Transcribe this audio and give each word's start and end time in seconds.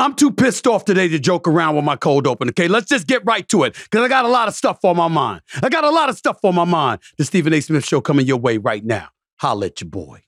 I'm 0.00 0.14
too 0.14 0.32
pissed 0.32 0.66
off 0.66 0.86
today 0.86 1.08
to 1.08 1.18
joke 1.18 1.46
around 1.46 1.76
with 1.76 1.84
my 1.84 1.94
cold 1.94 2.26
open, 2.26 2.48
okay? 2.48 2.68
Let's 2.68 2.88
just 2.88 3.06
get 3.06 3.22
right 3.26 3.46
to 3.50 3.64
it 3.64 3.74
because 3.74 4.02
I 4.02 4.08
got 4.08 4.24
a 4.24 4.28
lot 4.28 4.48
of 4.48 4.54
stuff 4.54 4.82
on 4.82 4.96
my 4.96 5.08
mind. 5.08 5.42
I 5.62 5.68
got 5.68 5.84
a 5.84 5.90
lot 5.90 6.08
of 6.08 6.16
stuff 6.16 6.42
on 6.42 6.54
my 6.54 6.64
mind. 6.64 7.02
The 7.18 7.24
Stephen 7.26 7.52
A. 7.52 7.60
Smith 7.60 7.84
Show 7.84 8.00
coming 8.00 8.26
your 8.26 8.38
way 8.38 8.56
right 8.56 8.82
now. 8.82 9.08
Holla 9.40 9.66
at 9.66 9.82
your 9.82 9.90
boy. 9.90 10.22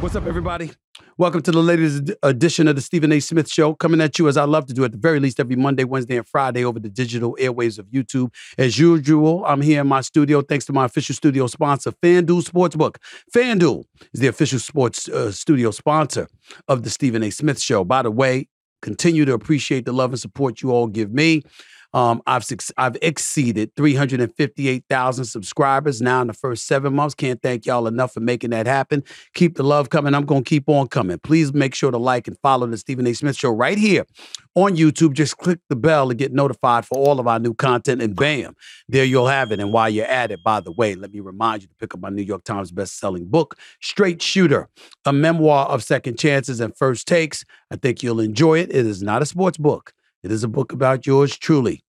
What's 0.00 0.16
up, 0.16 0.26
everybody? 0.26 0.72
Welcome 1.18 1.42
to 1.42 1.50
the 1.52 1.60
latest 1.60 2.12
edition 2.22 2.66
of 2.66 2.76
the 2.76 2.82
Stephen 2.82 3.12
A. 3.12 3.20
Smith 3.20 3.50
Show, 3.50 3.74
coming 3.74 4.00
at 4.00 4.18
you 4.18 4.28
as 4.28 4.36
I 4.36 4.44
love 4.44 4.66
to 4.66 4.74
do 4.74 4.84
at 4.84 4.92
the 4.92 4.98
very 4.98 5.20
least 5.20 5.38
every 5.38 5.56
Monday, 5.56 5.84
Wednesday, 5.84 6.16
and 6.16 6.26
Friday 6.26 6.64
over 6.64 6.80
the 6.80 6.88
digital 6.88 7.36
airwaves 7.40 7.78
of 7.78 7.86
YouTube. 7.86 8.32
As 8.56 8.78
usual, 8.78 9.44
I'm 9.44 9.60
here 9.60 9.82
in 9.82 9.86
my 9.86 10.00
studio 10.00 10.40
thanks 10.40 10.64
to 10.66 10.72
my 10.72 10.86
official 10.86 11.14
studio 11.14 11.46
sponsor, 11.46 11.92
FanDuel 11.92 12.42
Sportsbook. 12.42 12.96
FanDuel 13.34 13.84
is 14.14 14.20
the 14.20 14.28
official 14.28 14.58
sports 14.58 15.08
uh, 15.08 15.30
studio 15.30 15.70
sponsor 15.70 16.26
of 16.68 16.82
the 16.84 16.90
Stephen 16.90 17.22
A. 17.22 17.30
Smith 17.30 17.60
Show. 17.60 17.84
By 17.84 18.02
the 18.02 18.10
way, 18.10 18.48
continue 18.80 19.24
to 19.24 19.34
appreciate 19.34 19.84
the 19.84 19.92
love 19.92 20.12
and 20.12 20.20
support 20.20 20.62
you 20.62 20.70
all 20.70 20.86
give 20.86 21.12
me. 21.12 21.42
Um, 21.92 22.22
I've 22.26 22.46
I've 22.76 22.96
exceeded 23.02 23.74
358,000 23.76 25.24
subscribers 25.24 26.00
now 26.00 26.20
in 26.20 26.28
the 26.28 26.32
first 26.32 26.66
seven 26.66 26.94
months. 26.94 27.14
Can't 27.14 27.42
thank 27.42 27.66
y'all 27.66 27.86
enough 27.86 28.14
for 28.14 28.20
making 28.20 28.50
that 28.50 28.66
happen. 28.66 29.02
Keep 29.34 29.56
the 29.56 29.64
love 29.64 29.90
coming. 29.90 30.14
I'm 30.14 30.24
going 30.24 30.44
to 30.44 30.48
keep 30.48 30.68
on 30.68 30.88
coming. 30.88 31.18
Please 31.18 31.52
make 31.52 31.74
sure 31.74 31.90
to 31.90 31.98
like 31.98 32.28
and 32.28 32.38
follow 32.38 32.66
the 32.66 32.78
Stephen 32.78 33.06
A. 33.06 33.12
Smith 33.14 33.36
Show 33.36 33.50
right 33.50 33.78
here 33.78 34.06
on 34.54 34.76
YouTube. 34.76 35.14
Just 35.14 35.38
click 35.38 35.58
the 35.68 35.76
bell 35.76 36.08
to 36.08 36.14
get 36.14 36.32
notified 36.32 36.86
for 36.86 36.96
all 36.96 37.18
of 37.18 37.26
our 37.26 37.38
new 37.38 37.54
content, 37.54 38.02
and 38.02 38.14
bam, 38.14 38.54
there 38.88 39.04
you'll 39.04 39.26
have 39.26 39.50
it. 39.50 39.60
And 39.60 39.72
while 39.72 39.90
you're 39.90 40.06
at 40.06 40.30
it, 40.30 40.42
by 40.44 40.60
the 40.60 40.72
way, 40.72 40.94
let 40.94 41.12
me 41.12 41.20
remind 41.20 41.62
you 41.62 41.68
to 41.68 41.74
pick 41.74 41.94
up 41.94 42.00
my 42.00 42.08
New 42.10 42.22
York 42.22 42.44
Times 42.44 42.70
best-selling 42.70 43.26
book, 43.26 43.56
Straight 43.80 44.22
Shooter, 44.22 44.68
a 45.04 45.12
memoir 45.12 45.66
of 45.66 45.82
second 45.82 46.18
chances 46.18 46.60
and 46.60 46.76
first 46.76 47.08
takes. 47.08 47.44
I 47.70 47.76
think 47.76 48.02
you'll 48.02 48.20
enjoy 48.20 48.60
it. 48.60 48.70
It 48.70 48.86
is 48.86 49.02
not 49.02 49.22
a 49.22 49.26
sports 49.26 49.58
book. 49.58 49.92
It 50.22 50.30
is 50.30 50.44
a 50.44 50.48
book 50.48 50.72
about 50.72 51.06
yours 51.06 51.36
truly. 51.36 51.82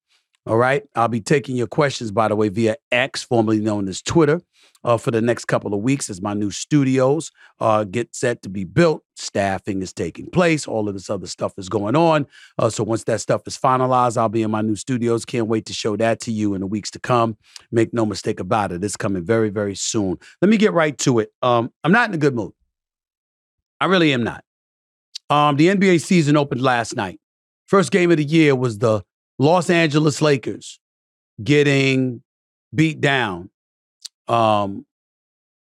All 0.48 0.58
right. 0.58 0.84
I'll 0.96 1.08
be 1.08 1.22
taking 1.22 1.56
your 1.56 1.68
questions, 1.68 2.12
by 2.12 2.28
the 2.28 2.36
way, 2.36 2.50
via 2.50 2.76
X, 2.92 3.22
formerly 3.22 3.60
known 3.60 3.88
as 3.88 4.02
Twitter, 4.02 4.42
uh, 4.84 4.98
for 4.98 5.12
the 5.12 5.22
next 5.22 5.46
couple 5.46 5.76
of 5.76 5.82
weeks 5.82 6.10
as 6.10 6.20
my 6.20 6.34
new 6.34 6.50
studios 6.50 7.32
uh, 7.60 7.84
get 7.84 8.16
set 8.16 8.42
to 8.42 8.50
be 8.50 8.64
built. 8.64 9.04
Staffing 9.16 9.84
is 9.84 9.94
taking 9.94 10.32
place. 10.32 10.68
All 10.68 10.88
of 10.88 10.96
this 10.96 11.12
other 11.12 11.28
stuff 11.28 11.54
is 11.60 11.70
going 11.70 11.96
on. 11.96 12.26
Uh, 12.58 12.72
so 12.72 12.84
once 12.84 13.04
that 13.04 13.22
stuff 13.22 13.44
is 13.46 13.56
finalized, 13.56 14.18
I'll 14.18 14.30
be 14.30 14.42
in 14.42 14.50
my 14.50 14.62
new 14.62 14.76
studios. 14.76 15.26
Can't 15.26 15.48
wait 15.48 15.68
to 15.68 15.74
show 15.74 15.96
that 15.98 16.20
to 16.22 16.32
you 16.32 16.56
in 16.56 16.62
the 16.62 16.68
weeks 16.68 16.90
to 16.92 17.00
come. 17.00 17.38
Make 17.72 17.94
no 17.94 18.04
mistake 18.04 18.40
about 18.40 18.72
it. 18.72 18.84
It's 18.84 18.98
coming 18.98 19.24
very, 19.24 19.52
very 19.52 19.76
soon. 19.76 20.18
Let 20.42 20.50
me 20.50 20.58
get 20.58 20.74
right 20.74 20.98
to 21.00 21.20
it. 21.20 21.30
Um, 21.44 21.72
I'm 21.84 21.92
not 21.92 22.10
in 22.10 22.16
a 22.16 22.18
good 22.18 22.34
mood. 22.34 22.54
I 23.80 23.86
really 23.86 24.12
am 24.12 24.24
not. 24.24 24.44
Um, 25.30 25.56
the 25.56 25.68
NBA 25.68 26.02
season 26.02 26.36
opened 26.36 26.62
last 26.62 26.96
night. 26.96 27.21
First 27.72 27.94
game 27.94 28.12
of 28.12 28.18
the 28.18 28.26
year 28.26 28.54
was 28.54 28.80
the 28.80 29.02
Los 29.40 29.70
Angeles 29.70 30.22
Lakers 30.22 30.78
getting 31.42 32.22
beat 32.76 33.00
down. 33.00 33.50
Um, 34.28 34.86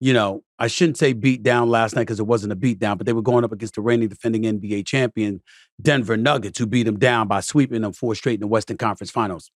you 0.01 0.11
know, 0.11 0.43
I 0.59 0.67
shouldn't 0.67 0.97
say 0.97 1.13
beat 1.13 1.41
down 1.41 1.69
last 1.69 1.95
night 1.95 2.01
because 2.01 2.19
it 2.19 2.27
wasn't 2.27 2.51
a 2.51 2.57
beat 2.57 2.79
down, 2.79 2.97
but 2.97 3.05
they 3.07 3.13
were 3.13 3.21
going 3.21 3.45
up 3.45 3.53
against 3.53 3.75
the 3.75 3.81
reigning 3.81 4.09
defending 4.09 4.41
NBA 4.41 4.85
champion 4.85 5.41
Denver 5.81 6.17
Nuggets, 6.17 6.59
who 6.59 6.65
beat 6.65 6.83
them 6.83 6.99
down 6.99 7.29
by 7.29 7.39
sweeping 7.39 7.81
them 7.81 7.93
four 7.93 8.13
straight 8.13 8.33
in 8.33 8.41
the 8.41 8.47
Western 8.47 8.75
Conference 8.75 9.09
Finals. 9.09 9.49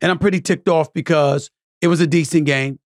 And 0.00 0.10
I'm 0.10 0.18
pretty 0.18 0.40
ticked 0.40 0.70
off 0.70 0.90
because 0.94 1.50
it 1.82 1.88
was 1.88 2.00
a 2.00 2.06
decent 2.06 2.46
game. 2.46 2.78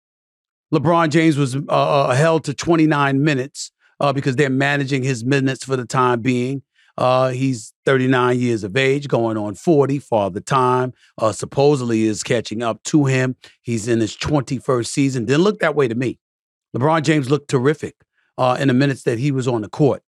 LeBron 0.72 1.10
James 1.10 1.36
was 1.36 1.56
uh, 1.56 1.60
uh 1.68 2.14
held 2.14 2.44
to 2.44 2.54
29 2.54 3.22
minutes 3.22 3.70
uh, 4.00 4.14
because 4.14 4.36
they're 4.36 4.48
managing 4.48 5.02
his 5.02 5.26
minutes 5.26 5.62
for 5.62 5.76
the 5.76 5.84
time 5.84 6.22
being. 6.22 6.62
Uh, 6.98 7.30
he's 7.30 7.72
39 7.84 8.38
years 8.38 8.64
of 8.64 8.76
age, 8.76 9.08
going 9.08 9.36
on 9.36 9.54
40 9.54 9.98
for 9.98 10.30
the 10.30 10.40
time. 10.40 10.92
Uh, 11.18 11.32
supposedly 11.32 12.04
is 12.04 12.22
catching 12.22 12.62
up 12.62 12.82
to 12.84 13.06
him. 13.06 13.36
He's 13.62 13.88
in 13.88 14.00
his 14.00 14.16
21st 14.16 14.86
season. 14.86 15.24
Didn't 15.24 15.42
look 15.42 15.60
that 15.60 15.74
way 15.74 15.88
to 15.88 15.94
me. 15.94 16.18
LeBron 16.76 17.02
James 17.02 17.30
looked 17.30 17.48
terrific 17.48 17.96
uh, 18.38 18.56
in 18.60 18.68
the 18.68 18.74
minutes 18.74 19.02
that 19.04 19.18
he 19.18 19.30
was 19.30 19.48
on 19.48 19.62
the 19.62 19.68
court. 19.68 20.02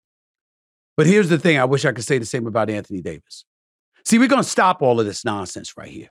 But 0.97 1.07
here's 1.07 1.29
the 1.29 1.39
thing 1.39 1.59
I 1.59 1.65
wish 1.65 1.85
I 1.85 1.93
could 1.93 2.05
say 2.05 2.19
the 2.19 2.27
same 2.27 2.47
about 2.47 2.69
Anthony 2.69 3.01
Davis. 3.01 3.45
See, 4.05 4.19
we're 4.19 4.29
going 4.29 4.43
to 4.43 4.49
stop 4.49 4.83
all 4.83 5.01
of 5.01 5.07
this 5.07 5.25
nonsense 5.25 5.77
right 5.77 5.89
here. 5.89 6.09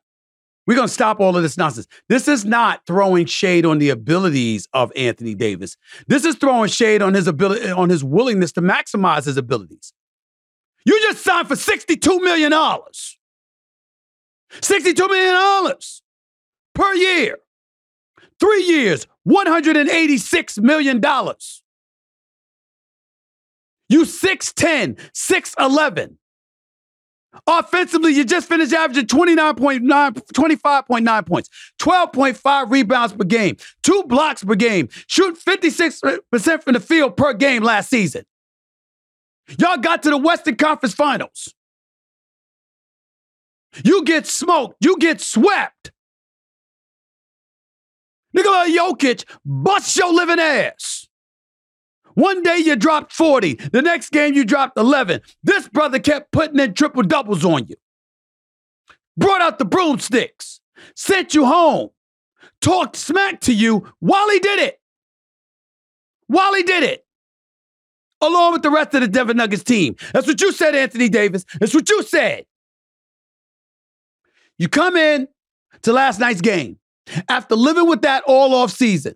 We're 0.66 0.76
going 0.76 0.88
to 0.88 0.94
stop 0.94 1.20
all 1.20 1.36
of 1.36 1.42
this 1.42 1.58
nonsense. 1.58 1.88
This 2.10 2.28
is 2.28 2.46
not 2.46 2.82
throwing 2.86 3.26
shade 3.26 3.66
on 3.66 3.80
the 3.80 3.90
abilities 3.90 4.68
of 4.74 4.92
Anthony 4.96 5.34
Davis. 5.34 5.76
This 6.08 6.26
is 6.26 6.36
throwing 6.36 6.70
shade 6.70 7.02
on 7.02 7.16
his 7.16 7.28
ability 7.28 7.72
on 7.72 7.90
his 7.90 8.04
willingness 8.04 8.52
to 8.52 8.62
maximize 8.62 9.26
his 9.26 9.38
abilities. 9.38 9.94
You 10.90 11.00
just 11.04 11.24
signed 11.24 11.48
for 11.48 11.54
$62 11.54 12.20
million. 12.20 12.52
$62 12.52 15.08
million 15.08 15.76
per 16.74 16.94
year. 16.96 17.38
Three 18.40 18.64
years, 18.64 19.06
$186 19.28 20.60
million. 20.64 21.00
You 23.88 24.02
6'10, 24.02 25.00
6'11. 25.14 26.16
Offensively, 27.46 28.16
you 28.16 28.26
just 28.26 28.50
finished 28.50 28.74
averaging 28.74 29.06
29.9, 29.06 29.84
25.9 29.84 31.28
points, 31.28 31.50
12.5 31.80 32.72
rebounds 32.72 33.14
per 33.14 33.26
game, 33.26 33.58
two 33.84 34.04
blocks 34.08 34.44
per 34.44 34.56
game, 34.56 34.90
shoot 35.06 35.38
56% 35.38 36.64
from 36.64 36.74
the 36.74 36.80
field 36.80 37.16
per 37.16 37.34
game 37.34 37.62
last 37.62 37.92
season. 37.92 38.26
Y'all 39.58 39.78
got 39.78 40.04
to 40.04 40.10
the 40.10 40.18
Western 40.18 40.56
Conference 40.56 40.94
Finals. 40.94 41.54
You 43.84 44.04
get 44.04 44.28
smoked. 44.28 44.84
You 44.84 44.98
get 44.98 45.22
swept. 45.22 45.92
Nikola 48.34 48.68
Jokic 48.68 49.26
bust 49.46 49.96
your 49.98 50.14
living 50.14 50.40
ass. 50.40 51.08
One 52.14 52.44
day 52.44 52.58
you 52.58 52.76
dropped 52.76 53.14
40. 53.14 53.56
The 53.72 53.82
next 53.82 54.12
game 54.12 54.34
you 54.34 54.44
dropped 54.44 54.78
11. 54.78 55.22
This 55.44 55.68
brother 55.70 56.00
kept 56.00 56.32
putting 56.32 56.60
in 56.60 56.74
triple 56.74 57.04
doubles 57.04 57.46
on 57.46 57.68
you. 57.68 57.76
Brought 59.18 59.42
out 59.42 59.58
the 59.58 59.66
broomsticks. 59.66 60.60
Sent 60.96 61.34
you 61.34 61.46
home. 61.46 61.90
Talked 62.62 62.96
smack 62.96 63.42
to 63.42 63.54
you 63.54 63.88
while 64.00 64.30
he 64.30 64.40
did 64.40 64.60
it. 64.60 64.80
While 66.28 66.54
he 66.54 66.64
did 66.64 66.84
it 66.84 67.06
along 68.22 68.54
with 68.54 68.62
the 68.62 68.70
rest 68.70 68.94
of 68.94 69.02
the 69.02 69.08
Denver 69.08 69.34
Nuggets 69.34 69.64
team. 69.64 69.96
That's 70.14 70.28
what 70.28 70.42
you 70.42 70.52
said, 70.52 70.76
Anthony 70.76 71.10
Davis. 71.10 71.46
That's 71.60 71.74
what 71.74 71.90
you 71.90 72.04
said. 72.04 72.46
You 74.58 74.68
come 74.68 74.98
in 74.98 75.28
to 75.84 75.94
last 75.94 76.20
night's 76.20 76.42
game 76.42 76.80
after 77.30 77.56
living 77.56 77.88
with 77.88 78.02
that 78.02 78.24
all 78.28 78.54
off 78.54 78.72
season, 78.72 79.16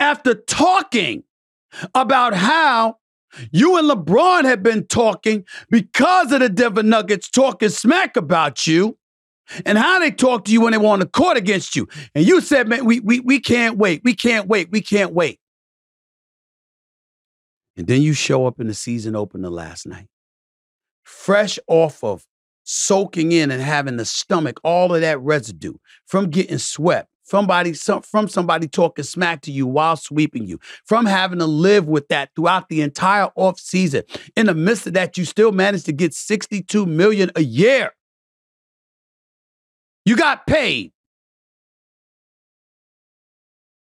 after 0.00 0.34
talking 0.34 1.24
about 1.94 2.34
how 2.34 2.96
you 3.50 3.78
and 3.78 3.88
LeBron 3.88 4.44
have 4.44 4.62
been 4.62 4.86
talking 4.86 5.44
because 5.70 6.32
of 6.32 6.40
the 6.40 6.48
Denver 6.48 6.82
Nuggets 6.82 7.28
talking 7.28 7.68
smack 7.68 8.16
about 8.16 8.66
you 8.66 8.98
and 9.64 9.78
how 9.78 9.98
they 9.98 10.10
talk 10.10 10.44
to 10.46 10.52
you 10.52 10.60
when 10.60 10.72
they 10.72 10.78
want 10.78 11.02
to 11.02 11.08
court 11.08 11.36
against 11.36 11.76
you. 11.76 11.88
And 12.14 12.26
you 12.26 12.40
said, 12.40 12.68
man, 12.68 12.84
we, 12.84 13.00
we, 13.00 13.20
we 13.20 13.40
can't 13.40 13.78
wait. 13.78 14.02
We 14.04 14.14
can't 14.14 14.48
wait. 14.48 14.70
We 14.70 14.80
can't 14.80 15.12
wait. 15.12 15.40
And 17.76 17.86
then 17.86 18.02
you 18.02 18.12
show 18.12 18.46
up 18.46 18.60
in 18.60 18.66
the 18.66 18.74
season 18.74 19.16
opener 19.16 19.48
last 19.48 19.86
night, 19.86 20.08
fresh 21.04 21.58
off 21.68 22.04
of 22.04 22.24
soaking 22.64 23.32
in 23.32 23.50
and 23.50 23.62
having 23.62 23.96
the 23.96 24.04
stomach, 24.04 24.60
all 24.62 24.94
of 24.94 25.00
that 25.00 25.20
residue 25.20 25.74
from 26.06 26.30
getting 26.30 26.58
swept, 26.58 27.08
somebody, 27.24 27.74
some, 27.74 28.02
from 28.02 28.28
somebody 28.28 28.68
talking 28.68 29.04
smack 29.04 29.40
to 29.42 29.50
you 29.50 29.66
while 29.66 29.96
sweeping 29.96 30.46
you, 30.46 30.58
from 30.84 31.06
having 31.06 31.38
to 31.38 31.46
live 31.46 31.86
with 31.88 32.08
that 32.08 32.30
throughout 32.36 32.68
the 32.68 32.82
entire 32.82 33.28
off 33.36 33.58
season. 33.58 34.02
In 34.36 34.46
the 34.46 34.54
midst 34.54 34.86
of 34.86 34.92
that, 34.94 35.16
you 35.16 35.24
still 35.24 35.52
managed 35.52 35.86
to 35.86 35.92
get 35.92 36.14
62 36.14 36.86
million 36.86 37.30
a 37.36 37.42
year. 37.42 37.92
You 40.04 40.16
got 40.16 40.46
paid. 40.46 40.92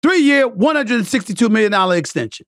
Three 0.01 0.19
year, 0.19 0.49
$162 0.49 1.49
million 1.49 1.97
extension. 1.97 2.45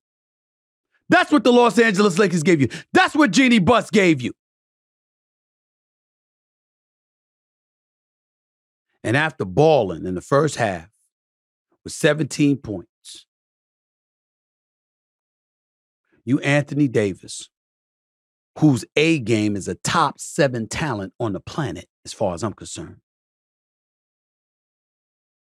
That's 1.12 1.30
what 1.30 1.44
the 1.44 1.52
Los 1.52 1.78
Angeles 1.78 2.18
Lakers 2.18 2.42
gave 2.42 2.62
you. 2.62 2.70
That's 2.94 3.14
what 3.14 3.32
Jeanie 3.32 3.60
Buss 3.60 3.90
gave 3.90 4.22
you. 4.22 4.32
And 9.04 9.18
after 9.18 9.44
balling 9.44 10.06
in 10.06 10.16
the 10.16 10.22
first 10.22 10.56
half 10.56 10.88
with 11.84 11.92
17 11.92 12.58
points, 12.58 13.26
you, 16.24 16.40
Anthony 16.40 16.88
Davis, 16.88 17.50
whose 18.60 18.86
A 18.96 19.20
game 19.20 19.58
is 19.58 19.68
a 19.68 19.76
top 19.76 20.18
seven 20.18 20.70
talent 20.70 21.14
on 21.20 21.34
the 21.34 21.42
planet, 21.42 21.90
as 22.06 22.14
far 22.14 22.36
as 22.36 22.42
I'm 22.42 22.54
concerned, 22.54 23.02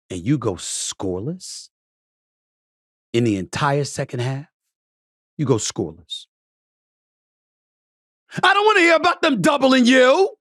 and 0.10 0.20
you 0.20 0.40
go 0.40 0.54
scoreless 0.54 1.70
in 3.14 3.24
the 3.24 3.36
entire 3.36 3.84
second 3.84 4.22
half, 4.22 4.48
you 5.40 5.46
go 5.46 5.56
scoreless. 5.56 6.26
I 8.44 8.54
don't 8.54 8.66
want 8.66 8.78
to 8.78 8.84
hear 8.84 8.96
about 8.98 9.22
them 9.22 9.42
doubling 9.42 9.86
you. 9.86 10.36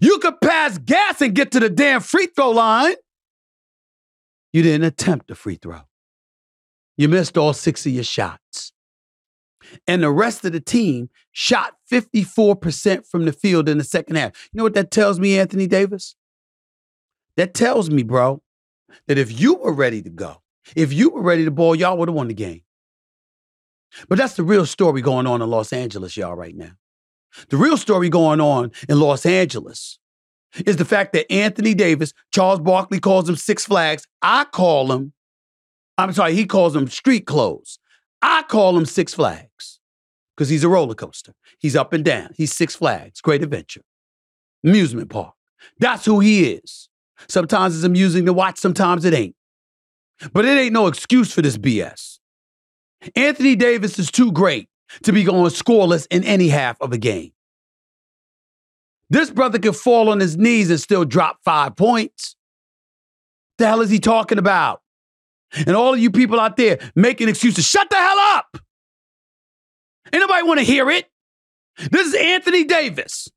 You 0.00 0.18
could 0.18 0.40
pass 0.40 0.78
gas 0.78 1.20
and 1.20 1.34
get 1.34 1.50
to 1.52 1.60
the 1.60 1.68
damn 1.68 2.00
free 2.00 2.28
throw 2.28 2.50
line. 2.50 2.94
You 4.52 4.62
didn't 4.62 4.86
attempt 4.86 5.30
a 5.30 5.34
free 5.34 5.56
throw. 5.56 5.82
You 6.96 7.08
missed 7.08 7.36
all 7.36 7.52
six 7.52 7.84
of 7.84 7.92
your 7.92 8.04
shots. 8.04 8.72
And 9.88 10.04
the 10.04 10.10
rest 10.10 10.44
of 10.44 10.52
the 10.52 10.60
team 10.60 11.10
shot 11.32 11.74
54% 11.90 13.06
from 13.06 13.24
the 13.24 13.32
field 13.32 13.68
in 13.68 13.78
the 13.78 13.84
second 13.84 14.16
half. 14.16 14.48
You 14.52 14.58
know 14.58 14.64
what 14.64 14.74
that 14.74 14.92
tells 14.92 15.18
me, 15.18 15.36
Anthony 15.36 15.66
Davis? 15.66 16.14
That 17.36 17.54
tells 17.54 17.90
me, 17.90 18.04
bro, 18.04 18.40
that 19.08 19.18
if 19.18 19.38
you 19.38 19.56
were 19.56 19.72
ready 19.72 20.00
to 20.02 20.10
go, 20.10 20.42
if 20.76 20.92
you 20.92 21.10
were 21.10 21.22
ready 21.22 21.44
to 21.44 21.50
ball, 21.50 21.74
y'all 21.74 21.98
would 21.98 22.08
have 22.08 22.14
won 22.14 22.28
the 22.28 22.34
game. 22.34 22.62
But 24.08 24.18
that's 24.18 24.34
the 24.34 24.42
real 24.42 24.66
story 24.66 25.00
going 25.00 25.26
on 25.26 25.42
in 25.42 25.48
Los 25.48 25.72
Angeles, 25.72 26.16
y'all, 26.16 26.34
right 26.34 26.56
now. 26.56 26.72
The 27.48 27.56
real 27.56 27.76
story 27.76 28.08
going 28.08 28.40
on 28.40 28.72
in 28.88 28.98
Los 28.98 29.26
Angeles 29.26 29.98
is 30.64 30.76
the 30.76 30.84
fact 30.84 31.12
that 31.12 31.30
Anthony 31.30 31.74
Davis, 31.74 32.12
Charles 32.32 32.60
Barkley 32.60 33.00
calls 33.00 33.28
him 33.28 33.36
Six 33.36 33.66
Flags. 33.66 34.06
I 34.22 34.44
call 34.44 34.92
him, 34.92 35.12
I'm 35.98 36.12
sorry, 36.12 36.34
he 36.34 36.46
calls 36.46 36.74
him 36.74 36.88
street 36.88 37.26
clothes. 37.26 37.78
I 38.22 38.42
call 38.44 38.76
him 38.76 38.86
Six 38.86 39.14
Flags 39.14 39.80
because 40.36 40.48
he's 40.48 40.64
a 40.64 40.68
roller 40.68 40.94
coaster. 40.94 41.34
He's 41.58 41.76
up 41.76 41.92
and 41.92 42.04
down. 42.04 42.30
He's 42.36 42.54
Six 42.54 42.76
Flags, 42.76 43.20
great 43.20 43.42
adventure, 43.42 43.82
amusement 44.64 45.10
park. 45.10 45.34
That's 45.78 46.04
who 46.04 46.20
he 46.20 46.52
is. 46.52 46.88
Sometimes 47.28 47.74
it's 47.74 47.84
amusing 47.84 48.26
to 48.26 48.32
watch, 48.32 48.58
sometimes 48.58 49.04
it 49.04 49.14
ain't. 49.14 49.34
But 50.32 50.44
it 50.44 50.58
ain't 50.58 50.72
no 50.72 50.86
excuse 50.86 51.32
for 51.32 51.42
this 51.42 51.58
BS. 51.58 52.15
Anthony 53.14 53.56
Davis 53.56 53.98
is 53.98 54.10
too 54.10 54.32
great 54.32 54.68
to 55.02 55.12
be 55.12 55.24
going 55.24 55.50
scoreless 55.50 56.06
in 56.10 56.24
any 56.24 56.48
half 56.48 56.80
of 56.80 56.92
a 56.92 56.98
game. 56.98 57.32
This 59.10 59.30
brother 59.30 59.58
can 59.58 59.72
fall 59.72 60.08
on 60.08 60.20
his 60.20 60.36
knees 60.36 60.70
and 60.70 60.80
still 60.80 61.04
drop 61.04 61.38
five 61.44 61.76
points. 61.76 62.36
The 63.58 63.66
hell 63.66 63.80
is 63.80 63.90
he 63.90 64.00
talking 64.00 64.38
about? 64.38 64.82
And 65.54 65.76
all 65.76 65.94
of 65.94 66.00
you 66.00 66.10
people 66.10 66.40
out 66.40 66.56
there 66.56 66.78
making 66.94 67.28
excuses, 67.28 67.66
shut 67.66 67.88
the 67.88 67.96
hell 67.96 68.18
up. 68.18 68.58
Anybody 70.12 70.42
want 70.42 70.58
to 70.58 70.66
hear 70.66 70.90
it. 70.90 71.06
This 71.90 72.08
is 72.08 72.14
Anthony 72.14 72.64
Davis. 72.64 73.28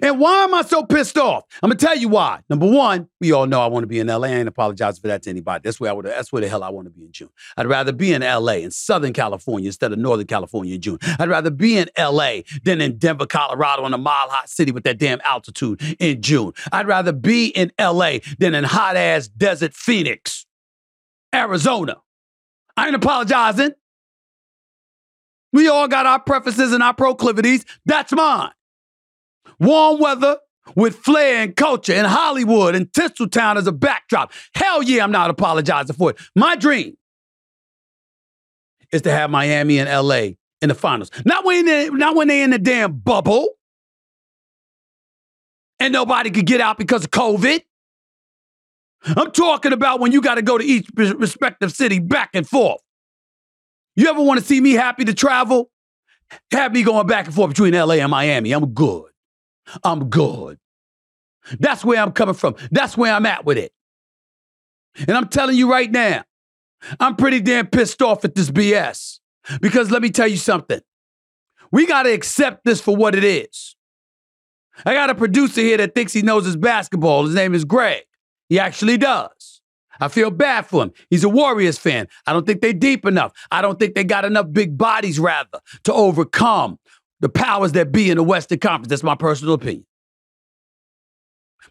And 0.00 0.18
why 0.18 0.44
am 0.44 0.54
I 0.54 0.62
so 0.62 0.84
pissed 0.84 1.18
off? 1.18 1.44
I'm 1.62 1.68
gonna 1.68 1.78
tell 1.78 1.96
you 1.96 2.08
why. 2.08 2.40
Number 2.48 2.66
one, 2.66 3.08
we 3.20 3.32
all 3.32 3.46
know 3.46 3.60
I 3.60 3.66
want 3.66 3.82
to 3.82 3.86
be 3.86 3.98
in 3.98 4.06
LA. 4.06 4.28
I 4.28 4.30
ain't 4.30 4.48
apologizing 4.48 5.00
for 5.00 5.08
that 5.08 5.22
to 5.24 5.30
anybody. 5.30 5.60
That's 5.64 5.80
where 5.80 5.90
I 5.90 5.92
would. 5.92 6.06
That's 6.06 6.32
where 6.32 6.40
the 6.40 6.48
hell 6.48 6.62
I 6.62 6.70
want 6.70 6.86
to 6.86 6.90
be 6.90 7.04
in 7.04 7.12
June. 7.12 7.28
I'd 7.56 7.66
rather 7.66 7.92
be 7.92 8.12
in 8.12 8.22
LA 8.22 8.54
in 8.54 8.70
Southern 8.70 9.12
California 9.12 9.68
instead 9.68 9.92
of 9.92 9.98
Northern 9.98 10.26
California 10.26 10.74
in 10.74 10.80
June. 10.80 10.98
I'd 11.18 11.28
rather 11.28 11.50
be 11.50 11.76
in 11.76 11.90
LA 11.98 12.40
than 12.64 12.80
in 12.80 12.98
Denver, 12.98 13.26
Colorado, 13.26 13.84
in 13.84 13.92
a 13.92 13.98
mile 13.98 14.28
hot 14.28 14.48
city 14.48 14.72
with 14.72 14.84
that 14.84 14.98
damn 14.98 15.20
altitude 15.24 15.82
in 15.98 16.22
June. 16.22 16.52
I'd 16.70 16.86
rather 16.86 17.12
be 17.12 17.48
in 17.48 17.72
LA 17.78 18.18
than 18.38 18.54
in 18.54 18.64
hot 18.64 18.96
ass 18.96 19.28
desert 19.28 19.74
Phoenix, 19.74 20.46
Arizona. 21.34 21.96
I 22.76 22.86
ain't 22.86 22.96
apologizing. 22.96 23.72
We 25.52 25.68
all 25.68 25.86
got 25.86 26.06
our 26.06 26.18
preferences 26.18 26.72
and 26.72 26.82
our 26.82 26.94
proclivities. 26.94 27.66
That's 27.84 28.12
mine 28.12 28.52
warm 29.58 30.00
weather 30.00 30.38
with 30.76 30.96
flair 30.96 31.42
and 31.42 31.56
culture 31.56 31.92
and 31.92 32.06
Hollywood 32.06 32.74
and 32.74 32.86
Tinseltown 32.92 33.56
as 33.56 33.66
a 33.66 33.72
backdrop. 33.72 34.32
Hell 34.54 34.82
yeah, 34.82 35.02
I'm 35.02 35.12
not 35.12 35.30
apologizing 35.30 35.96
for 35.96 36.10
it. 36.10 36.18
My 36.36 36.56
dream 36.56 36.96
is 38.92 39.02
to 39.02 39.10
have 39.10 39.30
Miami 39.30 39.78
and 39.78 39.88
LA 39.88 40.34
in 40.60 40.68
the 40.68 40.74
finals. 40.74 41.10
Not 41.24 41.44
when 41.44 41.66
they, 41.66 41.90
not 41.90 42.14
when 42.14 42.28
they're 42.28 42.44
in 42.44 42.50
the 42.50 42.58
damn 42.58 42.98
bubble 42.98 43.48
and 45.80 45.92
nobody 45.92 46.30
could 46.30 46.46
get 46.46 46.60
out 46.60 46.78
because 46.78 47.04
of 47.04 47.10
COVID. 47.10 47.62
I'm 49.04 49.32
talking 49.32 49.72
about 49.72 49.98
when 49.98 50.12
you 50.12 50.20
got 50.20 50.36
to 50.36 50.42
go 50.42 50.56
to 50.56 50.64
each 50.64 50.88
respective 50.94 51.72
city 51.72 51.98
back 51.98 52.30
and 52.34 52.48
forth. 52.48 52.80
You 53.96 54.08
ever 54.08 54.22
want 54.22 54.38
to 54.38 54.46
see 54.46 54.60
me 54.60 54.72
happy 54.72 55.04
to 55.04 55.12
travel? 55.12 55.70
Have 56.52 56.72
me 56.72 56.82
going 56.82 57.06
back 57.06 57.26
and 57.26 57.34
forth 57.34 57.50
between 57.50 57.74
LA 57.74 57.94
and 57.94 58.10
Miami. 58.10 58.52
I'm 58.52 58.72
good. 58.72 59.11
I'm 59.84 60.08
good. 60.08 60.58
That's 61.58 61.84
where 61.84 62.00
I'm 62.00 62.12
coming 62.12 62.34
from. 62.34 62.54
That's 62.70 62.96
where 62.96 63.12
I'm 63.12 63.26
at 63.26 63.44
with 63.44 63.58
it. 63.58 63.72
And 64.96 65.12
I'm 65.12 65.28
telling 65.28 65.56
you 65.56 65.70
right 65.70 65.90
now, 65.90 66.24
I'm 67.00 67.16
pretty 67.16 67.40
damn 67.40 67.66
pissed 67.66 68.02
off 68.02 68.24
at 68.24 68.34
this 68.34 68.50
BS. 68.50 69.20
Because 69.60 69.90
let 69.90 70.02
me 70.02 70.10
tell 70.10 70.28
you 70.28 70.36
something. 70.36 70.80
We 71.70 71.86
got 71.86 72.04
to 72.04 72.12
accept 72.12 72.64
this 72.64 72.80
for 72.80 72.94
what 72.94 73.14
it 73.14 73.24
is. 73.24 73.76
I 74.86 74.94
got 74.94 75.10
a 75.10 75.14
producer 75.14 75.60
here 75.60 75.76
that 75.78 75.94
thinks 75.94 76.12
he 76.12 76.22
knows 76.22 76.44
his 76.44 76.56
basketball. 76.56 77.26
His 77.26 77.34
name 77.34 77.54
is 77.54 77.64
Greg. 77.64 78.02
He 78.48 78.58
actually 78.58 78.98
does. 78.98 79.60
I 80.00 80.08
feel 80.08 80.30
bad 80.30 80.66
for 80.66 80.82
him. 80.82 80.92
He's 81.10 81.22
a 81.22 81.28
Warriors 81.28 81.78
fan. 81.78 82.08
I 82.26 82.32
don't 82.32 82.46
think 82.46 82.60
they're 82.60 82.72
deep 82.72 83.06
enough. 83.06 83.32
I 83.50 83.62
don't 83.62 83.78
think 83.78 83.94
they 83.94 84.04
got 84.04 84.24
enough 84.24 84.46
big 84.52 84.76
bodies, 84.76 85.18
rather, 85.20 85.60
to 85.84 85.92
overcome 85.92 86.78
the 87.22 87.28
powers 87.30 87.72
that 87.72 87.92
be 87.92 88.10
in 88.10 88.18
the 88.18 88.22
Western 88.22 88.58
Conference. 88.58 88.88
That's 88.88 89.02
my 89.02 89.14
personal 89.14 89.54
opinion. 89.54 89.86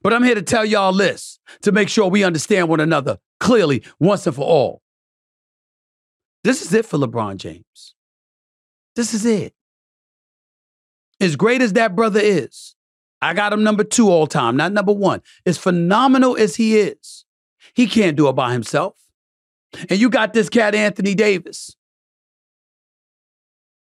But 0.01 0.13
I'm 0.13 0.23
here 0.23 0.33
to 0.33 0.41
tell 0.41 0.65
y'all 0.65 0.93
this 0.93 1.37
to 1.61 1.71
make 1.71 1.89
sure 1.89 2.09
we 2.09 2.23
understand 2.23 2.69
one 2.69 2.79
another 2.79 3.19
clearly 3.39 3.83
once 3.99 4.25
and 4.25 4.35
for 4.35 4.45
all. 4.45 4.81
This 6.43 6.63
is 6.63 6.73
it 6.73 6.85
for 6.85 6.97
LeBron 6.97 7.37
James. 7.37 7.93
This 8.95 9.13
is 9.13 9.25
it. 9.25 9.53
As 11.19 11.35
great 11.35 11.61
as 11.61 11.73
that 11.73 11.95
brother 11.95 12.21
is, 12.23 12.75
I 13.21 13.33
got 13.33 13.53
him 13.53 13.63
number 13.63 13.83
two 13.83 14.09
all 14.09 14.25
time, 14.25 14.57
not 14.57 14.71
number 14.71 14.93
one. 14.93 15.21
As 15.45 15.57
phenomenal 15.57 16.35
as 16.35 16.55
he 16.55 16.77
is, 16.77 17.25
he 17.75 17.85
can't 17.85 18.17
do 18.17 18.27
it 18.27 18.33
by 18.33 18.53
himself. 18.53 18.95
And 19.89 19.99
you 19.99 20.09
got 20.09 20.33
this 20.33 20.49
cat, 20.49 20.73
Anthony 20.73 21.13
Davis, 21.13 21.75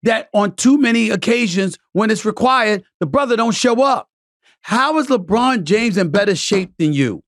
that 0.04 0.30
on 0.34 0.56
too 0.56 0.78
many 0.78 1.10
occasions 1.10 1.78
when 1.94 2.12
it's 2.12 2.26
required, 2.26 2.84
the 3.00 3.06
brother 3.06 3.36
don't 3.36 3.56
show 3.56 3.82
up. 3.84 4.10
How 4.62 4.98
is 5.00 5.08
LeBron 5.08 5.64
James 5.64 5.98
in 5.98 6.10
better 6.10 6.36
shape 6.36 6.74
than 6.78 6.94
you? 6.94 7.24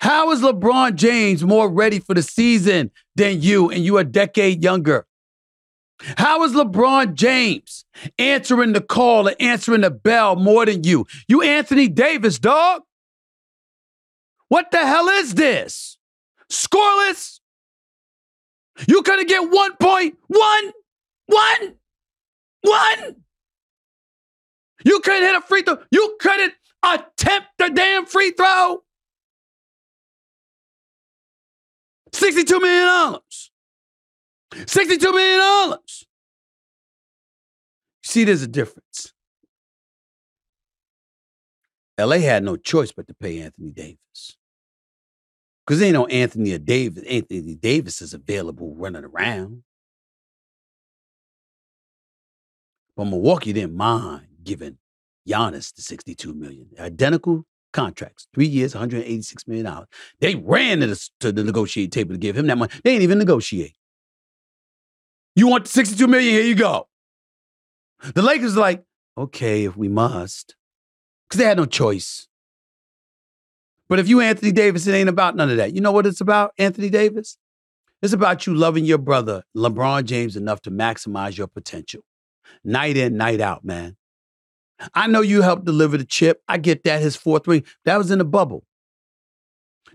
How 0.00 0.32
is 0.32 0.40
LeBron 0.40 0.96
James 0.96 1.44
more 1.44 1.70
ready 1.70 2.00
for 2.00 2.14
the 2.14 2.22
season 2.22 2.90
than 3.14 3.40
you 3.40 3.70
and 3.70 3.84
you 3.84 3.98
a 3.98 4.04
decade 4.04 4.62
younger? 4.62 5.06
How 6.18 6.42
is 6.44 6.52
LeBron 6.52 7.14
James 7.14 7.84
answering 8.18 8.72
the 8.72 8.80
call 8.80 9.26
and 9.28 9.36
answering 9.40 9.80
the 9.82 9.90
bell 9.90 10.36
more 10.36 10.66
than 10.66 10.84
you? 10.84 11.06
You 11.28 11.42
Anthony 11.42 11.88
Davis, 11.88 12.38
dog. 12.38 12.82
What 14.48 14.70
the 14.70 14.84
hell 14.84 15.08
is 15.08 15.34
this? 15.34 15.98
Scoreless? 16.50 17.40
You 18.86 19.02
couldn't 19.02 19.28
get 19.28 19.50
1.1 19.50 20.12
one. 20.26 20.72
One. 21.26 21.74
One. 22.62 23.16
You 24.84 25.00
couldn't 25.00 25.22
hit 25.22 25.34
a 25.34 25.40
free 25.40 25.62
throw. 25.62 25.78
You 25.90 26.16
couldn't 26.20 26.54
attempt 26.82 27.48
a 27.60 27.70
damn 27.70 28.06
free 28.06 28.30
throw. 28.32 28.82
$62 32.12 32.60
million. 32.60 33.20
$62 34.54 35.00
million. 35.12 35.78
See, 38.04 38.24
there's 38.24 38.42
a 38.42 38.46
difference. 38.46 39.12
LA 41.98 42.18
had 42.18 42.44
no 42.44 42.56
choice 42.56 42.92
but 42.92 43.08
to 43.08 43.14
pay 43.14 43.40
Anthony 43.40 43.72
Davis. 43.72 44.36
Because 45.66 45.82
ain't 45.82 45.94
no 45.94 46.06
Anthony 46.06 46.52
or 46.52 46.58
Davis. 46.58 47.02
Anthony 47.04 47.56
Davis 47.56 48.00
is 48.00 48.14
available 48.14 48.74
running 48.76 49.04
around. 49.04 49.64
But 52.96 53.04
Milwaukee 53.04 53.52
didn't 53.52 53.76
mind 53.76 54.26
giving 54.42 54.78
Giannis 55.28 55.74
the 55.74 55.82
62 55.82 56.32
million. 56.32 56.68
Identical 56.78 57.44
contracts, 57.72 58.26
three 58.34 58.46
years, 58.46 58.74
186 58.74 59.46
million 59.46 59.66
dollars. 59.66 59.88
They 60.20 60.34
ran 60.34 60.80
to 60.80 60.86
the, 60.86 61.08
to 61.20 61.32
the 61.32 61.44
negotiating 61.44 61.90
table 61.90 62.14
to 62.14 62.18
give 62.18 62.36
him 62.36 62.46
that 62.46 62.56
money. 62.56 62.72
They 62.82 62.92
ain't 62.92 63.02
even 63.02 63.18
negotiate. 63.18 63.74
You 65.34 65.48
want 65.48 65.68
62 65.68 66.06
million? 66.06 66.32
Here 66.32 66.44
you 66.44 66.54
go. 66.54 66.88
The 68.14 68.22
Lakers 68.22 68.56
like, 68.56 68.84
okay, 69.18 69.64
if 69.64 69.76
we 69.76 69.88
must, 69.88 70.56
because 71.28 71.38
they 71.38 71.44
had 71.44 71.58
no 71.58 71.66
choice. 71.66 72.28
But 73.88 73.98
if 73.98 74.08
you 74.08 74.20
Anthony 74.20 74.52
Davis, 74.52 74.86
it 74.86 74.94
ain't 74.94 75.08
about 75.08 75.36
none 75.36 75.50
of 75.50 75.58
that. 75.58 75.74
You 75.74 75.80
know 75.80 75.92
what 75.92 76.06
it's 76.06 76.20
about, 76.20 76.52
Anthony 76.58 76.88
Davis? 76.88 77.36
It's 78.02 78.12
about 78.12 78.46
you 78.46 78.54
loving 78.54 78.84
your 78.84 78.98
brother, 78.98 79.42
LeBron 79.56 80.04
James, 80.04 80.36
enough 80.36 80.62
to 80.62 80.70
maximize 80.70 81.36
your 81.36 81.46
potential 81.46 82.02
night 82.64 82.96
in, 82.96 83.16
night 83.16 83.40
out, 83.40 83.64
man. 83.64 83.96
I 84.94 85.06
know 85.06 85.22
you 85.22 85.42
helped 85.42 85.64
deliver 85.64 85.96
the 85.96 86.04
chip. 86.04 86.42
I 86.48 86.58
get 86.58 86.84
that, 86.84 87.00
his 87.00 87.16
fourth 87.16 87.46
ring. 87.48 87.64
That 87.84 87.96
was 87.96 88.10
in 88.10 88.18
the 88.18 88.24
bubble. 88.24 88.64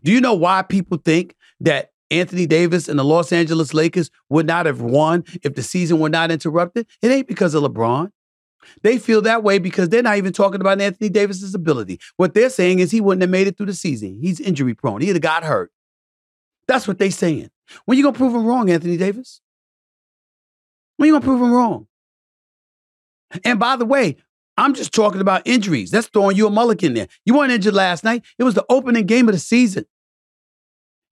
Do 0.04 0.12
you 0.12 0.22
know 0.22 0.34
why 0.34 0.64
people 0.64 0.98
think 0.98 1.36
that 1.60 1.92
Anthony 2.10 2.48
Davis 2.48 2.90
and 2.90 2.98
the 2.98 3.06
Los 3.06 3.32
Angeles 3.32 3.74
Lakers 3.74 4.10
would 4.30 4.48
not 4.48 4.66
have 4.66 4.82
won 4.82 5.24
if 5.44 5.56
the 5.56 5.64
season 5.64 6.00
were 6.00 6.10
not 6.10 6.32
interrupted? 6.32 6.88
It 7.02 7.12
ain't 7.12 7.28
because 7.28 7.54
of 7.54 7.64
LeBron. 7.64 8.12
They 8.84 8.98
feel 8.98 9.22
that 9.24 9.44
way 9.44 9.58
because 9.58 9.90
they're 9.90 10.04
not 10.04 10.18
even 10.18 10.34
talking 10.34 10.62
about 10.62 10.82
Anthony 10.82 11.10
Davis's 11.10 11.56
ability. 11.56 12.00
What 12.18 12.34
they're 12.34 12.50
saying 12.50 12.80
is 12.80 12.92
he 12.92 13.02
wouldn't 13.02 13.22
have 13.22 13.30
made 13.30 13.48
it 13.48 13.58
through 13.58 13.68
the 13.68 13.74
season. 13.74 14.20
He's 14.22 14.40
injury 14.40 14.74
prone. 14.74 15.02
He'd 15.02 15.10
have 15.10 15.22
got 15.22 15.44
hurt. 15.44 15.72
That's 16.68 16.88
what 16.88 17.00
they're 17.00 17.12
saying. 17.12 17.50
When 17.86 17.98
you 17.98 18.04
gonna 18.04 18.18
prove 18.18 18.36
him 18.36 18.46
wrong, 18.46 18.70
Anthony 18.70 18.98
Davis? 18.98 19.42
When 20.98 21.08
you 21.08 21.14
gonna 21.14 21.26
prove 21.26 21.42
him 21.42 21.52
wrong? 21.52 21.88
And 23.44 23.60
by 23.60 23.76
the 23.76 23.86
way, 23.86 24.18
I'm 24.58 24.74
just 24.74 24.94
talking 24.94 25.22
about 25.22 25.42
injuries. 25.46 25.92
That's 25.92 26.08
throwing 26.08 26.38
you 26.38 26.48
a 26.48 26.50
mulligan 26.50 26.94
there. 26.94 27.08
You 27.26 27.36
weren't 27.36 27.52
injured 27.52 27.74
last 27.74 28.04
night. 28.04 28.24
It 28.38 28.44
was 28.44 28.54
the 28.54 28.66
opening 28.70 29.06
game 29.06 29.28
of 29.28 29.34
the 29.34 29.40
season. 29.40 29.86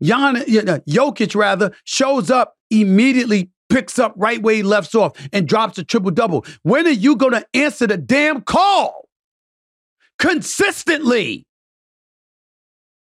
Jan, 0.01 0.35
Jokic 0.35 1.35
rather 1.35 1.73
shows 1.83 2.31
up 2.31 2.55
immediately, 2.69 3.49
picks 3.69 3.99
up 3.99 4.13
right 4.15 4.41
where 4.41 4.55
he 4.55 4.63
left 4.63 4.95
off, 4.95 5.13
and 5.33 5.47
drops 5.47 5.77
a 5.77 5.83
triple 5.83 6.11
double. 6.11 6.45
When 6.63 6.87
are 6.87 6.91
you 6.91 7.15
going 7.15 7.33
to 7.33 7.45
answer 7.53 7.87
the 7.87 7.97
damn 7.97 8.41
call? 8.41 9.09
Consistently. 10.17 11.45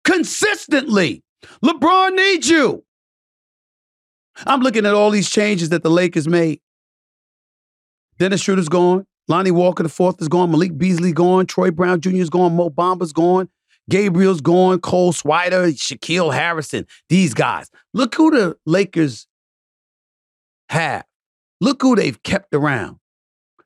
Consistently. 0.04 1.24
LeBron 1.64 2.16
needs 2.16 2.50
you. 2.50 2.84
I'm 4.46 4.62
looking 4.62 4.86
at 4.86 4.94
all 4.94 5.12
these 5.12 5.30
changes 5.30 5.70
that 5.70 5.84
the 5.84 5.90
Lakers 5.90 6.28
made. 6.28 6.62
Dennis 8.22 8.44
Schroeder's 8.44 8.70
gone. 8.70 9.08
Lonnie 9.28 9.50
Walker 9.50 9.82
the 9.82 9.90
fourth 9.90 10.22
is 10.22 10.28
gone. 10.28 10.52
Malik 10.52 10.78
Beasley 10.78 11.12
gone. 11.12 11.48
Troy 11.48 11.72
Brown 11.72 12.00
Jr. 12.00 12.18
is 12.18 12.30
gone. 12.30 12.56
Mo 12.56 12.70
Bamba's 12.70 13.12
gone. 13.12 13.50
Gabriel's 13.90 14.42
gone. 14.42 14.80
Cole 14.80 15.12
Swider, 15.12 15.74
Shaquille 15.74 16.32
Harrison. 16.32 16.86
These 17.10 17.34
guys. 17.34 17.72
Look 17.96 18.14
who 18.14 18.30
the 18.30 18.58
Lakers 18.68 19.26
have. 20.70 21.04
Look 21.62 21.82
who 21.82 21.96
they've 21.96 22.22
kept 22.22 22.54
around. 22.54 22.98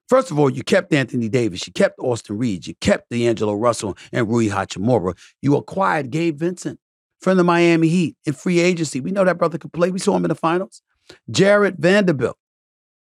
First 0.07 0.31
of 0.31 0.39
all, 0.39 0.49
you 0.49 0.63
kept 0.63 0.93
Anthony 0.93 1.27
Davis, 1.27 1.67
you 1.67 1.73
kept 1.73 1.99
Austin 1.99 2.37
Reaves, 2.37 2.65
you 2.65 2.75
kept 2.75 3.09
D'Angelo 3.09 3.55
Russell 3.55 3.97
and 4.13 4.29
Rui 4.29 4.47
Hachimura. 4.47 5.17
You 5.41 5.57
acquired 5.57 6.11
Gabe 6.11 6.39
Vincent 6.39 6.79
from 7.19 7.35
the 7.35 7.43
Miami 7.43 7.89
Heat 7.89 8.15
in 8.23 8.31
free 8.31 8.59
agency. 8.59 9.01
We 9.01 9.11
know 9.11 9.25
that 9.25 9.37
brother 9.37 9.57
could 9.57 9.73
play. 9.73 9.91
We 9.91 9.99
saw 9.99 10.15
him 10.15 10.23
in 10.23 10.29
the 10.29 10.35
finals. 10.35 10.81
Jarred 11.29 11.75
Vanderbilt, 11.77 12.37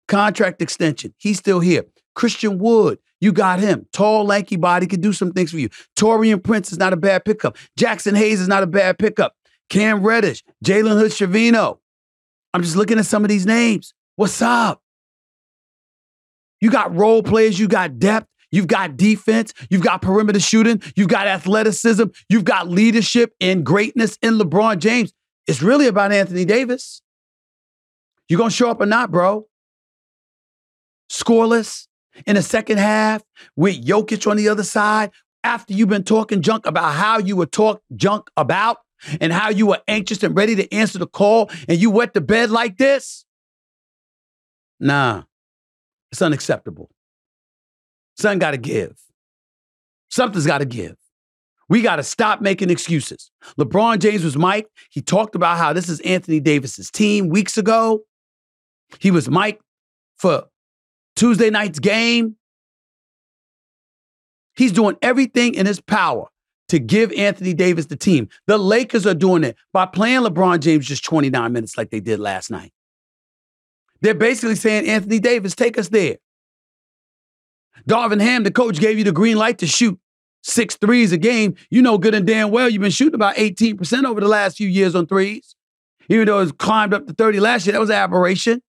contract 0.08 0.62
extension. 0.62 1.14
He's 1.18 1.38
still 1.38 1.60
here. 1.60 1.84
Christian 2.14 2.58
Wood, 2.58 2.98
you 3.20 3.32
got 3.32 3.60
him. 3.60 3.86
Tall, 3.92 4.24
lanky 4.24 4.56
body, 4.56 4.86
can 4.86 5.00
do 5.00 5.12
some 5.12 5.32
things 5.32 5.50
for 5.50 5.58
you. 5.58 5.68
Taurean 5.96 6.42
Prince 6.42 6.72
is 6.72 6.78
not 6.78 6.92
a 6.92 6.96
bad 6.96 7.24
pickup. 7.24 7.56
Jaxson 7.78 8.16
Hayes 8.16 8.40
is 8.40 8.48
not 8.48 8.62
a 8.62 8.66
bad 8.66 8.98
pickup. 8.98 9.34
Cam 9.70 10.02
Reddish, 10.02 10.44
Jalen 10.64 10.98
Hood 10.98 11.10
Schifino. 11.10 11.78
I'm 12.52 12.62
just 12.62 12.76
looking 12.76 12.98
at 12.98 13.06
some 13.06 13.24
of 13.24 13.28
these 13.28 13.46
names. 13.46 13.94
What's 14.16 14.40
up? 14.42 14.80
You 16.60 16.70
got 16.70 16.94
role 16.94 17.22
players, 17.22 17.58
you 17.58 17.66
got 17.66 17.98
depth, 17.98 18.28
you've 18.50 18.68
got 18.68 18.96
defense, 18.96 19.52
you've 19.68 19.82
got 19.82 20.00
perimeter 20.00 20.40
shooting, 20.40 20.80
you've 20.96 21.08
got 21.08 21.26
athleticism, 21.26 22.04
you've 22.28 22.44
got 22.44 22.68
leadership 22.68 23.34
and 23.40 23.66
greatness 23.66 24.16
in 24.22 24.38
LeBron 24.38 24.78
James. 24.78 25.12
It's 25.46 25.62
really 25.62 25.88
about 25.88 26.12
Anthony 26.12 26.44
Davis. 26.44 27.02
You 28.28 28.38
gonna 28.38 28.50
show 28.50 28.70
up 28.70 28.80
or 28.80 28.86
not, 28.86 29.10
bro? 29.10 29.46
Scoreless 31.10 31.86
in 32.26 32.36
the 32.36 32.42
second 32.42 32.78
half 32.78 33.22
with 33.56 33.84
Jokic 33.84 34.30
on 34.30 34.36
the 34.36 34.48
other 34.48 34.62
side 34.62 35.10
after 35.42 35.74
you've 35.74 35.88
been 35.88 36.04
talking 36.04 36.42
junk 36.42 36.66
about 36.66 36.92
how 36.92 37.18
you 37.18 37.36
were 37.36 37.46
talk 37.46 37.82
junk 37.94 38.30
about 38.36 38.78
and 39.20 39.32
how 39.32 39.50
you 39.50 39.66
were 39.66 39.80
anxious 39.86 40.22
and 40.22 40.36
ready 40.36 40.54
to 40.56 40.72
answer 40.72 40.98
the 40.98 41.06
call 41.06 41.50
and 41.68 41.78
you 41.78 41.90
wet 41.90 42.14
the 42.14 42.20
bed 42.20 42.50
like 42.50 42.78
this? 42.78 43.24
Nah, 44.80 45.24
it's 46.10 46.22
unacceptable. 46.22 46.90
Something 48.16 48.38
got 48.38 48.52
to 48.52 48.56
give. 48.56 48.96
Something's 50.10 50.46
got 50.46 50.58
to 50.58 50.64
give. 50.64 50.96
We 51.68 51.82
got 51.82 51.96
to 51.96 52.02
stop 52.02 52.40
making 52.40 52.70
excuses. 52.70 53.30
LeBron 53.58 53.98
James 53.98 54.22
was 54.22 54.36
Mike. 54.36 54.68
He 54.90 55.00
talked 55.00 55.34
about 55.34 55.58
how 55.58 55.72
this 55.72 55.88
is 55.88 56.00
Anthony 56.00 56.40
Davis's 56.40 56.90
team 56.90 57.28
weeks 57.28 57.56
ago. 57.56 58.02
He 59.00 59.10
was 59.10 59.28
Mike 59.28 59.60
for 60.18 60.44
Tuesday 61.16 61.50
night's 61.50 61.78
game. 61.78 62.36
He's 64.56 64.72
doing 64.72 64.96
everything 65.02 65.54
in 65.54 65.66
his 65.66 65.80
power 65.80 66.28
to 66.68 66.78
give 66.78 67.12
Anthony 67.12 67.54
Davis 67.54 67.86
the 67.86 67.96
team. 67.96 68.28
The 68.46 68.58
Lakers 68.58 69.06
are 69.06 69.14
doing 69.14 69.44
it 69.44 69.56
by 69.72 69.86
playing 69.86 70.20
LeBron 70.20 70.60
James 70.60 70.86
just 70.86 71.04
29 71.04 71.52
minutes 71.52 71.76
like 71.76 71.90
they 71.90 72.00
did 72.00 72.20
last 72.20 72.50
night. 72.50 72.72
They're 74.00 74.14
basically 74.14 74.56
saying, 74.56 74.88
Anthony 74.88 75.18
Davis, 75.18 75.54
take 75.54 75.78
us 75.78 75.88
there. 75.88 76.16
Darvin 77.88 78.20
Ham, 78.20 78.44
the 78.44 78.50
coach, 78.50 78.78
gave 78.78 78.98
you 78.98 79.04
the 79.04 79.12
green 79.12 79.36
light 79.36 79.58
to 79.58 79.66
shoot 79.66 79.98
six 80.42 80.76
threes 80.76 81.12
a 81.12 81.16
game. 81.16 81.54
You 81.70 81.82
know 81.82 81.98
good 81.98 82.14
and 82.14 82.26
damn 82.26 82.50
well 82.50 82.68
you've 82.68 82.82
been 82.82 82.90
shooting 82.90 83.14
about 83.14 83.36
18% 83.36 84.04
over 84.04 84.20
the 84.20 84.28
last 84.28 84.56
few 84.56 84.68
years 84.68 84.94
on 84.94 85.06
threes. 85.06 85.56
Even 86.08 86.26
though 86.26 86.40
it's 86.40 86.52
climbed 86.52 86.92
up 86.92 87.06
to 87.06 87.14
30 87.14 87.40
last 87.40 87.66
year, 87.66 87.72
that 87.72 87.80
was 87.80 87.90
an 87.90 87.96
aberration. 87.96 88.62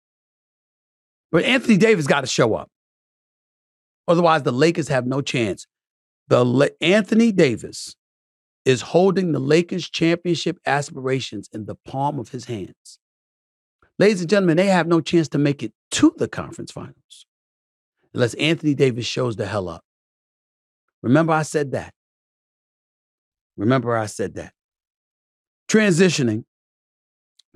But 1.36 1.44
Anthony 1.44 1.76
Davis 1.76 2.08
got 2.08 2.22
to 2.22 2.28
show 2.28 2.56
up. 2.56 2.72
Otherwise, 4.08 4.44
the 4.44 4.54
Lakers 4.54 4.88
have 4.88 5.06
no 5.06 5.20
chance. 5.20 5.68
The 6.30 6.74
Anthony 6.80 7.34
Davis 7.34 7.98
is 8.64 8.80
holding 8.80 9.34
the 9.34 9.40
Lakers' 9.40 9.90
championship 9.90 10.58
aspirations 10.66 11.50
in 11.52 11.66
the 11.66 11.76
palm 11.76 12.20
of 12.20 12.30
his 12.30 12.46
hands. 12.46 13.00
Ladies 14.00 14.22
and 14.22 14.30
gentlemen, 14.30 14.56
they 14.56 14.68
have 14.68 14.88
no 14.88 15.02
chance 15.02 15.28
to 15.28 15.38
make 15.38 15.62
it 15.62 15.74
to 15.92 16.14
the 16.16 16.30
conference 16.30 16.72
finals 16.72 17.26
unless 18.14 18.34
Anthony 18.36 18.74
Davis 18.74 19.06
shows 19.06 19.36
the 19.36 19.46
hell 19.46 19.68
up. 19.68 19.84
Remember, 21.04 21.34
I 21.34 21.42
said 21.42 21.74
that. 21.74 21.94
Remember, 23.58 23.98
I 23.98 24.06
said 24.06 24.36
that. 24.36 24.54
Transitioning 25.68 26.46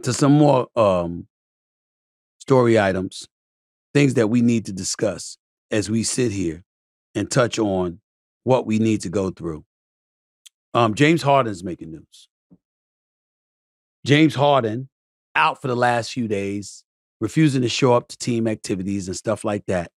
to 0.03 0.11
some 0.11 0.33
more 0.33 0.67
um, 0.75 1.29
story 2.39 2.77
items 2.77 3.29
things 3.93 4.15
that 4.15 4.27
we 4.27 4.41
need 4.41 4.65
to 4.65 4.73
discuss 4.73 5.37
as 5.71 5.89
we 5.89 6.03
sit 6.03 6.31
here 6.31 6.63
and 7.15 7.29
touch 7.29 7.59
on 7.59 7.99
what 8.43 8.65
we 8.65 8.79
need 8.79 9.01
to 9.01 9.09
go 9.09 9.29
through. 9.29 9.63
Um, 10.73 10.93
James 10.93 11.21
Harden's 11.21 11.63
making 11.63 11.91
news. 11.91 12.27
James 14.05 14.35
Harden 14.35 14.89
out 15.35 15.61
for 15.61 15.67
the 15.67 15.75
last 15.75 16.11
few 16.11 16.27
days, 16.27 16.83
refusing 17.19 17.61
to 17.61 17.69
show 17.69 17.93
up 17.93 18.07
to 18.09 18.17
team 18.17 18.47
activities 18.47 19.07
and 19.07 19.17
stuff 19.17 19.43
like 19.43 19.65
that. 19.67 19.91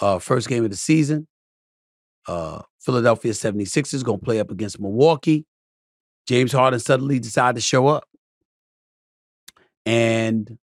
Uh, 0.00 0.18
first 0.18 0.48
game 0.48 0.64
of 0.64 0.70
the 0.70 0.76
season, 0.76 1.26
uh, 2.28 2.62
Philadelphia 2.80 3.32
76ers 3.32 4.04
going 4.04 4.18
to 4.18 4.24
play 4.24 4.40
up 4.40 4.50
against 4.50 4.80
Milwaukee. 4.80 5.46
James 6.28 6.52
Harden 6.52 6.80
suddenly 6.80 7.18
decided 7.18 7.56
to 7.56 7.62
show 7.62 7.86
up. 7.86 8.04
And 9.86 10.58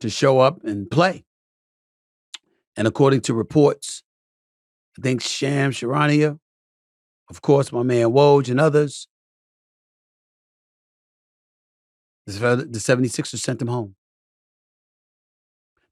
to 0.00 0.10
show 0.10 0.40
up 0.40 0.62
and 0.64 0.90
play. 0.90 1.24
And 2.76 2.86
according 2.88 3.20
to 3.22 3.34
reports, 3.34 4.02
I 4.98 5.02
think 5.02 5.22
Shams 5.22 5.76
Charania, 5.76 6.38
of 7.30 7.40
course, 7.40 7.72
my 7.72 7.82
man 7.82 8.08
Woj 8.08 8.48
and 8.50 8.60
others, 8.60 9.08
the 12.26 12.32
76ers 12.32 13.38
sent 13.38 13.62
him 13.62 13.68
home. 13.68 13.94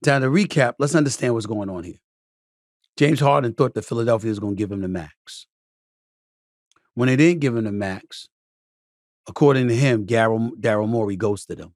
Time 0.04 0.23
to 0.23 0.28
recap, 0.28 0.75
let's 0.78 0.94
understand 0.94 1.35
what's 1.35 1.47
going 1.47 1.71
on 1.71 1.85
here. 1.85 2.00
James 2.97 3.21
Harden 3.21 3.54
thought 3.54 3.75
that 3.75 3.85
Philadelphia 3.85 4.30
was 4.30 4.38
going 4.38 4.54
to 4.54 4.59
give 4.59 4.73
him 4.73 4.80
the 4.82 4.88
max. 4.88 5.47
When 6.94 7.06
they 7.06 7.16
didn't 7.16 7.40
give 7.40 7.56
him 7.56 7.64
the 7.64 7.73
max, 7.73 8.28
according 9.28 9.68
to 9.68 9.75
him, 9.75 10.04
Daryl 10.06 10.88
Morey 10.88 11.16
ghosted 11.16 11.59
him, 11.59 11.75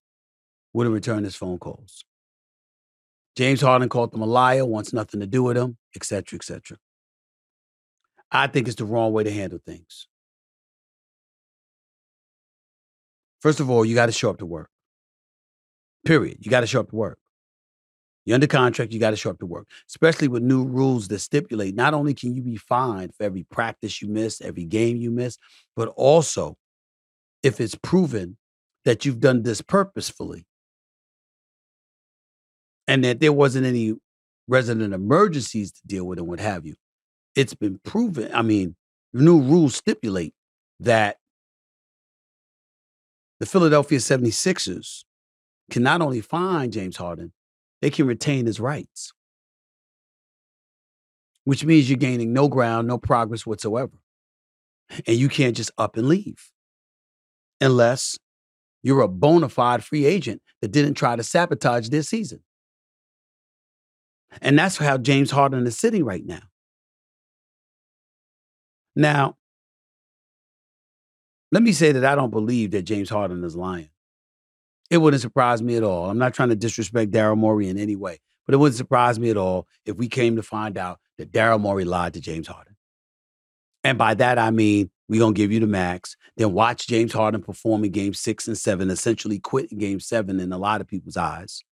wouldn't 0.72 0.94
return 0.94 1.24
his 1.24 1.36
phone 1.36 1.58
calls. 1.58 2.04
James 3.36 3.60
Harden 3.60 3.88
called 3.88 4.14
him 4.14 4.22
a 4.22 4.26
liar, 4.26 4.64
wants 4.64 4.92
nothing 4.92 5.20
to 5.20 5.26
do 5.26 5.42
with 5.42 5.56
him, 5.56 5.76
etc., 5.94 6.36
etc. 6.36 6.78
I 8.30 8.46
think 8.46 8.66
it's 8.66 8.76
the 8.76 8.84
wrong 8.84 9.12
way 9.12 9.24
to 9.24 9.30
handle 9.30 9.58
things. 9.64 10.08
First 13.40 13.60
of 13.60 13.70
all, 13.70 13.84
you 13.84 13.94
got 13.94 14.06
to 14.06 14.12
show 14.12 14.30
up 14.30 14.38
to 14.38 14.46
work. 14.46 14.70
Period. 16.04 16.38
You 16.40 16.50
got 16.50 16.60
to 16.60 16.66
show 16.66 16.80
up 16.80 16.90
to 16.90 16.96
work. 16.96 17.18
You're 18.24 18.34
under 18.34 18.48
contract, 18.48 18.92
you 18.92 18.98
got 18.98 19.10
to 19.10 19.16
show 19.16 19.30
up 19.30 19.38
to 19.38 19.46
work, 19.46 19.68
especially 19.88 20.26
with 20.26 20.42
new 20.42 20.64
rules 20.64 21.06
that 21.08 21.20
stipulate 21.20 21.76
not 21.76 21.94
only 21.94 22.12
can 22.12 22.34
you 22.34 22.42
be 22.42 22.56
fined 22.56 23.14
for 23.14 23.22
every 23.22 23.44
practice 23.44 24.02
you 24.02 24.08
miss, 24.08 24.40
every 24.40 24.64
game 24.64 24.96
you 24.96 25.12
miss, 25.12 25.38
but 25.76 25.88
also 25.96 26.56
if 27.44 27.60
it's 27.60 27.76
proven 27.76 28.36
that 28.84 29.04
you've 29.04 29.20
done 29.20 29.44
this 29.44 29.62
purposefully 29.62 30.44
and 32.86 33.04
that 33.04 33.20
there 33.20 33.32
wasn't 33.32 33.66
any 33.66 33.94
resident 34.48 34.94
emergencies 34.94 35.72
to 35.72 35.80
deal 35.86 36.04
with 36.04 36.18
and 36.18 36.28
what 36.28 36.40
have 36.40 36.64
you. 36.64 36.74
It's 37.34 37.54
been 37.54 37.78
proven. 37.84 38.32
I 38.32 38.42
mean, 38.42 38.76
new 39.12 39.40
rules 39.40 39.76
stipulate 39.76 40.34
that 40.80 41.16
the 43.40 43.46
Philadelphia 43.46 43.98
76ers 43.98 45.04
can 45.70 45.82
not 45.82 46.00
only 46.00 46.20
find 46.20 46.72
James 46.72 46.96
Harden, 46.96 47.32
they 47.82 47.90
can 47.90 48.06
retain 48.06 48.46
his 48.46 48.60
rights, 48.60 49.12
which 51.44 51.64
means 51.64 51.90
you're 51.90 51.98
gaining 51.98 52.32
no 52.32 52.48
ground, 52.48 52.88
no 52.88 52.98
progress 52.98 53.44
whatsoever. 53.44 53.92
And 55.06 55.16
you 55.16 55.28
can't 55.28 55.56
just 55.56 55.72
up 55.76 55.96
and 55.96 56.08
leave 56.08 56.50
unless 57.60 58.18
you're 58.82 59.00
a 59.00 59.08
bona 59.08 59.48
fide 59.48 59.82
free 59.82 60.06
agent 60.06 60.40
that 60.62 60.70
didn't 60.70 60.94
try 60.94 61.16
to 61.16 61.24
sabotage 61.24 61.88
this 61.88 62.08
season. 62.08 62.40
And 64.40 64.58
that's 64.58 64.76
how 64.76 64.98
James 64.98 65.30
Harden 65.30 65.66
is 65.66 65.78
sitting 65.78 66.04
right 66.04 66.24
now. 66.24 66.42
Now, 68.94 69.36
let 71.52 71.62
me 71.62 71.72
say 71.72 71.92
that 71.92 72.04
I 72.04 72.14
don't 72.14 72.30
believe 72.30 72.72
that 72.72 72.82
James 72.82 73.08
Harden 73.08 73.44
is 73.44 73.54
lying. 73.54 73.90
It 74.90 74.98
wouldn't 74.98 75.22
surprise 75.22 75.62
me 75.62 75.76
at 75.76 75.82
all. 75.82 76.08
I'm 76.08 76.18
not 76.18 76.34
trying 76.34 76.48
to 76.50 76.56
disrespect 76.56 77.12
Daryl 77.12 77.36
Morey 77.36 77.68
in 77.68 77.78
any 77.78 77.96
way, 77.96 78.20
but 78.46 78.54
it 78.54 78.58
wouldn't 78.58 78.76
surprise 78.76 79.18
me 79.18 79.30
at 79.30 79.36
all 79.36 79.66
if 79.84 79.96
we 79.96 80.08
came 80.08 80.36
to 80.36 80.42
find 80.42 80.78
out 80.78 81.00
that 81.18 81.32
Daryl 81.32 81.60
Morey 81.60 81.84
lied 81.84 82.14
to 82.14 82.20
James 82.20 82.46
Harden. 82.46 82.76
And 83.84 83.98
by 83.98 84.14
that, 84.14 84.38
I 84.38 84.50
mean, 84.50 84.90
we're 85.08 85.20
going 85.20 85.34
to 85.34 85.38
give 85.38 85.52
you 85.52 85.60
the 85.60 85.66
max. 85.66 86.16
Then 86.36 86.52
watch 86.52 86.86
James 86.88 87.12
Harden 87.12 87.42
perform 87.42 87.84
in 87.84 87.92
game 87.92 88.14
six 88.14 88.48
and 88.48 88.58
seven, 88.58 88.90
essentially 88.90 89.38
quit 89.38 89.70
in 89.70 89.78
game 89.78 90.00
seven 90.00 90.40
in 90.40 90.52
a 90.52 90.58
lot 90.58 90.80
of 90.80 90.88
people's 90.88 91.16
eyes. 91.16 91.62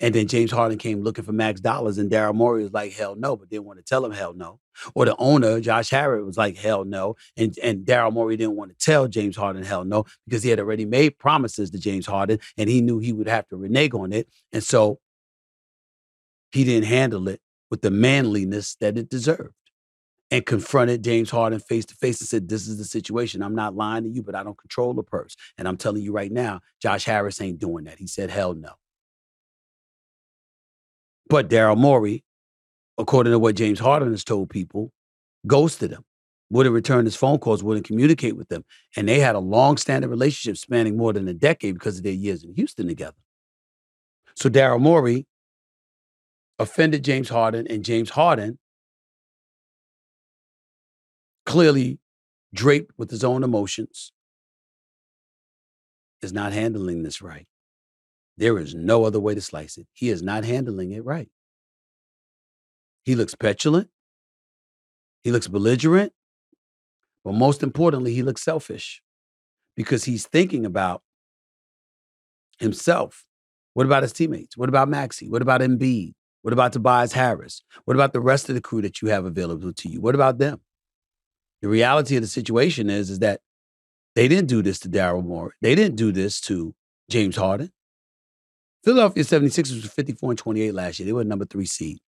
And 0.00 0.14
then 0.14 0.28
James 0.28 0.50
Harden 0.50 0.78
came 0.78 1.02
looking 1.02 1.24
for 1.24 1.32
max 1.32 1.60
dollars, 1.60 1.98
and 1.98 2.10
Daryl 2.10 2.34
Morey 2.34 2.62
was 2.62 2.72
like, 2.72 2.92
hell 2.92 3.14
no, 3.16 3.36
but 3.36 3.48
didn't 3.48 3.66
want 3.66 3.78
to 3.78 3.84
tell 3.84 4.04
him 4.04 4.12
hell 4.12 4.34
no. 4.34 4.60
Or 4.94 5.04
the 5.04 5.16
owner, 5.16 5.60
Josh 5.60 5.90
Harris, 5.90 6.24
was 6.24 6.36
like, 6.36 6.56
hell 6.56 6.84
no. 6.84 7.16
And, 7.36 7.56
and 7.62 7.84
Daryl 7.84 8.12
Morey 8.12 8.36
didn't 8.36 8.56
want 8.56 8.70
to 8.70 8.84
tell 8.84 9.08
James 9.08 9.36
Harden 9.36 9.62
hell 9.62 9.84
no 9.84 10.04
because 10.26 10.42
he 10.42 10.50
had 10.50 10.60
already 10.60 10.84
made 10.84 11.18
promises 11.18 11.70
to 11.70 11.78
James 11.78 12.06
Harden 12.06 12.38
and 12.56 12.68
he 12.68 12.80
knew 12.80 12.98
he 12.98 13.12
would 13.12 13.28
have 13.28 13.48
to 13.48 13.56
renege 13.56 13.94
on 13.94 14.12
it. 14.12 14.28
And 14.52 14.62
so 14.62 15.00
he 16.52 16.64
didn't 16.64 16.88
handle 16.88 17.28
it 17.28 17.40
with 17.70 17.82
the 17.82 17.90
manliness 17.90 18.76
that 18.76 18.96
it 18.96 19.08
deserved 19.08 19.54
and 20.30 20.44
confronted 20.44 21.02
James 21.02 21.30
Harden 21.30 21.60
face 21.60 21.86
to 21.86 21.94
face 21.94 22.20
and 22.20 22.28
said, 22.28 22.48
This 22.48 22.68
is 22.68 22.78
the 22.78 22.84
situation. 22.84 23.42
I'm 23.42 23.54
not 23.54 23.74
lying 23.74 24.04
to 24.04 24.10
you, 24.10 24.22
but 24.22 24.34
I 24.34 24.42
don't 24.42 24.58
control 24.58 24.94
the 24.94 25.02
purse. 25.02 25.36
And 25.56 25.66
I'm 25.66 25.76
telling 25.76 26.02
you 26.02 26.12
right 26.12 26.32
now, 26.32 26.60
Josh 26.80 27.04
Harris 27.04 27.40
ain't 27.40 27.58
doing 27.58 27.84
that. 27.84 27.98
He 27.98 28.06
said, 28.06 28.30
Hell 28.30 28.54
no. 28.54 28.72
But 31.28 31.50
Daryl 31.50 31.76
Morey, 31.76 32.24
according 32.96 33.32
to 33.32 33.38
what 33.38 33.56
James 33.56 33.78
Harden 33.78 34.10
has 34.10 34.24
told 34.24 34.50
people, 34.50 34.92
ghosted 35.46 35.90
him, 35.90 36.04
wouldn't 36.50 36.74
return 36.74 37.04
his 37.04 37.16
phone 37.16 37.38
calls, 37.38 37.62
wouldn't 37.62 37.86
communicate 37.86 38.36
with 38.36 38.48
them. 38.48 38.64
And 38.96 39.08
they 39.08 39.20
had 39.20 39.34
a 39.34 39.40
long 39.40 39.76
standing 39.76 40.10
relationship 40.10 40.56
spanning 40.56 40.96
more 40.96 41.12
than 41.12 41.28
a 41.28 41.34
decade 41.34 41.74
because 41.74 41.98
of 41.98 42.04
their 42.04 42.12
years 42.12 42.44
in 42.44 42.54
Houston 42.54 42.88
together. 42.88 43.16
So 44.34 44.48
Daryl 44.48 44.80
Morey 44.80 45.26
offended 46.58 47.04
James 47.04 47.28
Harden, 47.28 47.66
and 47.68 47.84
James 47.84 48.10
Harden 48.10 48.58
clearly 51.44 51.98
draped 52.54 52.92
with 52.96 53.10
his 53.10 53.22
own 53.22 53.44
emotions, 53.44 54.12
is 56.22 56.32
not 56.32 56.52
handling 56.52 57.02
this 57.02 57.22
right. 57.22 57.46
There 58.38 58.56
is 58.58 58.72
no 58.72 59.04
other 59.04 59.18
way 59.18 59.34
to 59.34 59.40
slice 59.40 59.76
it. 59.76 59.88
He 59.92 60.10
is 60.10 60.22
not 60.22 60.44
handling 60.44 60.92
it 60.92 61.04
right. 61.04 61.28
He 63.04 63.16
looks 63.16 63.34
petulant. 63.34 63.90
He 65.24 65.32
looks 65.32 65.48
belligerent. 65.48 66.12
But 67.24 67.34
most 67.34 67.64
importantly, 67.64 68.14
he 68.14 68.22
looks 68.22 68.42
selfish 68.42 69.02
because 69.76 70.04
he's 70.04 70.26
thinking 70.26 70.64
about 70.64 71.02
himself. 72.60 73.24
What 73.74 73.86
about 73.86 74.04
his 74.04 74.12
teammates? 74.12 74.56
What 74.56 74.68
about 74.68 74.88
Maxey? 74.88 75.28
What 75.28 75.42
about 75.42 75.60
Embiid? 75.60 76.12
What 76.42 76.52
about 76.52 76.72
Tobias 76.72 77.12
Harris? 77.12 77.62
What 77.86 77.96
about 77.96 78.12
the 78.12 78.20
rest 78.20 78.48
of 78.48 78.54
the 78.54 78.60
crew 78.60 78.82
that 78.82 79.02
you 79.02 79.08
have 79.08 79.24
available 79.24 79.72
to 79.72 79.88
you? 79.88 80.00
What 80.00 80.14
about 80.14 80.38
them? 80.38 80.60
The 81.60 81.68
reality 81.68 82.14
of 82.14 82.22
the 82.22 82.28
situation 82.28 82.88
is, 82.88 83.10
is 83.10 83.18
that 83.18 83.40
they 84.14 84.28
didn't 84.28 84.48
do 84.48 84.62
this 84.62 84.78
to 84.80 84.88
Daryl 84.88 85.24
Morey. 85.24 85.54
They 85.60 85.74
didn't 85.74 85.96
do 85.96 86.12
this 86.12 86.40
to 86.42 86.76
James 87.10 87.34
Harden. 87.34 87.72
Philadelphia 88.84 89.24
76ers 89.24 89.82
was 89.82 89.92
54 89.92 90.30
and 90.30 90.38
28 90.38 90.72
last 90.72 90.98
year. 90.98 91.06
They 91.06 91.12
were 91.12 91.24
number 91.24 91.44
three 91.44 91.66
seed, 91.66 91.98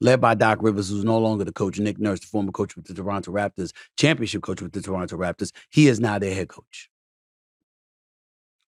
led 0.00 0.20
by 0.20 0.34
Doc 0.34 0.58
Rivers, 0.60 0.90
who's 0.90 1.04
no 1.04 1.18
longer 1.18 1.44
the 1.44 1.52
coach. 1.52 1.78
Nick 1.78 1.98
Nurse, 1.98 2.20
the 2.20 2.26
former 2.26 2.52
coach 2.52 2.76
with 2.76 2.86
the 2.86 2.94
Toronto 2.94 3.32
Raptors, 3.32 3.72
championship 3.96 4.42
coach 4.42 4.60
with 4.60 4.72
the 4.72 4.82
Toronto 4.82 5.16
Raptors, 5.16 5.52
he 5.70 5.88
is 5.88 6.00
now 6.00 6.18
their 6.18 6.34
head 6.34 6.48
coach. 6.48 6.90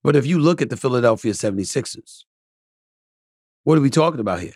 But 0.03 0.17
if 0.17 0.27
you 0.27 0.39
look 0.39 0.63
at 0.63 0.71
the 0.71 0.77
Philadelphia 0.77 1.33
76ers, 1.33 2.25
what 3.65 3.77
are 3.77 3.83
we 3.83 3.91
talking 3.91 4.21
about 4.21 4.41
here? 4.41 4.55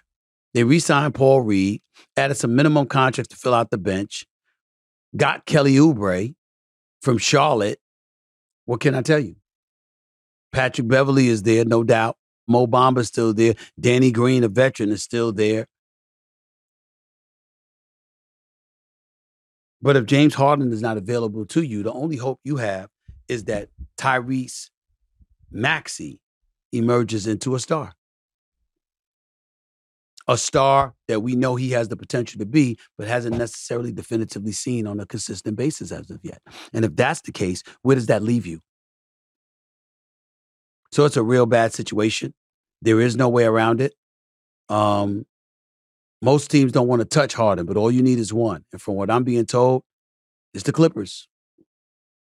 They 0.54 0.64
re 0.64 0.78
signed 0.78 1.14
Paul 1.14 1.42
Reed, 1.42 1.82
added 2.16 2.36
some 2.36 2.54
minimum 2.54 2.86
contracts 2.86 3.34
to 3.34 3.36
fill 3.36 3.54
out 3.54 3.70
the 3.70 3.78
bench, 3.78 4.26
got 5.16 5.44
Kelly 5.46 5.74
Oubre 5.74 6.34
from 7.00 7.18
Charlotte. 7.18 7.80
What 8.64 8.80
can 8.80 8.94
I 8.94 9.02
tell 9.02 9.18
you? 9.18 9.36
Patrick 10.52 10.86
Beverley 10.86 11.28
is 11.28 11.42
there, 11.42 11.64
no 11.64 11.82
doubt. 11.82 12.16
Mo 12.52 12.66
Bamba's 12.66 13.08
still 13.08 13.34
there. 13.34 13.54
Danny 13.78 14.10
Green, 14.10 14.44
a 14.44 14.48
veteran, 14.48 14.90
is 14.90 15.02
still 15.02 15.32
there. 15.32 15.66
But 19.80 19.96
if 19.96 20.06
James 20.06 20.34
Harden 20.34 20.72
is 20.72 20.80
not 20.80 20.96
available 20.96 21.44
to 21.46 21.62
you, 21.62 21.82
the 21.82 21.92
only 21.92 22.16
hope 22.16 22.38
you 22.44 22.56
have 22.56 22.88
is 23.28 23.44
that 23.44 23.68
Tyrese 23.98 24.70
Maxey 25.50 26.20
emerges 26.70 27.26
into 27.26 27.54
a 27.56 27.58
star 27.58 27.94
a 30.28 30.38
star 30.38 30.94
that 31.08 31.20
we 31.20 31.34
know 31.34 31.56
he 31.56 31.70
has 31.70 31.88
the 31.88 31.96
potential 31.96 32.38
to 32.38 32.46
be, 32.46 32.78
but 32.96 33.08
hasn't 33.08 33.36
necessarily 33.36 33.92
definitively 33.92 34.52
seen 34.52 34.86
on 34.86 35.00
a 35.00 35.06
consistent 35.06 35.56
basis 35.56 35.90
as 35.90 36.10
of 36.10 36.20
yet. 36.22 36.40
And 36.72 36.84
if 36.84 36.94
that's 36.94 37.22
the 37.22 37.32
case, 37.32 37.62
where 37.82 37.96
does 37.96 38.06
that 38.06 38.22
leave 38.22 38.46
you? 38.46 38.60
So 40.92 41.04
it's 41.04 41.16
a 41.16 41.22
real 41.22 41.46
bad 41.46 41.72
situation. 41.72 42.34
There 42.82 43.00
is 43.00 43.16
no 43.16 43.28
way 43.28 43.44
around 43.44 43.80
it. 43.80 43.94
Um, 44.68 45.24
most 46.20 46.50
teams 46.50 46.72
don't 46.72 46.88
want 46.88 47.00
to 47.00 47.06
touch 47.06 47.32
Harden, 47.32 47.64
but 47.64 47.76
all 47.76 47.92
you 47.92 48.02
need 48.02 48.18
is 48.18 48.32
one. 48.32 48.64
And 48.72 48.82
from 48.82 48.96
what 48.96 49.08
I'm 49.08 49.22
being 49.22 49.46
told, 49.46 49.84
it's 50.52 50.64
the 50.64 50.72
Clippers. 50.72 51.28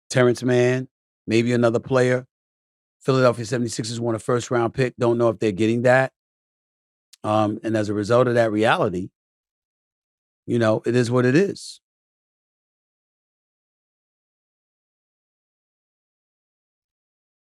Terance 0.10 0.44
Mann, 0.44 0.88
maybe 1.28 1.54
another 1.54 1.80
player. 1.80 2.26
Philadelphia 3.02 3.46
76ers 3.46 4.00
want 4.00 4.16
a 4.16 4.20
first 4.20 4.50
round 4.50 4.74
pick. 4.74 4.96
Don't 4.98 5.20
know 5.20 5.30
if 5.30 5.38
they're 5.38 5.52
getting 5.52 5.84
that. 5.84 6.12
Um, 7.24 7.60
and 7.64 7.78
as 7.78 7.90
a 7.90 7.94
result 7.94 8.28
of 8.28 8.34
that 8.34 8.52
reality, 8.52 9.10
you 10.48 10.58
know, 10.58 10.82
it 10.86 10.96
is 10.96 11.12
what 11.12 11.26
it 11.26 11.36
is. 11.36 11.82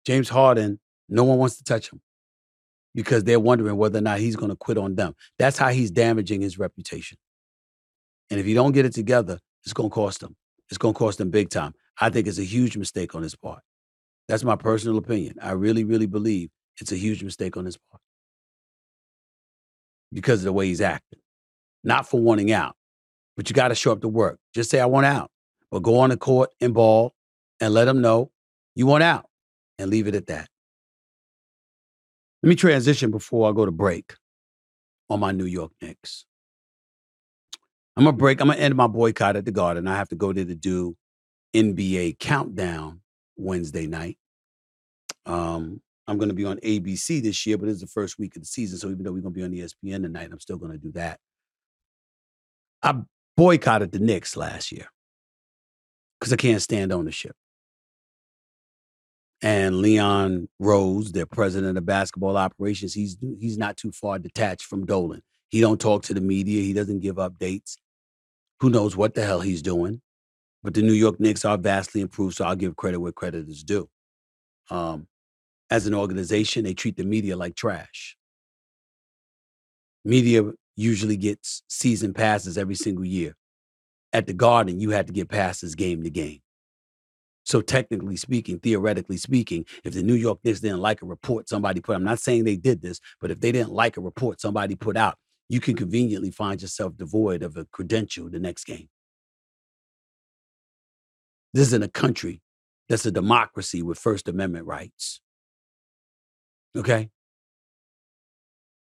James 0.07 0.29
Harden, 0.29 0.79
no 1.09 1.25
one 1.25 1.39
wants 1.39 1.57
to 1.57 1.65
touch 1.65 1.91
him 1.91 2.01
because 2.95 3.25
they're 3.25 3.41
wondering 3.41 3.77
whether 3.77 3.99
or 3.99 4.03
not 4.03 4.19
he's 4.19 4.37
going 4.37 4.51
to 4.51 4.57
quit 4.57 4.79
on 4.79 4.95
them. 4.95 5.15
That's 5.39 5.59
how 5.59 5.69
he's 5.69 5.91
damaging 5.91 6.41
his 6.41 6.59
reputation. 6.59 7.19
And 8.31 8.39
if 8.39 8.47
you 8.47 8.55
don't 8.55 8.73
get 8.73 8.85
it 8.85 8.95
together, 8.95 9.39
it's 9.65 9.73
going 9.73 9.91
to 9.91 9.95
cost 9.95 10.21
them. 10.21 10.37
It's 10.69 10.79
going 10.79 10.95
to 10.95 10.99
cost 10.99 11.19
them 11.19 11.31
big 11.31 11.51
time. 11.51 11.75
I 12.01 12.11
think 12.11 12.27
it's 12.27 12.39
a 12.39 12.45
huge 12.45 12.77
mistake 12.77 13.15
on 13.15 13.23
his 13.23 13.35
part. 13.35 13.61
That's 14.29 14.45
my 14.45 14.57
personal 14.57 14.99
opinion. 14.99 15.37
I 15.43 15.53
really, 15.53 15.85
really 15.85 16.07
believe 16.07 16.51
it's 16.81 16.93
a 16.93 16.97
huge 16.97 17.23
mistake 17.23 17.57
on 17.57 17.65
his 17.65 17.77
part 17.77 18.01
because 20.13 20.41
of 20.41 20.45
the 20.45 20.53
way 20.53 20.69
he's 20.69 20.81
acting, 20.81 21.21
not 21.85 22.09
for 22.09 22.21
wanting 22.21 22.53
out. 22.53 22.75
But 23.37 23.49
you 23.49 23.55
got 23.55 23.69
to 23.69 23.75
show 23.75 23.93
up 23.93 24.03
to 24.03 24.09
work. 24.09 24.39
Just 24.55 24.71
say, 24.71 24.81
I 24.81 24.87
want 24.87 25.07
out. 25.07 25.31
But 25.71 25.83
go 25.83 25.99
on 25.99 26.11
the 26.11 26.17
court 26.19 26.51
and 26.61 26.75
ball 26.75 27.15
and 27.61 27.73
let 27.73 27.87
them 27.87 28.03
know 28.03 28.31
you 28.75 28.87
want 28.87 29.03
out 29.03 29.27
and 29.79 29.91
leave 29.91 30.07
it 30.07 30.15
at 30.15 30.27
that. 30.27 30.49
Let 32.43 32.49
me 32.49 32.57
transition 32.57 33.11
before 33.11 33.49
I 33.49 33.53
go 33.53 33.65
to 33.65 33.73
break 33.73 34.15
on 35.09 35.21
my 35.21 35.31
New 35.33 35.47
York 35.47 35.73
Knicks. 35.81 36.25
I'm 37.97 38.05
gonna 38.05 38.17
break. 38.17 38.41
I'm 38.41 38.49
gonna 38.49 38.59
end 38.59 38.75
my 38.75 38.87
boycott 38.87 39.37
at 39.37 39.45
the 39.45 39.53
Garden. 39.53 39.87
I 39.87 39.97
have 39.97 40.09
to 40.09 40.17
go 40.17 40.33
there 40.33 40.45
to 40.45 40.55
do 40.55 40.97
NBA 41.55 42.19
Countdown 42.19 43.01
Wednesday 43.37 43.87
night. 43.87 44.19
Um, 45.27 45.81
I'm 46.09 46.19
to 46.31 46.35
be 46.35 46.45
on 46.45 46.59
ABC 46.59 47.23
this 47.23 47.47
year, 47.47 47.59
but 47.59 47.69
it's 47.69 47.81
the 47.81 47.87
first 47.87 48.19
week 48.19 48.35
of 48.35 48.43
the 48.43 48.47
season. 48.47 48.79
So 48.79 48.91
even 48.91 49.05
though 49.05 49.13
we're 49.13 49.21
to 49.35 49.39
be 49.39 49.45
on 49.45 49.53
ESPN 49.53 50.03
tonight, 50.03 50.31
I'm 50.33 50.41
still 50.41 50.59
to 50.73 50.79
do 50.79 50.93
that. 50.93 51.21
I 52.83 52.95
boycotted 53.37 53.93
the 53.93 54.01
Knicks 54.01 54.37
last 54.37 54.73
year 54.73 54.87
because 56.19 56.33
I 56.33 56.37
can't 56.37 56.61
stand 56.63 56.93
ownership. 56.93 57.37
And 59.43 59.79
Leon 59.79 60.49
Rose, 60.61 61.11
their 61.11 61.27
president 61.27 61.77
of 61.77 61.85
basketball 61.85 62.37
operations, 62.37 62.95
he's 62.95 63.17
he's 63.41 63.59
not 63.59 63.77
too 63.77 63.91
far 63.91 64.19
detached 64.21 64.67
from 64.67 64.87
Dolan. 64.87 65.23
He 65.49 65.61
don't 65.61 65.81
talk 65.81 66.05
to 66.05 66.15
the 66.15 66.21
media. 66.21 66.63
He 66.63 66.73
doesn't 66.73 67.01
give 67.01 67.17
updates. 67.17 67.77
Who 68.61 68.71
knows 68.71 68.97
what 68.97 69.15
the 69.15 69.25
hell 69.25 69.41
he's 69.41 69.61
doing? 69.61 70.01
But 70.63 70.75
the 70.75 70.83
New 70.83 70.93
York 70.93 71.19
Knicks 71.19 71.45
are 71.45 71.59
vastly 71.59 72.01
improved, 72.01 72.37
so 72.37 72.45
I'll 72.45 72.55
give 72.55 72.77
credit 72.77 73.01
where 73.01 73.11
credit 73.11 73.49
is 73.49 73.65
due. 73.65 73.89
Um, 74.71 75.09
as 75.71 75.87
an 75.87 75.95
organization, 75.95 76.63
they 76.63 76.75
treat 76.75 76.97
the 76.97 77.05
media 77.05 77.37
like 77.37 77.57
trash. 77.57 78.17
Media 80.05 80.53
usually 80.77 81.17
gets 81.17 81.63
season 81.69 82.15
passes 82.15 82.57
every 82.57 82.77
single 82.77 83.05
year. 83.05 83.35
At 84.13 84.27
the 84.27 84.33
Garden, 84.33 84.79
you 84.81 84.91
had 84.91 85.09
to 85.09 85.13
get 85.13 85.29
passes 85.29 85.75
game 85.75 86.03
to 86.05 86.11
game. 86.11 86.41
So 87.45 87.61
technically 87.61 88.17
speaking, 88.17 88.61
theoretically 88.61 89.17
speaking, 89.17 89.65
if 89.85 89.95
the 89.95 90.03
New 90.03 90.15
York 90.15 90.39
Knicks 90.45 90.61
didn't 90.61 90.81
like 90.81 91.03
a 91.03 91.07
report 91.07 91.49
somebody 91.49 91.81
put, 91.81 91.97
I'm 91.97 92.05
not 92.05 92.21
saying 92.21 92.45
they 92.45 92.57
did 92.57 92.81
this, 92.83 93.01
but 93.21 93.31
if 93.31 93.41
they 93.41 93.53
didn't 93.53 93.73
like 93.73 93.97
a 93.97 94.01
report 94.01 94.41
somebody 94.41 94.77
put 94.77 94.97
out, 94.97 95.17
you 95.49 95.61
can 95.61 95.77
conveniently 95.77 96.31
find 96.31 96.63
yourself 96.63 96.97
devoid 96.97 97.43
of 97.43 97.57
a 97.57 97.65
credential 97.67 98.31
the 98.31 98.39
next 98.39 98.65
game. 98.65 98.89
This 101.53 101.69
isn't 101.69 101.83
a 101.83 101.89
country 101.89 102.41
that's 102.89 103.07
a 103.07 103.11
democracy 103.11 103.83
with 103.83 103.99
First 103.99 104.29
Amendment 104.29 104.67
rights. 104.67 105.21
Okay? 106.77 107.11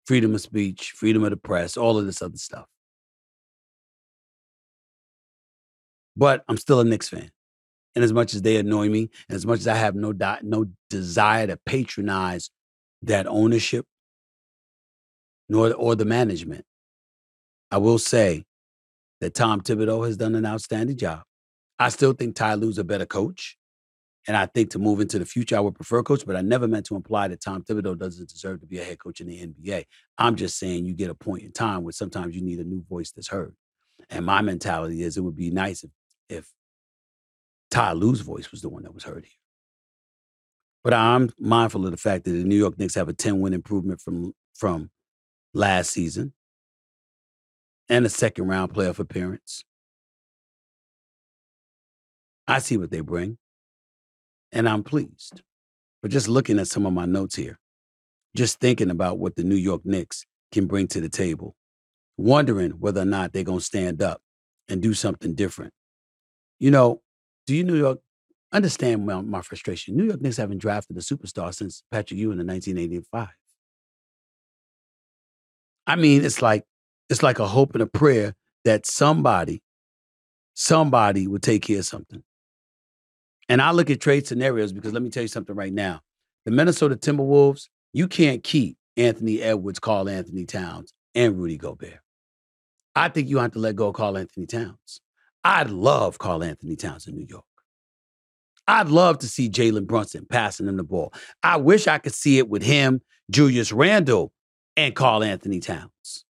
Freedom 0.06 0.34
of 0.34 0.40
speech, 0.40 0.92
freedom 0.92 1.24
of 1.24 1.30
the 1.30 1.36
press, 1.36 1.76
all 1.76 1.98
of 1.98 2.06
this 2.06 2.22
other 2.22 2.36
stuff. 2.36 2.66
But 6.16 6.44
I'm 6.48 6.56
still 6.56 6.80
a 6.80 6.84
Knicks 6.84 7.08
fan. 7.08 7.30
And 7.94 8.04
as 8.04 8.12
much 8.12 8.34
as 8.34 8.42
they 8.42 8.56
annoy 8.56 8.88
me, 8.88 9.10
and 9.28 9.36
as 9.36 9.44
much 9.44 9.60
as 9.60 9.68
I 9.68 9.74
have 9.74 9.94
no 9.94 10.12
di- 10.12 10.40
no 10.42 10.66
desire 10.88 11.46
to 11.48 11.56
patronize 11.66 12.50
that 13.02 13.26
ownership, 13.26 13.86
nor 15.48 15.72
or 15.74 15.96
the 15.96 16.04
management, 16.04 16.64
I 17.70 17.78
will 17.78 17.98
say 17.98 18.44
that 19.20 19.34
Tom 19.34 19.60
Thibodeau 19.60 20.06
has 20.06 20.16
done 20.16 20.34
an 20.34 20.46
outstanding 20.46 20.96
job. 20.96 21.22
I 21.78 21.88
still 21.88 22.12
think 22.12 22.36
Ty 22.36 22.54
Lue's 22.54 22.78
a 22.78 22.84
better 22.84 23.06
coach. 23.06 23.56
And 24.28 24.36
I 24.36 24.46
think 24.46 24.70
to 24.70 24.78
move 24.78 25.00
into 25.00 25.18
the 25.18 25.24
future, 25.24 25.56
I 25.56 25.60
would 25.60 25.74
prefer 25.74 26.02
coach, 26.02 26.26
but 26.26 26.36
I 26.36 26.42
never 26.42 26.68
meant 26.68 26.86
to 26.86 26.94
imply 26.94 27.28
that 27.28 27.40
Tom 27.40 27.62
Thibodeau 27.62 27.98
doesn't 27.98 28.28
deserve 28.28 28.60
to 28.60 28.66
be 28.66 28.78
a 28.78 28.84
head 28.84 28.98
coach 28.98 29.20
in 29.20 29.26
the 29.26 29.46
NBA. 29.46 29.84
I'm 30.18 30.36
just 30.36 30.58
saying 30.58 30.84
you 30.84 30.92
get 30.92 31.10
a 31.10 31.14
point 31.14 31.42
in 31.42 31.52
time 31.52 31.84
where 31.84 31.92
sometimes 31.92 32.36
you 32.36 32.42
need 32.42 32.58
a 32.58 32.64
new 32.64 32.84
voice 32.88 33.12
that's 33.12 33.28
heard. 33.28 33.54
And 34.10 34.26
my 34.26 34.42
mentality 34.42 35.02
is 35.02 35.16
it 35.16 35.22
would 35.22 35.36
be 35.36 35.50
nice 35.50 35.84
if, 35.84 35.90
if 36.28 36.48
Ty 37.70 37.92
Lue's 37.92 38.20
voice 38.20 38.50
was 38.50 38.62
the 38.62 38.68
one 38.68 38.82
that 38.82 38.94
was 38.94 39.04
heard 39.04 39.24
here. 39.24 39.34
But 40.82 40.94
I'm 40.94 41.30
mindful 41.38 41.84
of 41.84 41.90
the 41.90 41.96
fact 41.96 42.24
that 42.24 42.32
the 42.32 42.44
New 42.44 42.56
York 42.56 42.78
Knicks 42.78 42.94
have 42.94 43.08
a 43.08 43.12
10 43.12 43.40
win 43.40 43.52
improvement 43.52 44.00
from, 44.00 44.32
from 44.54 44.90
last 45.52 45.90
season 45.90 46.32
and 47.88 48.06
a 48.06 48.08
second 48.08 48.48
round 48.48 48.72
playoff 48.72 48.98
appearance. 48.98 49.64
I 52.48 52.58
see 52.58 52.76
what 52.76 52.90
they 52.90 53.00
bring, 53.00 53.38
and 54.52 54.68
I'm 54.68 54.82
pleased. 54.82 55.42
But 56.02 56.10
just 56.10 56.28
looking 56.28 56.58
at 56.58 56.68
some 56.68 56.86
of 56.86 56.92
my 56.92 57.04
notes 57.04 57.36
here, 57.36 57.58
just 58.34 58.58
thinking 58.58 58.90
about 58.90 59.18
what 59.18 59.36
the 59.36 59.44
New 59.44 59.56
York 59.56 59.82
Knicks 59.84 60.24
can 60.50 60.66
bring 60.66 60.88
to 60.88 61.00
the 61.00 61.08
table, 61.08 61.54
wondering 62.16 62.72
whether 62.72 63.02
or 63.02 63.06
not 63.06 63.32
they're 63.32 63.44
going 63.44 63.58
to 63.58 63.64
stand 63.64 64.02
up 64.02 64.20
and 64.68 64.80
do 64.80 64.94
something 64.94 65.34
different. 65.34 65.72
You 66.58 66.70
know, 66.70 67.02
do 67.50 67.56
you 67.56 67.64
New 67.64 67.76
York 67.76 67.98
understand 68.52 69.04
my, 69.04 69.20
my 69.22 69.42
frustration? 69.42 69.96
New 69.96 70.04
York 70.04 70.20
Knicks 70.20 70.36
haven't 70.36 70.58
drafted 70.58 70.96
a 70.96 71.00
superstar 71.00 71.52
since 71.52 71.82
Patrick 71.90 72.20
Ewing 72.20 72.38
in 72.38 72.46
1985. 72.46 73.26
I 75.84 75.96
mean, 75.96 76.24
it's 76.24 76.40
like 76.40 76.62
it's 77.08 77.24
like 77.24 77.40
a 77.40 77.48
hope 77.48 77.74
and 77.74 77.82
a 77.82 77.86
prayer 77.86 78.34
that 78.64 78.86
somebody, 78.86 79.64
somebody 80.54 81.26
would 81.26 81.42
take 81.42 81.62
care 81.62 81.80
of 81.80 81.86
something. 81.86 82.22
And 83.48 83.60
I 83.60 83.72
look 83.72 83.90
at 83.90 84.00
trade 84.00 84.28
scenarios 84.28 84.72
because 84.72 84.92
let 84.92 85.02
me 85.02 85.10
tell 85.10 85.22
you 85.22 85.28
something 85.28 85.56
right 85.56 85.72
now. 85.72 86.02
The 86.44 86.52
Minnesota 86.52 86.94
Timberwolves, 86.94 87.64
you 87.92 88.06
can't 88.06 88.44
keep 88.44 88.76
Anthony 88.96 89.42
Edwards, 89.42 89.80
Karl-Anthony 89.80 90.46
Towns, 90.46 90.92
and 91.16 91.36
Rudy 91.36 91.56
Gobert. 91.56 91.98
I 92.94 93.08
think 93.08 93.28
you 93.28 93.38
have 93.38 93.54
to 93.54 93.58
let 93.58 93.74
go 93.74 93.88
of 93.88 93.96
Karl-Anthony 93.96 94.46
Towns. 94.46 95.00
I'd 95.44 95.70
love 95.70 96.18
Karl-Anthony 96.18 96.76
Towns 96.76 97.06
in 97.06 97.16
New 97.16 97.26
York. 97.26 97.44
I'd 98.68 98.88
love 98.88 99.18
to 99.20 99.28
see 99.28 99.48
Jalen 99.48 99.86
Brunson 99.86 100.26
passing 100.28 100.68
him 100.68 100.76
the 100.76 100.84
ball. 100.84 101.12
I 101.42 101.56
wish 101.56 101.88
I 101.88 101.98
could 101.98 102.14
see 102.14 102.38
it 102.38 102.48
with 102.48 102.62
him, 102.62 103.00
Julius 103.30 103.72
Randle, 103.72 104.32
and 104.76 104.94
Karl-Anthony 104.94 105.60
Towns. 105.60 106.24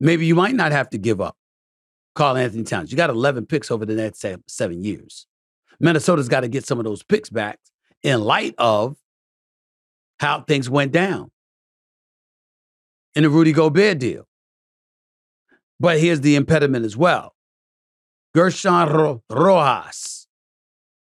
Maybe 0.00 0.26
you 0.26 0.34
might 0.34 0.54
not 0.54 0.72
have 0.72 0.90
to 0.90 0.98
give 0.98 1.20
up 1.20 1.36
Karl-Anthony 2.14 2.64
Towns. 2.64 2.90
You 2.90 2.96
got 2.96 3.10
11 3.10 3.46
picks 3.46 3.70
over 3.70 3.86
the 3.86 3.94
next 3.94 4.24
seven 4.48 4.84
years. 4.84 5.26
Minnesota's 5.80 6.28
got 6.28 6.40
to 6.40 6.48
get 6.48 6.66
some 6.66 6.78
of 6.78 6.84
those 6.84 7.02
picks 7.02 7.30
back 7.30 7.58
in 8.02 8.20
light 8.20 8.54
of 8.58 8.96
how 10.20 10.42
things 10.42 10.68
went 10.68 10.92
down 10.92 11.30
in 13.14 13.22
the 13.22 13.30
Rudy 13.30 13.52
Gobert 13.52 13.98
deal. 13.98 14.26
But 15.82 15.98
here's 15.98 16.20
the 16.20 16.36
impediment 16.36 16.84
as 16.84 16.96
well. 16.96 17.34
Gersson 18.36 18.88
Ro- 18.88 19.22
Rosas, 19.28 20.28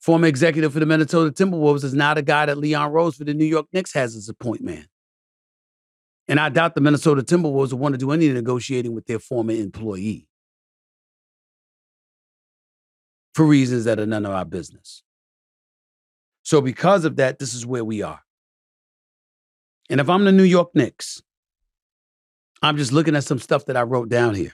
former 0.02 0.28
executive 0.28 0.74
for 0.74 0.82
the 0.82 0.86
Minnesota 0.86 1.32
Timberwolves, 1.32 1.86
is 1.86 1.94
not 1.94 2.18
a 2.18 2.22
guy 2.22 2.46
that 2.46 2.58
Leon 2.58 2.92
Rose 2.92 3.16
for 3.16 3.24
the 3.24 3.34
New 3.34 3.46
York 3.46 3.68
Knicks 3.72 3.94
has 3.94 4.18
as 4.18 4.28
a 4.28 4.34
point 4.34 4.62
man. 4.62 4.86
And 6.28 6.42
I 6.42 6.50
doubt 6.50 6.76
the 6.76 6.82
Minnesota 6.82 7.22
Timberwolves 7.22 7.72
will 7.72 7.80
want 7.80 7.94
to 7.94 7.98
do 7.98 8.12
any 8.12 8.28
negotiating 8.28 8.94
with 8.94 9.06
their 9.06 9.18
former 9.18 9.54
employee 9.54 10.28
for 13.34 13.46
reasons 13.46 13.86
that 13.86 13.98
are 13.98 14.06
none 14.06 14.26
of 14.26 14.34
our 14.34 14.44
business. 14.44 15.04
So, 16.44 16.60
because 16.60 17.06
of 17.06 17.16
that, 17.16 17.40
this 17.40 17.54
is 17.54 17.66
where 17.66 17.86
we 17.86 18.02
are. 18.02 18.20
And 19.90 20.02
if 20.02 20.10
I'm 20.10 20.26
the 20.26 20.34
New 20.34 20.44
York 20.44 20.76
Knicks, 20.76 21.24
I'm 22.62 22.76
just 22.76 22.92
looking 22.92 23.16
at 23.16 23.24
some 23.24 23.40
stuff 23.40 23.68
that 23.68 23.78
I 23.78 23.84
wrote 23.84 24.10
down 24.10 24.36
here 24.36 24.52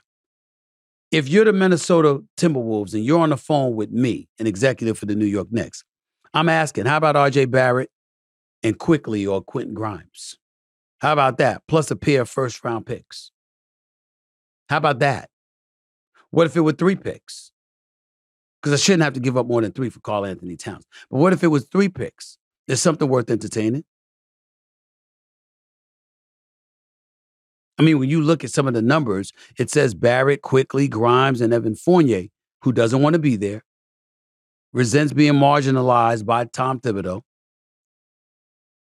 if 1.12 1.28
you're 1.28 1.46
the 1.46 1.54
Minnesota 1.54 2.24
Timberwolves 2.38 2.94
and 2.94 3.04
you're 3.04 3.20
on 3.20 3.30
the 3.30 3.38
phone 3.38 3.76
with 3.76 3.92
me, 3.92 4.30
an 4.40 4.48
executive 4.48 4.98
for 4.98 5.06
the 5.06 5.16
New 5.16 5.26
York 5.26 5.48
Knicks, 5.52 5.84
I'm 6.34 6.48
asking, 6.48 6.86
how 6.86 6.98
about 6.98 7.16
RJ 7.16 7.52
Barrett 7.52 7.90
and 8.64 8.80
Quickley 8.80 9.28
or 9.28 9.42
Quentin 9.42 9.74
Grimes? 9.74 10.38
How 11.00 11.14
about 11.14 11.38
that? 11.40 11.64
Plus 11.68 11.92
a 11.92 11.96
pair 11.96 12.22
of 12.22 12.30
first 12.30 12.64
round 12.64 12.86
picks. 12.86 13.32
How 14.70 14.78
about 14.78 15.00
that? 15.00 15.30
What 16.30 16.48
if 16.48 16.56
it 16.56 16.62
were 16.62 16.72
three 16.72 16.96
picks? 16.96 17.52
Because 18.62 18.80
I 18.80 18.82
shouldn't 18.82 19.04
have 19.04 19.14
to 19.14 19.20
give 19.20 19.36
up 19.36 19.48
more 19.48 19.62
than 19.62 19.72
three 19.72 19.90
for 19.90 20.00
Karl-Anthony 20.00 20.56
Towns. 20.56 20.86
But 21.10 21.18
what 21.18 21.34
if 21.34 21.44
it 21.44 21.48
was 21.48 21.66
three 21.66 21.90
picks? 21.90 22.38
Is 22.68 22.82
something 22.82 23.10
worth 23.10 23.30
entertaining. 23.30 23.84
I 27.78 27.84
mean, 27.84 28.00
when 28.00 28.10
you 28.10 28.22
look 28.22 28.44
at 28.44 28.52
some 28.52 28.68
of 28.68 28.74
the 28.74 28.82
numbers, 28.82 29.32
it 29.58 29.70
says 29.70 29.94
Barrett, 29.94 30.42
Quickley, 30.42 30.88
Grimes, 30.88 31.42
and 31.42 31.54
Evan 31.54 31.76
Fournier, 31.76 32.28
who 32.62 32.72
doesn't 32.72 33.02
want 33.02 33.14
to 33.14 33.20
be 33.20 33.36
there, 33.36 33.64
resents 34.74 35.14
being 35.14 35.34
marginalized 35.34 36.26
by 36.26 36.46
Tom 36.46 36.80
Thibodeau. 36.80 37.22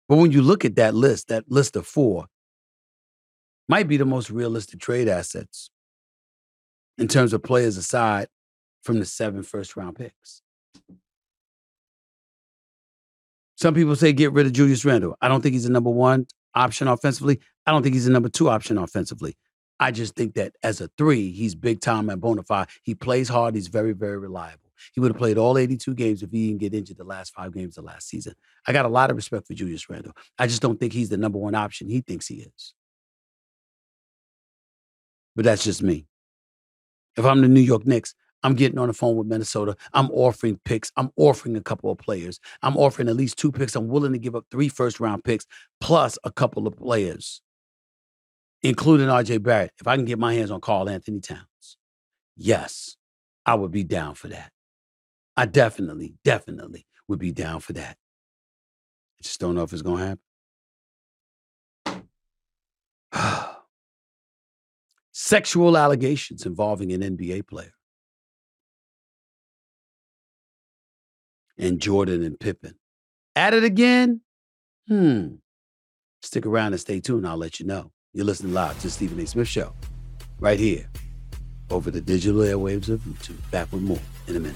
But 0.08 0.17
when 0.17 0.32
you 0.32 0.41
look 0.41 0.65
at 0.65 0.76
that 0.76 0.93
list, 0.93 1.30
that 1.30 1.50
list 1.50 1.76
of 1.76 1.88
four 1.88 2.26
might 3.67 3.88
be 3.88 3.98
the 3.98 4.06
most 4.06 4.30
realistic 4.30 4.80
trade 4.80 5.08
assets 5.08 5.69
in 6.98 7.08
terms 7.08 7.34
of 7.34 7.41
players 7.41 7.78
aside 7.78 8.28
from 8.84 9.00
the 9.00 9.06
seven 9.06 9.43
first 9.43 9.76
round 9.76 9.96
picks. 9.96 10.41
Some 13.56 13.74
people 13.74 13.96
say 13.96 14.12
get 14.13 14.34
rid 14.34 14.46
of 14.46 14.54
Julius 14.54 14.84
Randle. 14.84 15.15
I 15.22 15.30
don't 15.30 15.41
think 15.41 15.54
he's 15.54 15.63
the 15.63 15.72
number 15.72 15.89
one 15.89 16.28
option 16.54 16.88
offensively. 16.88 17.39
I 17.65 17.71
don't 17.71 17.84
think 17.84 17.95
he's 17.95 18.08
a 18.08 18.12
number 18.12 18.30
two 18.30 18.49
option 18.49 18.78
offensively. 18.78 19.38
I 19.80 19.91
just 19.91 20.15
think 20.15 20.36
that 20.36 20.54
as 20.63 20.82
a 20.82 20.89
three, 20.97 21.32
he's 21.32 21.56
big 21.56 21.82
time 21.82 22.10
and 22.10 22.21
bona 22.21 22.43
fide. 22.43 22.69
He 22.84 22.95
plays 22.95 23.30
hard. 23.30 23.56
He's 23.56 23.67
very, 23.67 23.93
very 23.93 24.17
reliable. 24.17 24.60
He 24.93 24.99
would 24.99 25.12
have 25.12 25.17
played 25.17 25.38
all 25.38 25.58
82 25.58 25.93
games 25.95 26.23
if 26.23 26.32
he 26.32 26.47
didn't 26.47 26.60
get 26.60 26.73
injured 26.73 26.97
the 26.97 27.04
last 27.04 27.34
five 27.34 27.54
games 27.54 27.78
of 27.78 27.86
last 27.86 28.08
season. 28.08 28.34
I 28.67 28.73
got 28.73 28.86
a 28.86 28.89
lot 28.89 29.10
of 29.10 29.15
respect 29.15 29.47
for 29.47 29.54
Julius 29.54 29.89
Randle. 29.89 30.13
I 30.38 30.47
just 30.47 30.62
don't 30.62 30.80
think 30.80 30.93
he's 30.93 31.10
the 31.10 31.17
number 31.17 31.39
one 31.39 31.56
option 31.56 31.89
he 31.89 32.02
thinks 32.02 32.28
he 32.28 32.36
is. 32.36 32.73
But 35.36 35.45
that's 35.45 35.63
just 35.63 35.82
me. 35.82 36.06
If 37.17 37.26
I'm 37.26 37.41
the 37.41 37.47
New 37.47 37.62
York 37.62 37.86
Knicks, 37.86 38.13
I'm 38.43 38.56
getting 38.56 38.78
on 38.78 38.88
the 38.88 38.93
phone 38.93 39.15
with 39.15 39.28
Minnesota. 39.28 39.76
I'm 39.93 40.12
offering 40.12 40.60
picks. 40.65 40.91
I'm 40.97 41.12
offering 41.15 41.56
a 41.56 41.62
couple 41.62 41.89
of 41.91 41.97
players. 41.97 42.39
I'm 42.62 42.76
offering 42.76 43.08
at 43.08 43.15
least 43.15 43.38
two 43.38 43.52
picks. 43.52 43.76
I'm 43.76 43.88
willing 43.88 44.12
to 44.12 44.19
give 44.19 44.36
up 44.36 44.45
three 44.52 44.67
first 44.67 44.99
round 44.99 45.23
picks 45.23 45.45
plus 45.80 46.19
a 46.23 46.32
couple 46.32 46.67
of 46.67 46.76
players, 46.76 47.41
including 48.63 49.08
RJ 49.08 49.43
Barrett. 49.43 49.71
If 49.80 49.88
I 49.88 49.95
can 49.95 50.06
get 50.06 50.17
my 50.17 50.34
hands 50.34 50.52
on 50.52 50.62
Karl-Anthony 50.62 51.19
Towns, 51.19 51.78
yes, 52.36 52.97
I 53.45 53.56
would 53.56 53.71
be 53.71 53.84
down 53.84 54.15
for 54.15 54.30
that. 54.30 54.52
I 55.38 55.45
definitely, 55.45 56.15
definitely 56.23 56.88
would 57.08 57.19
be 57.19 57.32
down 57.32 57.60
for 57.60 57.73
that. 57.73 57.97
I 59.19 59.23
just 59.23 59.39
don't 59.39 59.56
know 59.56 59.63
if 59.63 59.73
it's 59.73 59.82
going 59.82 59.99
to 59.99 60.17
happen. 61.91 62.08
Sexual 65.12 65.78
allegations 65.78 66.45
involving 66.45 66.91
an 66.91 67.02
NBA 67.02 67.47
player. 67.47 67.73
and 71.58 71.80
Jordan 71.80 72.23
and 72.23 72.39
Pippen 72.39 72.76
At 73.36 73.54
it 73.54 73.63
again? 73.63 74.21
Hmm. 74.88 75.36
Stick 76.21 76.45
around 76.45 76.73
and 76.73 76.80
stay 76.80 76.99
tuned. 76.99 77.28
I'll 77.28 77.38
let 77.38 77.60
you 77.60 77.65
know. 77.65 77.91
You're 78.15 78.28
listening 78.28 78.54
live 78.54 78.78
to 78.78 78.84
the 78.84 78.89
Stephen 78.91 79.19
A. 79.21 79.26
Smith 79.26 79.47
Show 79.47 79.73
right 80.39 80.60
here 80.60 80.88
over 81.71 81.89
the 81.89 81.99
digital 81.99 82.41
airwaves 82.41 82.88
of 82.88 82.99
YouTube. 82.99 83.39
Back 83.49 83.71
with 83.71 83.82
more 83.82 83.97
in 84.28 84.36
a 84.36 84.39
minute. 84.39 84.56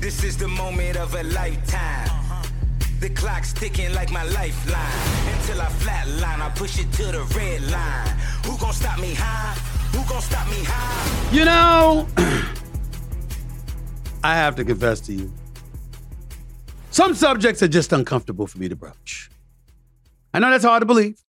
This 0.00 0.24
is 0.24 0.36
the 0.36 0.48
moment 0.48 0.96
of 0.96 1.14
a 1.14 1.22
lifetime. 1.22 2.10
The 2.98 3.10
clock's 3.10 3.52
ticking 3.52 3.94
like 3.94 4.10
my 4.10 4.24
lifeline. 4.24 5.36
Until 5.38 5.60
I 5.60 5.66
flatline, 5.66 6.40
I 6.40 6.50
push 6.56 6.80
it 6.80 6.92
to 6.94 7.04
the 7.04 7.22
red 7.36 7.62
line. 7.70 8.18
Who 8.46 8.58
gonna 8.58 8.72
stop 8.72 8.98
me 8.98 9.14
high? 9.14 9.54
Who 9.96 10.04
gonna 10.08 10.20
stop 10.20 10.48
me 10.48 10.64
high? 10.64 11.32
You 11.32 11.44
know, 11.44 12.08
I 14.24 14.34
have 14.34 14.56
to 14.56 14.64
confess 14.64 14.98
to 15.02 15.12
you. 15.12 15.32
Some 16.92 17.14
subjects 17.14 17.62
are 17.62 17.68
just 17.68 17.90
uncomfortable 17.94 18.46
for 18.46 18.58
me 18.58 18.68
to 18.68 18.76
broach. 18.76 19.30
I 20.34 20.40
know 20.40 20.50
that's 20.50 20.62
hard 20.62 20.82
to 20.82 20.86
believe. 20.86 21.22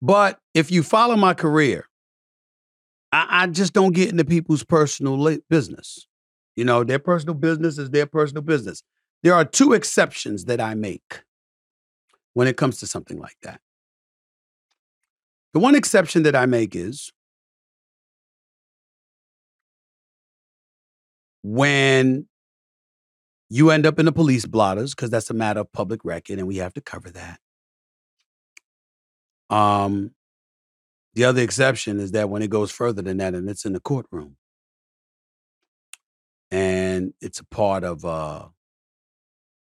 But 0.00 0.38
if 0.54 0.70
you 0.70 0.82
follow 0.82 1.14
my 1.14 1.34
career, 1.34 1.86
I, 3.12 3.26
I 3.42 3.46
just 3.48 3.74
don't 3.74 3.92
get 3.92 4.10
into 4.10 4.24
people's 4.24 4.64
personal 4.64 5.36
business. 5.50 6.06
You 6.56 6.64
know, 6.64 6.84
their 6.84 6.98
personal 6.98 7.34
business 7.34 7.76
is 7.76 7.90
their 7.90 8.06
personal 8.06 8.42
business. 8.42 8.82
There 9.22 9.34
are 9.34 9.44
two 9.44 9.74
exceptions 9.74 10.46
that 10.46 10.58
I 10.58 10.74
make 10.74 11.22
when 12.32 12.48
it 12.48 12.56
comes 12.56 12.80
to 12.80 12.86
something 12.86 13.18
like 13.18 13.36
that. 13.42 13.60
The 15.52 15.60
one 15.60 15.74
exception 15.74 16.22
that 16.22 16.34
I 16.34 16.46
make 16.46 16.74
is 16.74 17.12
when 21.42 22.26
you 23.52 23.70
end 23.70 23.84
up 23.84 23.98
in 23.98 24.06
the 24.06 24.12
police 24.12 24.46
blotters, 24.46 24.94
because 24.94 25.10
that's 25.10 25.28
a 25.28 25.34
matter 25.34 25.60
of 25.60 25.70
public 25.72 26.04
record 26.04 26.38
and 26.38 26.48
we 26.48 26.56
have 26.56 26.72
to 26.72 26.80
cover 26.80 27.10
that. 27.10 27.38
Um, 29.50 30.12
the 31.12 31.24
other 31.24 31.42
exception 31.42 32.00
is 32.00 32.12
that 32.12 32.30
when 32.30 32.40
it 32.40 32.48
goes 32.48 32.70
further 32.70 33.02
than 33.02 33.18
that 33.18 33.34
and 33.34 33.50
it's 33.50 33.66
in 33.66 33.74
the 33.74 33.80
courtroom 33.80 34.36
and 36.50 37.12
it's 37.20 37.40
a 37.40 37.44
part 37.44 37.84
of 37.84 38.06
uh, 38.06 38.46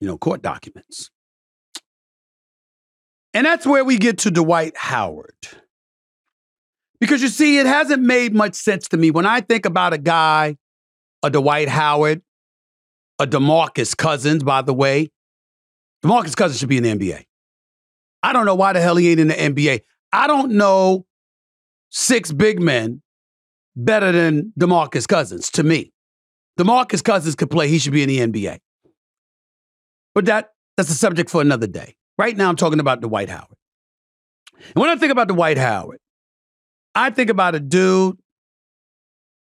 you 0.01 0.07
know, 0.07 0.19
court 0.19 0.43
documents. 0.43 1.11
And 3.33 3.47
that's 3.47 3.67
where 3.67 3.87
we 3.87 3.97
get 3.97 4.19
to 4.19 4.31
Dwight 4.31 4.77
Howard. 4.77 5.49
Because 7.01 7.23
you 7.23 7.29
see, 7.29 7.57
it 7.57 7.65
hasn't 7.65 8.03
made 8.03 8.35
much 8.35 8.55
sense 8.55 8.87
to 8.89 8.99
me 8.99 9.11
when 9.11 9.25
I 9.25 9.41
think 9.41 9.65
about 9.65 9.95
a 9.95 9.99
guy, 9.99 10.59
a 11.23 11.31
Dwight 11.31 11.71
Howard, 11.71 12.21
a 13.23 13.27
DeMarcus 13.27 13.97
Cousins, 13.97 14.43
by 14.43 14.63
the 14.63 14.75
way. 14.75 15.11
DeMarcus 16.05 16.37
Cousins 16.37 16.59
should 16.59 16.69
be 16.69 16.79
in 16.79 16.83
the 16.83 16.91
NBA. 16.91 17.25
I 18.23 18.33
don't 18.33 18.47
know 18.47 18.55
why 18.55 18.73
the 18.73 18.81
hell 18.81 18.97
he 18.97 19.11
ain't 19.11 19.21
in 19.21 19.29
the 19.29 19.35
NBA. 19.35 19.81
I 20.13 20.27
don't 20.27 20.53
know 20.53 21.07
six 21.91 22.33
big 22.33 22.61
men 22.61 23.03
better 23.77 24.13
than 24.13 24.53
DeMarcus 24.59 25.07
Cousins 25.09 25.51
to 25.51 25.63
me. 25.63 25.93
DeMarcus 26.59 27.03
Cousins 27.03 27.35
could 27.35 27.51
play, 27.51 27.69
he 27.69 27.79
should 27.79 27.93
be 27.93 28.03
in 28.03 28.09
the 28.09 28.19
NBA. 28.19 28.59
But 30.15 30.27
that 30.27 30.51
that's 30.77 30.91
a 30.91 30.95
subject 30.95 31.31
for 31.31 31.41
another 31.41 31.67
day. 31.67 31.97
Right 32.19 32.37
now 32.37 32.49
I'm 32.49 32.57
talking 32.57 32.81
about 32.81 33.01
Dwight 33.01 33.29
Howard. 33.29 33.57
And 34.57 34.75
when 34.75 34.91
I 34.91 34.97
think 34.97 35.13
about 35.13 35.29
Dwight 35.29 35.59
Howard, 35.59 35.99
I 36.95 37.11
think 37.11 37.31
about 37.31 37.55
a 37.55 37.61
dude 37.61 38.19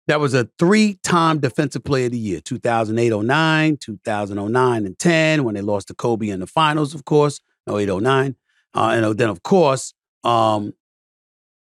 that 0.08 0.20
was 0.20 0.34
a 0.34 0.48
three-time 0.58 1.38
defensive 1.38 1.84
player 1.84 2.06
of 2.06 2.12
the 2.12 2.18
year 2.18 2.40
2008-09 2.40 3.80
2009 3.80 4.86
and 4.86 4.98
10 4.98 5.44
when 5.44 5.54
they 5.54 5.60
lost 5.60 5.88
to 5.88 5.94
kobe 5.94 6.28
in 6.28 6.40
the 6.40 6.46
finals 6.46 6.94
of 6.94 7.04
course 7.04 7.40
08-09 7.68 8.34
uh, 8.74 8.88
and 8.94 9.18
then 9.18 9.28
of 9.28 9.42
course 9.42 9.94
um, 10.24 10.72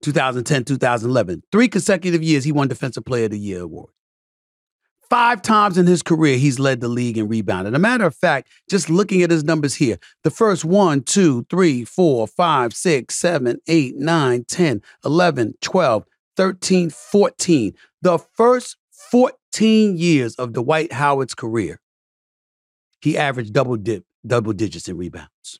2010 0.03 0.65
2011 0.65 1.43
three 1.53 1.69
consecutive 1.69 2.23
years 2.23 2.45
he 2.45 2.53
won 2.53 2.69
defensive 2.69 3.05
player 3.05 3.25
of 3.25 3.31
the 3.31 3.39
year 3.39 3.63
award 3.63 3.91
Five 5.11 5.43
times 5.43 5.77
in 5.77 5.87
his 5.87 6.03
career, 6.03 6.39
he's 6.39 6.59
led 6.59 6.81
the 6.81 6.89
league 6.89 7.19
in 7.19 7.29
rebounding. 7.29 7.75
A 7.75 7.79
matter 7.79 8.07
of 8.07 8.17
fact, 8.17 8.49
just 8.71 8.89
looking 8.89 9.23
at 9.23 9.31
his 9.31 9.45
numbers 9.45 9.75
here, 9.75 9.99
the 10.23 10.31
first 10.31 10.65
one, 10.65 11.03
two, 11.03 11.47
three, 11.51 11.85
four, 11.85 12.27
five, 12.27 12.73
six, 12.73 13.15
seven, 13.15 13.61
eight, 13.69 13.97
nine, 13.97 14.45
10, 14.49 14.83
11, 15.05 15.55
12, 15.61 16.05
13, 16.37 16.91
14 16.91 17.75
the 18.05 18.19
first 18.19 18.77
14 19.11 19.97
years 19.97 20.35
of 20.35 20.53
Dwight 20.53 20.93
Howard's 20.93 21.35
career, 21.35 21.81
he 23.01 23.17
averaged 23.17 23.53
double 23.53 23.77
dip, 23.77 24.05
double 24.27 24.53
digits 24.53 24.89
in 24.89 24.99
rebounds. 24.99 25.59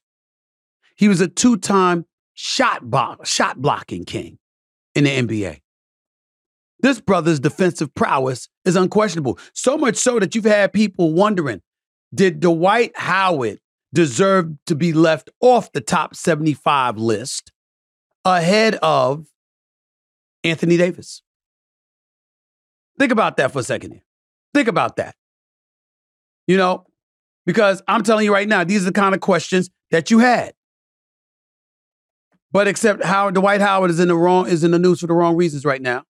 He 0.95 1.09
was 1.09 1.21
a 1.21 1.29
two-time 1.29 2.05
shot, 2.35 2.89
bo- 2.89 3.17
shot 3.25 3.61
blocking 3.63 4.05
king 4.05 4.39
in 4.95 5.05
the 5.05 5.11
NBA. 5.11 5.61
This 6.81 7.01
brother's 7.01 7.41
defensive 7.41 7.95
prowess 7.95 8.49
is 8.67 8.77
unquestionable. 8.77 9.39
So 9.55 9.79
much 9.79 9.97
so 9.97 10.19
that 10.19 10.35
you've 10.35 10.45
had 10.45 10.73
people 10.73 11.15
wondering 11.15 11.63
did 12.15 12.41
Dwight 12.41 12.93
Howard 12.95 13.59
deserve 13.95 14.51
to 14.67 14.75
be 14.75 14.93
left 14.93 15.31
off 15.41 15.73
the 15.73 15.81
top 15.81 16.15
75 16.15 16.99
list 16.99 17.53
ahead 18.25 18.75
of 18.77 19.27
Anthony 20.45 20.77
Davis? 20.77 21.23
Think 22.99 23.11
about 23.11 23.39
that 23.39 23.53
for 23.53 23.61
a 23.61 23.65
second 23.65 23.93
here. 23.93 24.05
Think 24.53 24.69
about 24.69 24.97
that. 24.97 25.17
You 26.47 26.57
know, 26.57 26.87
because 27.47 27.83
I'm 27.89 28.03
telling 28.03 28.25
you 28.25 28.33
right 28.33 28.47
now, 28.47 28.63
these 28.63 28.83
are 28.83 28.91
the 28.91 28.93
kind 28.93 29.15
of 29.15 29.21
questions 29.21 29.71
that 29.91 30.11
you 30.11 30.21
had. 30.21 30.55
But 32.53 32.69
except 32.69 33.03
Howard, 33.03 33.35
Dwight 33.35 33.61
Howard 33.61 33.91
is 33.91 33.99
in 33.99 34.09
the 34.09 34.17
wrong 34.17 34.47
is 34.47 34.63
in 34.63 34.71
the 34.71 34.79
news 34.79 35.01
for 35.01 35.09
the 35.09 35.15
wrong 35.15 35.35
reasons 35.35 35.65
right 35.65 35.83
now. 35.83 36.05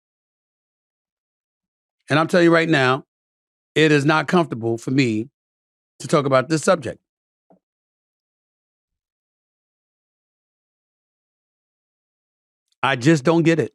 And 2.10 2.18
I'm 2.18 2.28
telling 2.28 2.44
you 2.44 2.52
right 2.52 2.68
now, 2.68 3.04
it 3.74 3.90
is 3.90 4.04
not 4.04 4.28
comfortable 4.28 4.76
for 4.76 4.90
me 4.90 5.30
to 6.00 6.08
talk 6.08 6.26
about 6.26 6.48
this 6.48 6.62
subject. 6.62 7.00
I 12.82 12.96
just 12.96 13.24
don't 13.24 13.42
get 13.42 13.58
it. 13.58 13.72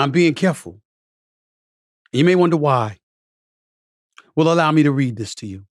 I'm 0.00 0.12
being 0.12 0.32
careful. 0.32 0.80
You 2.10 2.24
may 2.24 2.34
wonder 2.34 2.56
why. 2.56 2.96
Well, 4.34 4.50
allow 4.50 4.72
me 4.72 4.82
to 4.84 4.90
read 4.90 5.16
this 5.16 5.34
to 5.36 5.46
you. 5.46 5.64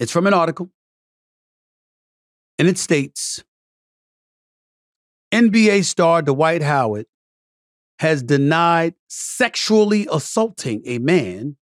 It's 0.00 0.10
from 0.10 0.26
an 0.26 0.34
article, 0.34 0.70
and 2.58 2.66
it 2.66 2.78
states 2.78 3.44
NBA 5.32 5.84
star 5.84 6.20
Dwight 6.22 6.62
Howard 6.62 7.06
has 8.00 8.24
denied 8.24 8.94
sexually 9.08 10.08
assaulting 10.10 10.82
a 10.84 10.98
man 10.98 11.56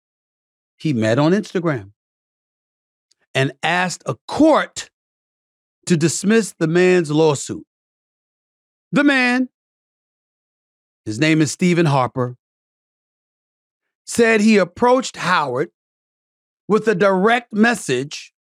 he 0.78 0.94
met 0.94 1.18
on 1.18 1.32
Instagram 1.32 1.94
and 3.34 3.52
asked 3.64 4.04
a 4.06 4.16
court 4.28 4.92
to 5.88 5.98
dismiss 5.98 6.54
the 6.60 6.68
man's 6.68 7.10
lawsuit. 7.10 7.66
The 8.92 9.04
man 9.04 9.50
his 11.08 11.20
name 11.22 11.42
is 11.42 11.54
Stephen 11.54 11.86
Harper, 11.86 12.36
said 14.06 14.42
he 14.42 14.58
approached 14.58 15.16
Howard 15.16 15.70
with 16.68 16.86
a 16.90 16.96
direct 16.96 17.54
message 17.54 18.34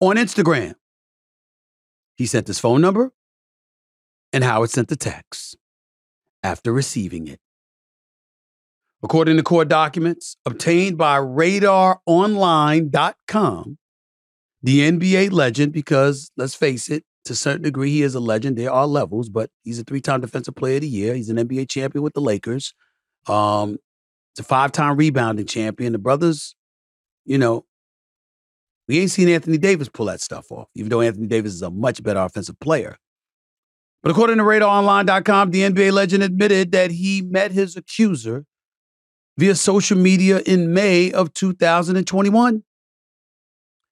on 0.00 0.16
Instagram. 0.16 0.72
He 2.16 2.24
sent 2.24 2.46
his 2.46 2.58
phone 2.58 2.80
number, 2.80 3.12
and 4.32 4.42
Howard 4.42 4.70
sent 4.70 4.88
the 4.88 4.96
text 4.96 5.58
after 6.42 6.72
receiving 6.72 7.28
it. 7.28 7.40
According 9.02 9.36
to 9.36 9.42
court 9.42 9.68
documents 9.68 10.38
obtained 10.46 10.96
by 10.96 11.18
radaronline.com, 11.18 13.78
the 14.62 14.90
NBA 14.90 15.30
legend, 15.30 15.74
because 15.74 16.30
let's 16.38 16.54
face 16.54 16.88
it, 16.88 17.04
to 17.24 17.32
a 17.32 17.36
certain 17.36 17.62
degree, 17.62 17.90
he 17.90 18.02
is 18.02 18.14
a 18.14 18.20
legend. 18.20 18.56
There 18.56 18.72
are 18.72 18.86
levels, 18.86 19.28
but 19.28 19.50
he's 19.62 19.78
a 19.78 19.84
three-time 19.84 20.20
defensive 20.20 20.54
player 20.54 20.76
of 20.76 20.82
the 20.82 20.88
year. 20.88 21.14
He's 21.14 21.28
an 21.28 21.36
NBA 21.36 21.68
champion 21.68 22.02
with 22.02 22.14
the 22.14 22.20
Lakers. 22.20 22.74
Um, 23.26 23.78
it's 24.32 24.40
a 24.40 24.44
five-time 24.44 24.96
rebounding 24.96 25.46
champion. 25.46 25.92
The 25.92 25.98
brothers, 25.98 26.54
you 27.24 27.38
know, 27.38 27.66
we 28.88 28.98
ain't 28.98 29.10
seen 29.10 29.28
Anthony 29.28 29.58
Davis 29.58 29.88
pull 29.88 30.06
that 30.06 30.20
stuff 30.20 30.50
off, 30.50 30.68
even 30.74 30.88
though 30.88 31.00
Anthony 31.00 31.26
Davis 31.26 31.52
is 31.52 31.62
a 31.62 31.70
much 31.70 32.02
better 32.02 32.20
offensive 32.20 32.58
player. 32.58 32.96
But 34.02 34.10
according 34.10 34.38
to 34.38 34.42
RadarOnline.com, 34.42 35.50
the 35.50 35.62
NBA 35.62 35.92
legend 35.92 36.22
admitted 36.22 36.72
that 36.72 36.90
he 36.90 37.22
met 37.22 37.52
his 37.52 37.76
accuser 37.76 38.46
via 39.36 39.54
social 39.54 39.96
media 39.96 40.40
in 40.40 40.72
May 40.72 41.12
of 41.12 41.32
2021. 41.34 42.62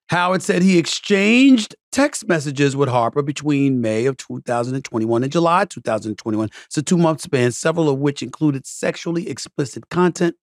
Howard 0.09 0.42
said 0.42 0.62
he 0.62 0.79
exchanged 0.79 1.77
text 1.92 2.27
messages 2.27 2.75
with 2.75 2.88
Harper 2.88 3.23
between 3.23 3.83
May 3.83 4.07
of 4.07 4.16
2021 4.16 5.23
and 5.23 5.31
July 5.31 5.66
2021. 5.66 6.49
It's 6.66 6.79
a 6.79 6.83
two 6.83 6.97
month 6.97 7.21
span, 7.21 7.53
several 7.53 7.90
of 7.90 7.99
which 7.99 8.23
included 8.23 8.66
sexually 8.66 9.29
explicit 9.29 9.90
content, 9.90 10.37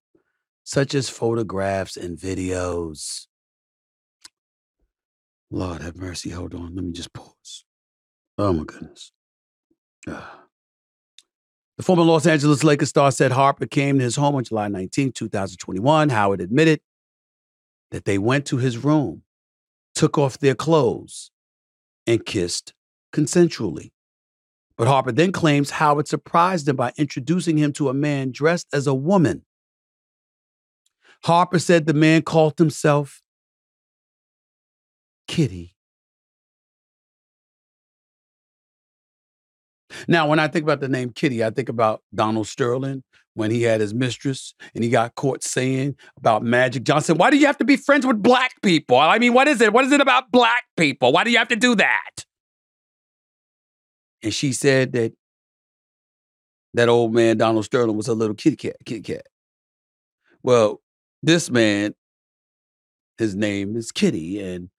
such 0.64 0.94
as 0.94 1.10
photographs 1.10 1.98
and 1.98 2.18
videos. 2.18 3.26
Lord 5.50 5.82
have 5.82 5.96
mercy. 5.96 6.30
Hold 6.30 6.54
on. 6.54 6.76
Let 6.76 6.86
me 6.86 6.92
just 6.92 7.14
pause. 7.14 7.66
Oh, 8.38 8.54
my 8.54 8.66
goodness. 8.66 9.12
Ah. 10.08 10.42
The 11.78 11.84
former 11.84 12.04
Los 12.04 12.26
Angeles 12.26 12.64
Lakers 12.64 12.90
star 12.90 13.12
said 13.12 13.32
Harper 13.32 13.66
came 13.66 13.98
to 13.98 14.04
his 14.04 14.16
home 14.16 14.36
on 14.36 14.44
July 14.44 14.68
19, 14.68 15.12
2021. 15.12 16.10
Howard 16.10 16.42
admitted 16.42 16.82
that 17.92 18.06
they 18.06 18.18
went 18.18 18.46
to 18.48 18.58
his 18.58 18.78
room 18.78 19.24
took 19.96 20.18
off 20.18 20.38
their 20.38 20.56
clothes 20.56 21.32
and 22.06 22.26
kissed 22.26 22.74
consensually. 23.14 23.92
But 24.78 24.88
Harper 24.88 25.14
then 25.14 25.32
claims 25.32 25.72
Howard 25.72 26.08
surprised 26.08 26.68
him 26.68 26.76
by 26.76 26.92
introducing 26.98 27.58
him 27.58 27.72
to 27.74 27.90
a 27.90 27.94
man 27.94 28.32
dressed 28.32 28.68
as 28.74 28.88
a 28.88 28.94
woman. 28.94 29.46
Harper 31.24 31.60
said 31.60 31.86
the 31.86 31.94
man 31.94 32.22
called 32.22 32.58
himself 32.58 33.22
Kitty. 35.28 35.76
Now, 40.08 40.28
when 40.28 40.40
I 40.40 40.50
think 40.50 40.64
about 40.64 40.82
the 40.82 40.90
name 40.90 41.12
Kitty, 41.12 41.44
I 41.44 41.52
think 41.52 41.70
about 41.70 42.02
Donald 42.14 42.48
Sterling 42.48 43.04
when 43.36 43.52
he 43.52 43.62
had 43.62 43.82
his 43.82 43.94
mistress 43.94 44.54
and 44.74 44.84
he 44.84 44.90
got 44.90 45.14
caught 45.16 45.44
saying 45.44 45.96
about 46.18 46.42
Magic 46.42 46.84
Johnson, 46.84 47.18
why 47.18 47.30
do 47.30 47.38
you 47.38 47.46
have 47.46 47.58
to 47.60 47.66
be 47.66 47.78
friends 47.78 48.06
with 48.06 48.24
black 48.24 48.62
people? 48.62 48.98
I 48.98 49.20
mean, 49.20 49.34
what 49.34 49.48
is 49.48 49.62
it? 49.62 49.72
What 49.72 49.86
is 49.86 49.92
it 49.92 50.02
about 50.02 50.32
black 50.32 50.64
people? 50.78 51.12
Why 51.12 51.24
do 51.24 51.32
you 51.32 51.38
have 51.38 51.50
to 51.50 51.56
do 51.56 51.76
that? 51.76 52.26
And 54.24 54.34
she 54.34 54.54
said 54.54 54.94
that 54.94 55.14
that 56.74 56.90
old 56.90 57.14
man, 57.14 57.38
Donald 57.38 57.66
Sterling, 57.66 57.96
was 57.96 58.08
a 58.08 58.14
little 58.14 58.36
kitty 58.36 58.56
cat, 58.56 58.76
kitty 58.86 59.02
cat. 59.02 59.28
Well, 60.42 60.82
this 61.22 61.50
man, 61.50 61.94
his 63.18 63.36
name 63.36 63.76
is 63.76 63.92
Kitty, 63.92 64.42
and 64.42 64.70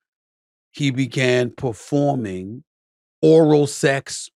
he 0.73 0.91
began 0.91 1.51
performing 1.51 2.65
oral 3.23 3.67
sex 3.67 4.29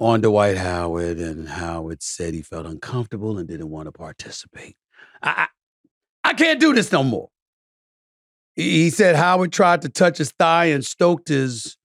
on 0.00 0.20
Dwight 0.20 0.56
Howard, 0.56 1.18
and 1.18 1.48
Howard 1.48 2.02
said 2.02 2.34
he 2.34 2.42
felt 2.42 2.66
uncomfortable 2.66 3.38
and 3.38 3.48
didn't 3.48 3.70
want 3.70 3.86
to 3.86 3.92
participate. 3.92 4.76
I, 5.22 5.48
I, 6.24 6.30
I 6.30 6.34
can't 6.34 6.60
do 6.60 6.74
this 6.74 6.92
no 6.92 7.02
more. 7.02 7.28
He, 8.54 8.88
said 8.90 9.16
Howard 9.16 9.52
tried 9.52 9.82
to 9.82 9.88
touch 9.88 10.18
his 10.18 10.32
thigh 10.32 10.66
and 10.66 10.84
stoked 10.84 11.28
his 11.28 11.76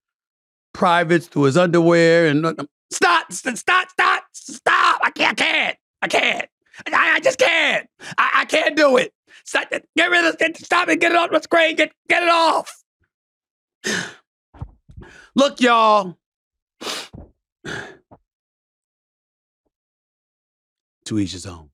privates 0.73 1.27
through 1.27 1.43
his 1.43 1.57
underwear 1.57 2.27
and 2.27 2.45
stop, 2.91 3.31
stop, 3.33 3.57
stop, 3.57 3.89
stop, 3.89 4.23
stop. 4.31 5.01
I 5.03 5.11
can't, 5.11 5.31
I 5.31 5.43
can't, 5.43 5.77
I 6.01 6.07
can't. 6.07 6.49
I, 6.93 7.15
I 7.15 7.19
just 7.19 7.39
can't. 7.39 7.87
I, 8.17 8.31
I 8.35 8.45
can't 8.45 8.77
do 8.77 8.95
it. 8.97 9.13
Stop, 9.43 9.69
get 9.97 10.09
rid 10.09 10.25
of 10.25 10.37
this. 10.37 10.59
Stop 10.63 10.87
it. 10.87 11.01
Get 11.01 11.11
it 11.11 11.17
off 11.17 11.31
the 11.31 11.41
screen. 11.41 11.75
Get, 11.75 11.91
get 12.07 12.23
it 12.23 12.29
off. 12.29 12.71
Look, 15.35 15.59
y'all 15.59 16.17
to 21.05 21.19
each 21.19 21.31
his 21.33 21.45
own. 21.45 21.69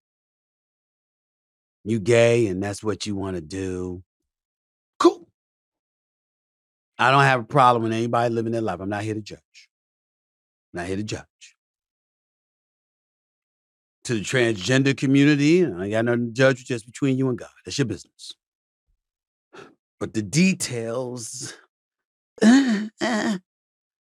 You 1.84 2.00
gay 2.00 2.47
and 2.47 2.62
that's 2.62 2.84
what 2.84 3.06
you 3.06 3.15
want 3.15 3.36
to 3.36 3.41
do. 3.41 4.04
Cool. 5.00 5.28
I 7.00 7.12
don't 7.12 7.21
have 7.21 7.41
a 7.41 7.45
problem 7.45 7.84
with 7.84 7.93
anybody 7.93 8.34
living 8.34 8.52
their 8.52 8.62
life. 8.62 8.80
I'm 8.82 8.89
not 8.89 9.04
here 9.04 9.13
to 9.13 9.21
judge. 9.21 9.69
I'm 10.73 10.82
not 10.82 10.88
here 10.88 10.97
to 10.97 11.04
judge. 11.04 11.56
To 14.06 14.15
the 14.15 14.21
transgender 14.21 14.95
community, 14.97 15.65
I 15.65 15.89
got 15.89 16.06
nothing 16.06 16.28
to 16.28 16.34
judge 16.34 16.65
just 16.65 16.86
between 16.86 17.17
you 17.17 17.30
and 17.30 17.38
God. 17.38 17.50
That's 17.65 17.78
your 17.78 17.86
business. 17.86 18.34
But 20.00 20.13
the 20.13 20.21
details, 20.21 21.56
uh, 22.41 22.88
uh, 23.02 23.38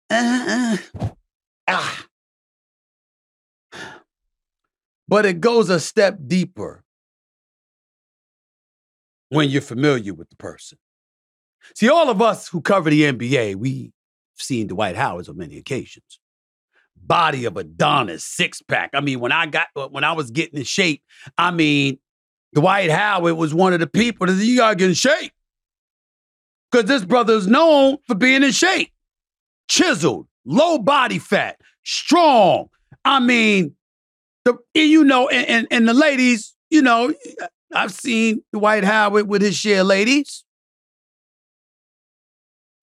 uh, 0.09 0.77
ah, 1.67 2.05
but 5.07 5.25
it 5.25 5.41
goes 5.41 5.69
a 5.69 5.79
step 5.79 6.17
deeper 6.25 6.83
when 9.29 9.49
you're 9.49 9.61
familiar 9.61 10.13
with 10.13 10.29
the 10.29 10.35
person. 10.35 10.77
See, 11.75 11.89
all 11.89 12.09
of 12.09 12.21
us 12.21 12.47
who 12.47 12.61
cover 12.61 12.89
the 12.89 13.03
NBA, 13.03 13.55
we've 13.55 13.91
seen 14.35 14.67
Dwight 14.67 14.95
Howard 14.95 15.27
on 15.29 15.37
many 15.37 15.57
occasions. 15.57 16.19
Body 16.95 17.45
of 17.45 17.57
Adonis, 17.57 18.23
six 18.23 18.61
pack. 18.61 18.91
I 18.93 19.01
mean, 19.01 19.19
when 19.19 19.31
I 19.31 19.45
got 19.47 19.67
when 19.91 20.03
I 20.03 20.13
was 20.13 20.31
getting 20.31 20.59
in 20.59 20.65
shape, 20.65 21.01
I 21.37 21.51
mean, 21.51 21.99
Dwight 22.53 22.91
Howard 22.91 23.35
was 23.35 23.53
one 23.53 23.73
of 23.73 23.79
the 23.79 23.87
people 23.87 24.27
that 24.27 24.33
you 24.33 24.57
gotta 24.57 24.75
get 24.75 24.89
in 24.89 24.93
shape. 24.93 25.33
Because 26.71 26.87
this 26.87 27.03
brother 27.03 27.33
is 27.33 27.47
known 27.47 27.97
for 28.07 28.15
being 28.15 28.43
in 28.43 28.51
shape. 28.51 28.91
Chiseled, 29.67 30.27
low 30.45 30.77
body 30.77 31.19
fat, 31.19 31.59
strong. 31.83 32.69
I 33.05 33.19
mean, 33.19 33.75
the 34.45 34.57
you 34.73 35.03
know, 35.03 35.27
and, 35.29 35.47
and, 35.47 35.67
and 35.71 35.87
the 35.87 35.93
ladies, 35.93 36.55
you 36.69 36.81
know, 36.81 37.13
I've 37.73 37.93
seen 37.93 38.43
Dwight 38.53 38.83
Howard 38.83 39.27
with 39.27 39.41
his 39.41 39.55
share 39.55 39.83
ladies. 39.83 40.43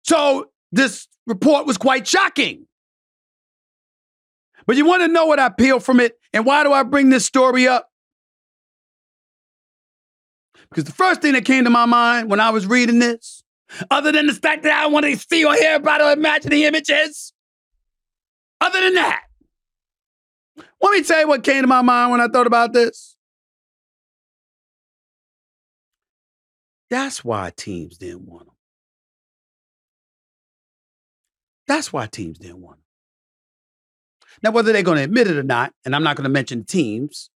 So 0.03 0.49
this 0.71 1.07
report 1.27 1.65
was 1.65 1.77
quite 1.77 2.07
shocking. 2.07 2.65
But 4.65 4.75
you 4.75 4.85
want 4.85 5.01
to 5.01 5.07
know 5.07 5.25
what 5.25 5.39
I 5.39 5.49
peel 5.49 5.79
from 5.79 5.99
it 5.99 6.17
and 6.33 6.45
why 6.45 6.63
do 6.63 6.71
I 6.71 6.83
bring 6.83 7.09
this 7.09 7.25
story 7.25 7.67
up? 7.67 7.89
Because 10.69 10.83
the 10.83 10.91
first 10.91 11.21
thing 11.21 11.33
that 11.33 11.45
came 11.45 11.63
to 11.63 11.69
my 11.69 11.85
mind 11.85 12.29
when 12.29 12.39
I 12.39 12.51
was 12.51 12.67
reading 12.67 12.99
this, 12.99 13.43
other 13.89 14.11
than 14.11 14.27
the 14.27 14.33
fact 14.33 14.63
that 14.63 14.71
I 14.71 14.87
want 14.87 15.05
to 15.05 15.17
see 15.17 15.43
or 15.45 15.55
hear 15.55 15.75
about 15.75 16.01
or 16.01 16.11
imagine 16.11 16.51
the 16.51 16.65
images, 16.65 17.33
other 18.61 18.81
than 18.81 18.95
that, 18.95 19.23
let 20.81 20.91
me 20.91 21.03
tell 21.03 21.21
you 21.21 21.27
what 21.27 21.43
came 21.43 21.61
to 21.61 21.67
my 21.67 21.81
mind 21.81 22.11
when 22.11 22.21
I 22.21 22.27
thought 22.27 22.47
about 22.47 22.73
this. 22.73 23.15
That's 26.89 27.23
why 27.23 27.51
teams 27.55 27.97
didn't 27.97 28.27
want 28.27 28.47
him. 28.47 28.53
That's 31.67 31.93
why 31.93 32.07
teams 32.07 32.39
didn't 32.39 32.61
want 32.61 32.77
him. 32.77 32.83
Now, 34.41 34.51
whether 34.51 34.71
they're 34.71 34.83
going 34.83 34.97
to 34.97 35.03
admit 35.03 35.27
it 35.27 35.37
or 35.37 35.43
not, 35.43 35.73
and 35.85 35.95
I'm 35.95 36.03
not 36.03 36.15
going 36.15 36.23
to 36.23 36.29
mention 36.29 36.63
teams 36.63 37.29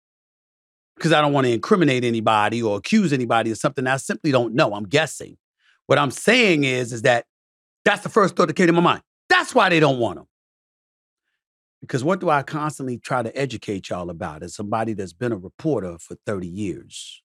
because 0.96 1.12
I 1.12 1.20
don't 1.20 1.32
want 1.32 1.46
to 1.46 1.52
incriminate 1.52 2.04
anybody 2.04 2.62
or 2.62 2.76
accuse 2.76 3.12
anybody 3.12 3.50
of 3.50 3.58
something 3.58 3.86
I 3.86 3.96
simply 3.96 4.30
don't 4.30 4.54
know. 4.54 4.74
I'm 4.74 4.84
guessing. 4.84 5.36
What 5.86 5.98
I'm 5.98 6.10
saying 6.10 6.64
is, 6.64 6.92
is 6.92 7.02
that 7.02 7.24
that's 7.84 8.02
the 8.02 8.08
first 8.08 8.36
thought 8.36 8.48
that 8.48 8.56
came 8.56 8.66
to 8.66 8.72
my 8.72 8.80
mind. 8.80 9.02
That's 9.28 9.54
why 9.54 9.68
they 9.70 9.80
don't 9.80 9.98
want 9.98 10.18
him. 10.18 10.26
Because 11.80 12.04
what 12.04 12.20
do 12.20 12.28
I 12.28 12.42
constantly 12.42 12.98
try 12.98 13.22
to 13.22 13.36
educate 13.36 13.88
y'all 13.88 14.10
about 14.10 14.42
as 14.42 14.54
somebody 14.54 14.92
that's 14.92 15.14
been 15.14 15.32
a 15.32 15.36
reporter 15.36 15.96
for 15.98 16.16
30 16.26 16.46
years? 16.46 17.22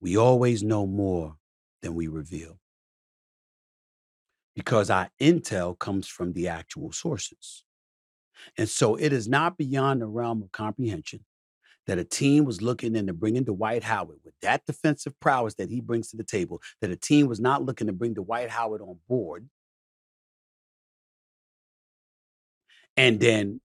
We 0.00 0.16
always 0.16 0.62
know 0.62 0.86
more 0.86 1.36
than 1.82 1.94
we 1.94 2.06
reveal. 2.06 2.58
Because 4.54 4.90
our 4.90 5.08
intel 5.20 5.78
comes 5.78 6.06
from 6.06 6.32
the 6.32 6.48
actual 6.48 6.92
sources. 6.92 7.64
And 8.58 8.68
so 8.68 8.96
it 8.96 9.12
is 9.12 9.26
not 9.26 9.56
beyond 9.56 10.02
the 10.02 10.06
realm 10.06 10.42
of 10.42 10.52
comprehension 10.52 11.24
that 11.86 11.98
a 11.98 12.04
team 12.04 12.44
was 12.44 12.60
looking 12.60 12.96
into 12.96 13.12
bringing 13.12 13.44
Dwight 13.44 13.84
Howard 13.84 14.18
with 14.24 14.34
that 14.42 14.66
defensive 14.66 15.18
prowess 15.20 15.54
that 15.54 15.70
he 15.70 15.80
brings 15.80 16.10
to 16.10 16.16
the 16.16 16.24
table, 16.24 16.60
that 16.80 16.90
a 16.90 16.96
team 16.96 17.26
was 17.26 17.40
not 17.40 17.62
looking 17.62 17.86
to 17.86 17.92
bring 17.92 18.14
Dwight 18.14 18.50
Howard 18.50 18.82
on 18.82 18.98
board 19.08 19.48
and 22.96 23.20
then 23.20 23.60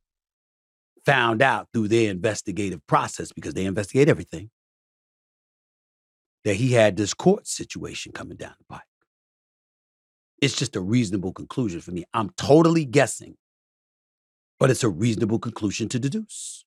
found 1.05 1.41
out 1.41 1.67
through 1.73 1.87
their 1.87 2.11
investigative 2.11 2.85
process 2.87 3.31
because 3.31 3.53
they 3.53 3.65
investigate 3.65 4.09
everything 4.09 4.49
that 6.43 6.55
he 6.55 6.73
had 6.73 6.95
this 6.97 7.13
court 7.13 7.47
situation 7.47 8.11
coming 8.11 8.37
down 8.37 8.53
the 8.57 8.65
pipe. 8.65 8.81
It's 10.41 10.55
just 10.55 10.75
a 10.75 10.81
reasonable 10.81 11.33
conclusion 11.33 11.81
for 11.81 11.91
me. 11.91 12.03
I'm 12.13 12.31
totally 12.31 12.85
guessing, 12.85 13.35
but 14.59 14.71
it's 14.71 14.83
a 14.83 14.89
reasonable 14.89 15.39
conclusion 15.39 15.87
to 15.89 15.99
deduce. 15.99 16.65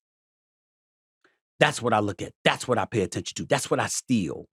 That's 1.59 1.83
what 1.83 1.93
I 1.93 2.01
look 2.01 2.23
at. 2.23 2.33
That's 2.45 2.69
what 2.69 2.79
I 2.79 2.85
pay 2.85 3.03
attention 3.03 3.35
to. 3.37 3.47
That's 3.47 3.71
what 3.71 3.81
I 3.81 3.87
steal 3.87 4.47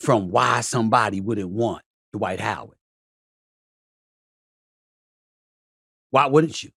from 0.00 0.30
why 0.30 0.60
somebody 0.60 1.20
wouldn't 1.20 1.50
want 1.50 1.82
Dwight 2.12 2.40
Howard. 2.40 2.76
Why 6.14 6.26
wouldn't 6.26 6.62
you? 6.62 6.70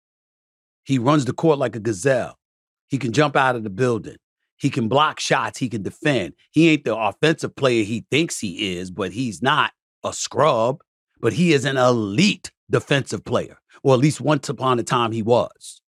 He 0.86 0.98
runs 0.98 1.26
the 1.26 1.34
court 1.34 1.60
like 1.60 1.76
a 1.76 1.82
gazelle. 1.82 2.40
He 2.88 2.98
can 2.98 3.12
jump 3.12 3.36
out 3.36 3.58
of 3.58 3.66
the 3.66 3.70
building. 3.70 4.16
He 4.56 4.70
can 4.70 4.88
block 4.88 5.20
shots. 5.20 5.60
He 5.60 5.68
can 5.68 5.84
defend. 5.84 6.36
He 6.52 6.70
ain't 6.70 6.86
the 6.86 6.96
offensive 6.96 7.54
player 7.54 7.84
he 7.84 8.06
thinks 8.10 8.40
he 8.40 8.78
is, 8.78 8.92
but 8.92 9.12
he's 9.12 9.42
not 9.42 9.74
a 10.06 10.14
scrub. 10.14 10.82
But 11.20 11.34
he 11.34 11.52
is 11.52 11.66
an 11.66 11.76
elite 11.76 12.54
defensive 12.72 13.26
player, 13.26 13.58
or 13.84 13.96
at 13.96 14.00
least 14.00 14.22
once 14.22 14.48
upon 14.48 14.80
a 14.80 14.84
time 14.84 15.12
he 15.12 15.22
was. 15.22 15.82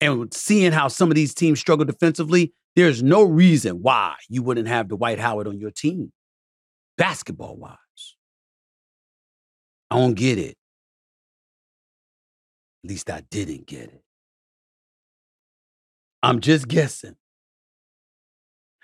And 0.00 0.34
seeing 0.34 0.72
how 0.72 0.88
some 0.88 1.12
of 1.12 1.14
these 1.14 1.34
teams 1.34 1.60
struggle 1.60 1.84
defensively, 1.84 2.52
there's 2.74 3.00
no 3.00 3.22
reason 3.22 3.80
why 3.80 4.16
you 4.28 4.42
wouldn't 4.42 4.66
have 4.66 4.88
Dwight 4.88 5.20
Howard 5.20 5.46
on 5.46 5.60
your 5.60 5.70
team, 5.70 6.10
basketball 6.98 7.54
wise. 7.54 7.76
I 9.88 9.98
don't 10.00 10.14
get 10.14 10.38
it. 10.38 10.56
At 12.84 12.90
least 12.90 13.10
I 13.10 13.22
didn't 13.30 13.66
get 13.66 13.84
it. 13.84 14.02
I'm 16.22 16.40
just 16.40 16.68
guessing. 16.68 17.16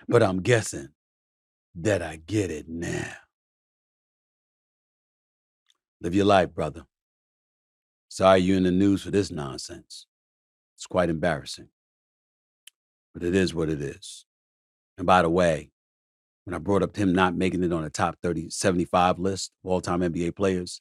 But 0.09 0.23
I'm 0.23 0.41
guessing 0.41 0.89
that 1.75 2.01
I 2.01 2.17
get 2.17 2.51
it 2.51 2.67
now. 2.67 3.13
Live 6.01 6.15
your 6.15 6.25
life, 6.25 6.55
brother. 6.55 6.85
Sorry 8.09 8.41
you're 8.41 8.57
in 8.57 8.63
the 8.63 8.71
news 8.71 9.03
for 9.03 9.11
this 9.11 9.31
nonsense. 9.31 10.07
It's 10.77 10.87
quite 10.87 11.11
embarrassing. 11.11 11.69
But 13.13 13.23
it 13.23 13.35
is 13.35 13.55
what 13.55 13.69
it 13.69 13.83
is. 13.83 14.25
And 14.97 15.07
by 15.07 15.21
the 15.21 15.29
way, 15.29 15.73
when 16.45 16.55
I 16.55 16.59
brought 16.59 16.83
up 16.83 16.97
him 16.97 17.13
not 17.13 17.37
making 17.37 17.63
it 17.63 17.73
on 17.73 17.83
the 17.83 17.91
top 17.91 18.17
30, 18.23 18.49
75 18.49 19.19
list 19.19 19.53
of 19.63 19.71
all 19.71 19.83
time 19.83 20.01
NBA 20.01 20.35
players, 20.35 20.81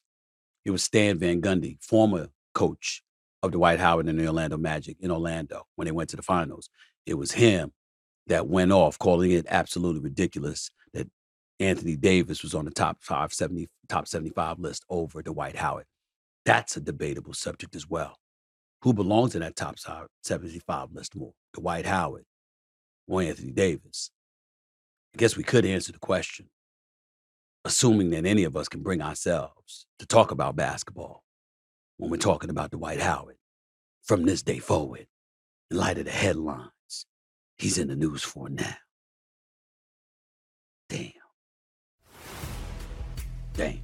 it 0.64 0.72
was 0.72 0.84
Stan 0.84 1.20
Van 1.20 1.42
Gundy, 1.42 1.84
former 1.84 2.30
coach 2.54 3.04
of 3.42 3.52
Dwight 3.52 3.80
Howard 3.80 4.08
and 4.08 4.20
the 4.20 4.28
Orlando 4.28 4.58
Magic 4.58 4.98
in 5.00 5.12
Orlando 5.12 5.66
when 5.76 5.86
they 5.86 5.92
went 5.92 6.10
to 6.12 6.16
the 6.16 6.22
finals. 6.22 6.70
It 7.06 7.16
was 7.16 7.32
him 7.32 7.72
that 8.28 8.48
went 8.48 8.72
off, 8.72 9.00
calling 9.00 9.32
it 9.32 9.46
absolutely 9.50 10.02
ridiculous 10.02 10.70
that 10.94 11.10
Anthony 11.60 11.96
Davis 11.96 12.44
was 12.44 12.54
on 12.54 12.66
the 12.66 12.72
top 12.72 12.98
570, 13.02 13.68
top 13.88 14.08
75 14.08 14.60
list 14.60 14.86
over 14.90 15.22
Dwight 15.22 15.56
Howard. 15.56 15.86
That's 16.46 16.78
a 16.78 16.82
debatable 16.82 17.34
subject 17.34 17.76
as 17.76 17.90
well. 17.90 18.18
Who 18.82 18.94
belongs 18.94 19.36
in 19.36 19.42
that 19.42 19.56
top 19.56 19.78
75 20.24 20.92
list 20.94 21.16
more, 21.16 21.34
Dwight 21.54 21.86
Howard 21.86 22.26
or 23.08 23.22
Anthony 23.22 23.52
Davis? 23.52 24.12
I 25.14 25.18
guess 25.18 25.36
we 25.36 25.44
could 25.44 25.66
answer 25.66 25.92
the 25.92 26.00
question, 26.00 26.50
assuming 27.66 28.12
that 28.12 28.26
any 28.26 28.44
of 28.44 28.56
us 28.56 28.70
can 28.70 28.82
bring 28.84 29.02
ourselves 29.02 29.86
to 29.98 30.06
talk 30.06 30.32
about 30.32 30.56
basketball 30.56 31.24
when 32.00 32.10
we're 32.10 32.18
talking 32.18 32.50
about 32.50 32.72
Dwight 32.72 33.02
Howard 33.02 33.36
from 34.04 34.24
this 34.24 34.42
day 34.42 34.58
forward, 34.58 35.06
in 35.70 35.78
light 35.78 35.98
of 35.98 36.06
the 36.06 36.12
headlines 36.12 37.06
he's 37.58 37.78
in 37.78 37.90
the 37.90 37.96
news 37.96 38.24
for 38.24 38.50
now. 38.50 38.76
Damn. 40.88 41.12
Damn. 43.54 43.82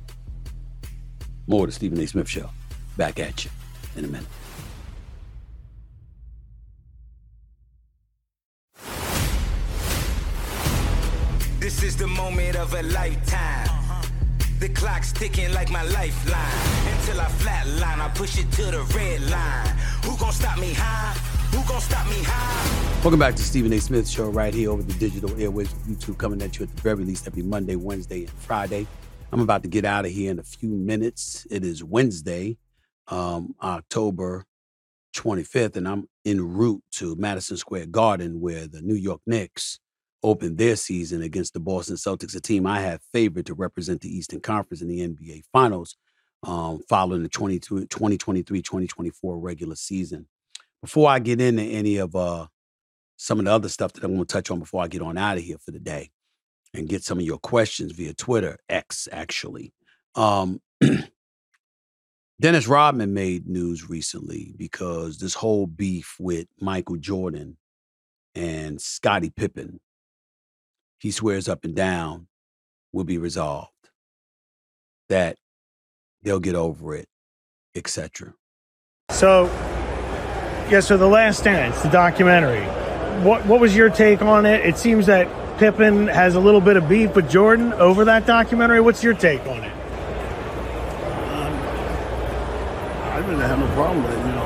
More 1.45 1.67
the 1.67 1.73
Stephen 1.73 1.99
A. 1.99 2.07
Smith 2.07 2.29
Show. 2.29 2.49
Back 2.97 3.19
at 3.19 3.43
you 3.43 3.51
in 3.97 4.05
a 4.05 4.07
minute. 4.07 4.27
This 11.59 11.83
is 11.83 11.97
the 11.97 12.07
moment 12.07 12.55
of 12.55 12.73
a 12.73 12.83
lifetime. 12.83 13.74
The 14.59 14.69
clock's 14.69 15.11
ticking 15.11 15.51
like 15.53 15.69
my 15.69 15.83
lifeline. 15.83 16.95
Until 16.95 17.19
I 17.19 17.25
flatline, 17.25 17.99
I 17.99 18.09
push 18.15 18.39
it 18.39 18.49
to 18.53 18.63
the 18.63 18.83
red 18.95 19.21
line. 19.29 19.67
Who 20.05 20.15
gon' 20.17 20.31
stop 20.31 20.57
me 20.57 20.71
high? 20.73 21.11
Who 21.51 21.61
gon' 21.67 21.81
stop 21.81 22.07
me 22.07 22.23
high? 22.23 23.01
Welcome 23.03 23.19
back 23.19 23.35
to 23.35 23.43
Stephen 23.43 23.73
A. 23.73 23.79
Smith 23.81 24.07
Show 24.07 24.29
right 24.29 24.53
here 24.53 24.71
over 24.71 24.81
the 24.81 24.93
digital 24.93 25.29
airwaves 25.31 25.73
YouTube, 25.85 26.17
coming 26.17 26.41
at 26.41 26.57
you 26.57 26.63
at 26.63 26.73
the 26.73 26.81
very 26.81 27.03
least 27.03 27.27
every 27.27 27.43
Monday, 27.43 27.75
Wednesday, 27.75 28.21
and 28.21 28.29
Friday. 28.29 28.87
I'm 29.33 29.41
about 29.41 29.61
to 29.63 29.67
get 29.67 29.83
out 29.83 30.05
of 30.05 30.11
here 30.11 30.31
in 30.31 30.39
a 30.39 30.43
few 30.43 30.69
minutes. 30.69 31.45
It 31.51 31.65
is 31.65 31.83
Wednesday, 31.83 32.57
um, 33.09 33.55
October 33.61 34.45
25th, 35.17 35.75
and 35.75 35.85
I'm 35.85 36.07
en 36.23 36.39
route 36.39 36.81
to 36.93 37.17
Madison 37.17 37.57
Square 37.57 37.87
Garden 37.87 38.39
where 38.39 38.67
the 38.67 38.81
New 38.81 38.95
York 38.95 39.19
Knicks 39.27 39.79
opened 40.25 40.57
their 40.57 40.75
season 40.75 41.21
against 41.21 41.53
the 41.53 41.59
Boston 41.59 41.95
Celtics, 41.95 42.35
a 42.35 42.41
team 42.41 42.65
I 42.65 42.81
have 42.81 43.01
favored 43.13 43.45
to 43.45 43.53
represent 43.53 44.01
the 44.01 44.09
Eastern 44.09 44.41
Conference 44.41 44.81
in 44.81 44.87
the 44.87 45.07
NBA 45.07 45.43
Finals 45.53 45.95
um, 46.43 46.81
following 46.89 47.21
the 47.23 47.29
2023-2024 47.29 49.11
regular 49.23 49.75
season. 49.75 50.27
Before 50.81 51.09
I 51.09 51.19
get 51.19 51.39
into 51.39 51.61
any 51.61 51.97
of 51.97 52.15
uh, 52.15 52.47
some 53.17 53.37
of 53.39 53.45
the 53.45 53.51
other 53.51 53.69
stuff 53.69 53.93
that 53.93 54.03
I'm 54.03 54.15
going 54.15 54.25
to 54.25 54.33
touch 54.33 54.49
on 54.49 54.59
before 54.59 54.83
I 54.83 54.87
get 54.87 55.03
on 55.03 55.17
out 55.17 55.37
of 55.37 55.43
here 55.43 55.57
for 55.63 55.71
the 55.71 55.79
day 55.79 56.09
and 56.73 56.89
get 56.89 57.03
some 57.03 57.19
of 57.19 57.25
your 57.25 57.37
questions 57.37 57.91
via 57.91 58.13
Twitter, 58.13 58.57
X 58.67 59.07
actually. 59.11 59.73
Um, 60.15 60.59
Dennis 62.41 62.67
Rodman 62.67 63.13
made 63.13 63.47
news 63.47 63.87
recently 63.89 64.53
because 64.57 65.19
this 65.19 65.35
whole 65.35 65.67
beef 65.67 66.15
with 66.19 66.47
Michael 66.59 66.97
Jordan 66.97 67.57
and 68.33 68.81
Scottie 68.81 69.29
Pippen 69.29 69.79
he 71.05 71.11
swears 71.11 71.47
up 71.47 71.63
and 71.63 71.75
down 71.75 72.25
will 72.91 73.03
be 73.03 73.19
resolved, 73.19 73.91
that 75.07 75.37
they'll 76.23 76.39
get 76.39 76.55
over 76.55 76.95
it, 76.95 77.07
etc. 77.75 78.33
So, 79.11 79.45
yeah, 80.67 80.79
so 80.79 80.97
The 80.97 81.05
Last 81.05 81.43
Dance, 81.43 81.79
the 81.83 81.89
documentary, 81.89 82.63
what, 83.23 83.45
what 83.45 83.59
was 83.59 83.75
your 83.75 83.91
take 83.91 84.23
on 84.23 84.47
it? 84.47 84.65
It 84.65 84.79
seems 84.79 85.05
that 85.05 85.27
Pippen 85.59 86.07
has 86.07 86.33
a 86.33 86.39
little 86.39 86.59
bit 86.59 86.75
of 86.75 86.89
beef 86.89 87.15
with 87.15 87.29
Jordan 87.29 87.71
over 87.73 88.03
that 88.05 88.25
documentary. 88.25 88.81
What's 88.81 89.03
your 89.03 89.13
take 89.13 89.41
on 89.41 89.63
it? 89.63 89.73
Um, 91.33 91.53
I 93.13 93.17
really 93.27 93.43
have 93.43 93.59
no 93.59 93.67
problem 93.75 94.03
with 94.03 94.11
it. 94.11 94.17
You 94.17 94.33
know, 94.33 94.45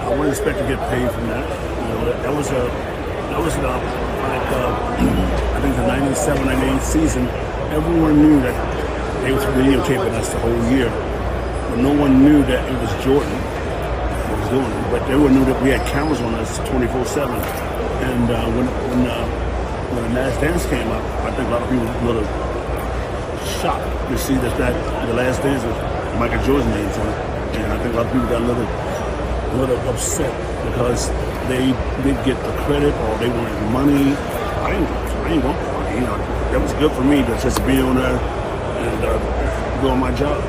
I 0.00 0.08
wouldn't 0.12 0.30
expect 0.30 0.60
to 0.60 0.66
get 0.66 0.78
paid 0.88 1.10
from 1.12 1.26
that. 1.26 1.44
You 1.82 1.88
know, 1.88 2.04
that, 2.06 2.22
that 2.22 2.34
was 2.34 2.50
a 2.52 2.87
that 3.38 3.44
was 3.44 3.54
a, 3.54 3.62
like 3.62 4.48
uh, 4.50 5.54
I 5.54 5.60
think 5.62 5.76
the 5.76 5.86
97, 5.86 6.44
98 6.44 6.82
season, 6.82 7.26
everyone 7.70 8.18
knew 8.18 8.40
that 8.40 8.56
they 9.22 9.30
was 9.32 9.44
videotaping 9.54 10.10
us 10.18 10.32
the 10.32 10.40
whole 10.40 10.70
year. 10.74 10.90
But 11.70 11.78
no 11.78 11.92
one 11.92 12.24
knew 12.24 12.42
that 12.42 12.66
it 12.66 12.78
was 12.82 12.90
Jordan 13.04 13.30
that 13.30 14.38
was 14.40 14.48
doing 14.50 14.66
it. 14.66 14.90
But 14.90 15.02
everyone 15.02 15.34
knew 15.34 15.44
that 15.44 15.62
we 15.62 15.70
had 15.70 15.86
cameras 15.86 16.20
on 16.20 16.34
us 16.34 16.58
24-7. 16.58 17.30
And 18.10 18.30
uh, 18.30 18.50
when 18.58 18.66
when 18.90 19.06
uh, 19.06 19.22
when 19.94 20.02
the 20.02 20.20
Last 20.20 20.40
Dance 20.40 20.66
came 20.66 20.88
up, 20.90 21.04
I 21.22 21.30
think 21.30 21.46
a 21.46 21.52
lot 21.52 21.62
of 21.62 21.70
people 21.70 21.86
were 21.86 21.94
a 21.94 22.06
little 22.10 22.26
shocked 23.62 23.86
to 24.10 24.18
see 24.18 24.34
that, 24.34 24.58
that 24.58 24.74
the 25.06 25.14
Last 25.14 25.42
Dance 25.42 25.62
was 25.62 25.78
Michael 26.18 26.42
Jordan's 26.42 26.74
name 26.74 26.90
on 26.90 27.06
it. 27.06 27.18
And 27.62 27.72
I 27.72 27.78
think 27.82 27.94
a 27.94 27.96
lot 27.98 28.06
of 28.06 28.12
people 28.12 28.28
got 28.28 28.42
a 28.42 28.48
little, 28.50 28.66
a 28.66 29.56
little 29.62 29.78
upset 29.90 30.34
because 30.66 31.10
they 31.48 31.66
did 32.02 32.16
get 32.24 32.36
the 32.44 32.52
credit 32.64 32.94
or 32.94 33.18
they 33.18 33.28
wanted 33.28 33.72
money. 33.72 34.12
I 34.14 34.72
didn't 34.72 34.88
I 34.88 35.32
ain't 35.32 35.44
want 35.44 35.94
You 35.94 36.00
know, 36.00 36.16
that 36.52 36.60
was 36.60 36.72
good 36.74 36.92
for 36.92 37.02
me 37.02 37.16
to 37.22 37.42
just 37.42 37.58
be 37.66 37.80
on 37.80 37.96
there 37.96 38.16
and 38.16 39.04
uh, 39.04 39.82
doing 39.82 39.98
my 39.98 40.14
job. 40.14 40.42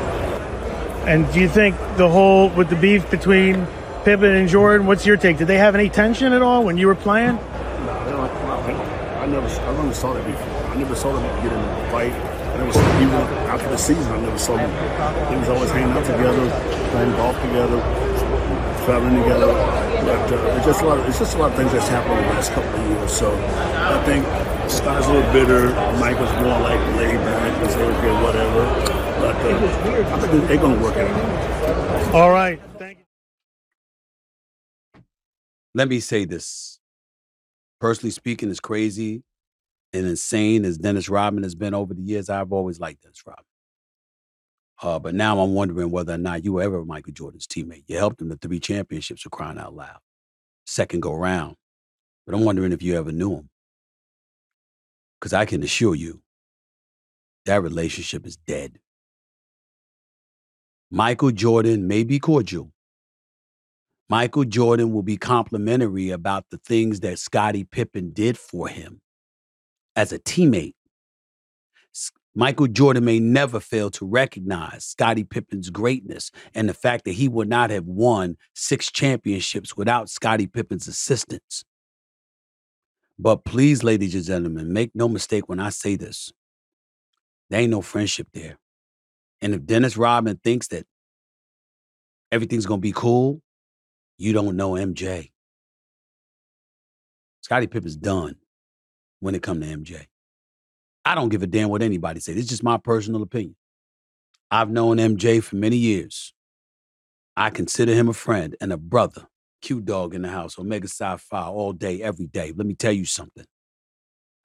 And 1.07 1.31
do 1.33 1.39
you 1.39 1.49
think 1.49 1.75
the 1.97 2.07
whole 2.07 2.49
with 2.49 2.69
the 2.69 2.75
beef 2.75 3.09
between 3.09 3.65
Pippen 4.03 4.31
and 4.31 4.47
Jordan? 4.47 4.87
What's 4.87 5.05
your 5.05 5.17
take? 5.17 5.37
Did 5.37 5.47
they 5.47 5.57
have 5.57 5.75
any 5.75 5.89
tension 5.89 6.33
at 6.33 6.41
all 6.41 6.63
when 6.63 6.77
you 6.77 6.87
were 6.87 6.95
playing? 6.95 7.35
No, 7.35 7.41
I 7.41 9.25
never, 9.25 9.47
I 9.47 9.73
never 9.73 9.93
saw 9.93 10.13
that 10.13 10.25
before. 10.25 10.71
I 10.71 10.75
never 10.75 10.95
saw 10.95 11.13
them 11.13 11.23
get 11.43 11.51
in 11.51 11.59
a 11.59 11.91
fight. 11.91 12.13
I 12.13 12.57
never 12.57 12.73
saw 12.73 13.01
even 13.01 13.15
after 13.49 13.69
the 13.69 13.77
season. 13.77 14.11
I 14.11 14.19
never 14.21 14.37
saw 14.37 14.55
them. 14.55 14.69
They 15.31 15.39
was 15.39 15.49
always 15.49 15.71
hanging 15.71 15.91
out 15.91 16.05
together, 16.05 16.49
playing 16.91 17.11
golf 17.11 17.35
together, 17.41 17.79
traveling 18.85 19.23
together. 19.23 19.88
But 20.05 20.31
uh, 20.31 20.55
it's 20.57 20.65
just 20.65 20.81
a 20.81 20.85
lot. 20.85 20.99
Of, 20.99 21.07
it's 21.07 21.19
just 21.19 21.35
a 21.35 21.39
lot 21.39 21.51
of 21.51 21.57
things 21.57 21.71
that's 21.71 21.87
happened 21.87 22.19
in 22.19 22.25
the 22.27 22.33
last 22.33 22.51
couple 22.51 22.69
of 22.73 22.89
years. 22.89 23.11
So 23.11 23.35
I 23.35 24.03
think 24.05 24.25
Scott's 24.69 25.07
a 25.07 25.13
little 25.13 25.33
bitter. 25.33 25.69
Mike 25.99 26.19
was 26.19 26.31
more 26.41 26.59
like 26.59 26.79
laid 26.95 27.17
back 27.17 27.61
and 27.61 27.71
say, 27.71 27.83
okay, 27.83 28.23
whatever. 28.23 28.65
But 29.19 29.35
uh, 29.35 30.15
I 30.15 30.27
think 30.27 30.47
they're 30.47 30.57
going 30.57 30.77
to 30.77 30.83
work 30.83 30.95
it 30.95 31.09
out. 31.09 32.15
All 32.15 32.31
right. 32.31 32.59
Thank 32.77 32.99
you. 32.99 33.05
Let 35.75 35.87
me 35.89 35.99
say 35.99 36.25
this. 36.25 36.79
Personally 37.79 38.11
speaking, 38.11 38.49
as 38.49 38.59
crazy 38.59 39.23
and 39.93 40.05
insane 40.05 40.65
as 40.65 40.77
Dennis 40.77 41.09
Rodman 41.09 41.43
has 41.43 41.55
been 41.55 41.73
over 41.73 41.93
the 41.93 42.01
years, 42.01 42.29
I've 42.29 42.51
always 42.51 42.79
liked 42.79 43.03
Dennis 43.03 43.21
Rodman. 43.25 43.45
Uh, 44.81 44.99
but 44.99 45.13
now 45.13 45.39
I'm 45.39 45.53
wondering 45.53 45.91
whether 45.91 46.13
or 46.13 46.17
not 46.17 46.45
you 46.45 46.53
were 46.53 46.61
ever 46.61 46.85
Michael 46.85 47.13
Jordan's 47.13 47.47
teammate. 47.47 47.83
You 47.87 47.97
helped 47.97 48.21
him 48.21 48.29
to 48.29 48.37
three 48.37 48.59
championships 48.59 49.23
for 49.23 49.29
crying 49.29 49.57
out 49.57 49.75
loud, 49.75 49.99
second 50.65 51.01
go 51.01 51.13
round. 51.13 51.55
But 52.25 52.35
I'm 52.35 52.45
wondering 52.45 52.71
if 52.71 52.81
you 52.81 52.97
ever 52.97 53.11
knew 53.11 53.35
him. 53.35 53.49
Because 55.19 55.33
I 55.33 55.45
can 55.45 55.63
assure 55.63 55.95
you, 55.95 56.21
that 57.45 57.61
relationship 57.61 58.25
is 58.25 58.37
dead. 58.37 58.79
Michael 60.91 61.31
Jordan 61.31 61.87
may 61.87 62.03
be 62.03 62.19
cordial, 62.19 62.71
Michael 64.09 64.45
Jordan 64.45 64.91
will 64.91 65.03
be 65.03 65.17
complimentary 65.17 66.09
about 66.09 66.45
the 66.49 66.57
things 66.57 67.01
that 67.01 67.19
Scottie 67.19 67.63
Pippen 67.63 68.09
did 68.11 68.39
for 68.39 68.67
him 68.67 69.01
as 69.95 70.11
a 70.11 70.17
teammate. 70.17 70.73
Michael 72.35 72.67
Jordan 72.67 73.05
may 73.05 73.19
never 73.19 73.59
fail 73.59 73.89
to 73.91 74.05
recognize 74.05 74.85
Scottie 74.85 75.23
Pippen's 75.23 75.69
greatness 75.69 76.31
and 76.53 76.69
the 76.69 76.73
fact 76.73 77.05
that 77.05 77.13
he 77.13 77.27
would 77.27 77.49
not 77.49 77.69
have 77.69 77.85
won 77.85 78.37
six 78.53 78.91
championships 78.91 79.75
without 79.75 80.09
Scottie 80.09 80.47
Pippen's 80.47 80.87
assistance. 80.87 81.65
But 83.17 83.43
please, 83.43 83.83
ladies 83.83 84.15
and 84.15 84.23
gentlemen, 84.23 84.71
make 84.71 84.91
no 84.93 85.09
mistake 85.09 85.49
when 85.49 85.59
I 85.59 85.69
say 85.69 85.95
this. 85.95 86.31
There 87.49 87.59
ain't 87.59 87.71
no 87.71 87.81
friendship 87.81 88.27
there. 88.33 88.57
And 89.41 89.53
if 89.53 89.65
Dennis 89.65 89.97
Rodman 89.97 90.39
thinks 90.43 90.67
that 90.67 90.85
everything's 92.31 92.65
gonna 92.65 92.79
be 92.79 92.93
cool, 92.93 93.41
you 94.17 94.33
don't 94.33 94.55
know 94.55 94.71
MJ. 94.71 95.31
Scottie 97.41 97.67
Pippen's 97.67 97.97
done 97.97 98.35
when 99.19 99.33
it 99.33 99.41
come 99.41 99.59
to 99.61 99.65
MJ. 99.65 100.05
I 101.05 101.15
don't 101.15 101.29
give 101.29 101.43
a 101.43 101.47
damn 101.47 101.69
what 101.69 101.81
anybody 101.81 102.19
says. 102.19 102.37
It's 102.37 102.49
just 102.49 102.63
my 102.63 102.77
personal 102.77 103.21
opinion. 103.21 103.55
I've 104.51 104.69
known 104.69 104.97
MJ 104.97 105.43
for 105.43 105.55
many 105.55 105.77
years. 105.77 106.33
I 107.37 107.49
consider 107.49 107.93
him 107.93 108.09
a 108.09 108.13
friend 108.13 108.55
and 108.59 108.73
a 108.73 108.77
brother. 108.77 109.27
Q 109.61 109.81
Dog 109.81 110.15
in 110.15 110.21
the 110.21 110.29
house, 110.29 110.57
Omega 110.57 110.87
Psi 110.87 111.17
Phi 111.17 111.43
all 111.43 111.73
day, 111.73 112.01
every 112.01 112.27
day. 112.27 112.53
Let 112.55 112.65
me 112.65 112.73
tell 112.73 112.91
you 112.93 113.05
something. 113.05 113.45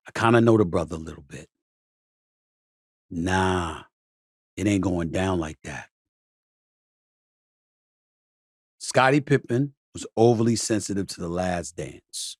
I 0.07 0.11
kind 0.11 0.37
of 0.37 0.45
know 0.45 0.59
the 0.59 0.65
brother 0.65 0.97
a 0.97 0.99
little 0.99 1.23
bit. 1.23 1.49
Nah, 3.11 3.83
it 4.57 4.67
ain't 4.67 4.83
going 4.83 5.11
down 5.11 5.39
like 5.39 5.59
that. 5.65 5.89
Scottie 8.79 9.21
Pippen 9.21 9.75
was 9.93 10.07
overly 10.17 10.57
sensitive 10.57 11.07
to 11.09 11.21
the 11.21 11.29
last 11.29 11.77
dance. 11.77 12.37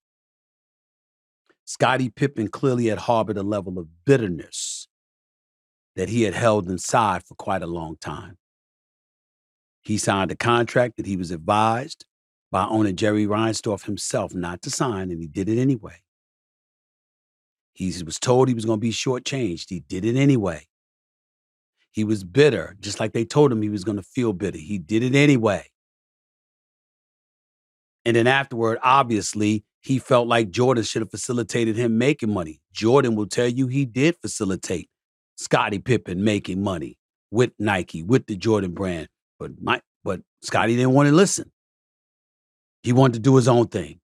Scottie 1.65 2.11
Pippen 2.11 2.49
clearly 2.49 2.87
had 2.87 2.99
harbored 2.99 3.39
a 3.39 3.43
level 3.43 3.79
of 3.79 4.05
bitterness 4.05 4.87
that 5.97 6.09
he 6.09 6.23
had 6.23 6.35
held 6.35 6.69
inside 6.69 7.25
for 7.25 7.35
quite 7.35 7.63
a 7.63 7.67
long 7.67 7.97
time. 8.01 8.37
He 9.83 9.99
signed 9.99 10.31
a 10.31 10.37
contract 10.37 10.97
that 10.97 11.07
he 11.07 11.17
was 11.17 11.31
advised 11.31 12.05
by 12.51 12.65
owner 12.67 12.93
Jerry 12.93 13.27
Reinsdorf 13.27 13.85
himself 13.85 14.35
not 14.35 14.63
to 14.63 14.71
sign, 14.71 15.11
and 15.11 15.21
he 15.21 15.27
did 15.27 15.49
it 15.49 15.59
anyway. 15.59 15.97
He 17.73 17.93
was 18.05 18.19
told 18.19 18.49
he 18.49 18.55
was 18.55 18.65
going 18.65 18.79
to 18.79 18.87
be 18.87 18.93
shortchanged. 18.93 19.69
He 19.69 19.81
did 19.81 20.05
it 20.05 20.17
anyway. 20.17 20.67
He 21.91 22.05
was 22.05 22.25
bitter, 22.25 22.77
just 22.81 23.01
like 23.01 23.13
they 23.13 23.25
told 23.25 23.53
him 23.53 23.63
he 23.63 23.69
was 23.69 23.85
going 23.85 23.97
to 23.97 24.03
feel 24.03 24.33
bitter. 24.33 24.59
He 24.59 24.79
did 24.79 25.03
it 25.03 25.15
anyway. 25.15 25.67
And 28.05 28.17
then 28.17 28.27
afterward, 28.27 28.79
obviously, 28.83 29.65
he 29.85 29.99
felt 29.99 30.27
like 30.27 30.51
Jordan 30.51 30.83
should 30.83 31.03
have 31.03 31.11
facilitated 31.11 31.77
him 31.77 31.99
making 31.99 32.33
money. 32.33 32.61
Jordan 32.73 33.15
will 33.17 33.27
tell 33.27 33.47
you 33.47 33.67
he 33.67 33.85
did 33.85 34.17
facilitate 34.23 34.89
Scottie 35.37 35.79
Pippen 35.79 36.25
making 36.25 36.63
money 36.63 36.97
with 37.31 37.53
Nike, 37.59 38.03
with 38.03 38.27
the 38.27 38.35
Jordan 38.35 38.73
brand. 38.73 39.09
But 39.39 39.53
my, 39.61 39.83
but 40.03 40.23
Scottie 40.43 40.77
didn't 40.77 40.95
want 40.95 41.09
to 41.09 41.15
listen. 41.15 41.53
He 42.83 42.95
wanted 42.95 43.15
to 43.15 43.21
do 43.21 43.37
his 43.37 43.47
own 43.47 43.67
thing. 43.69 44.01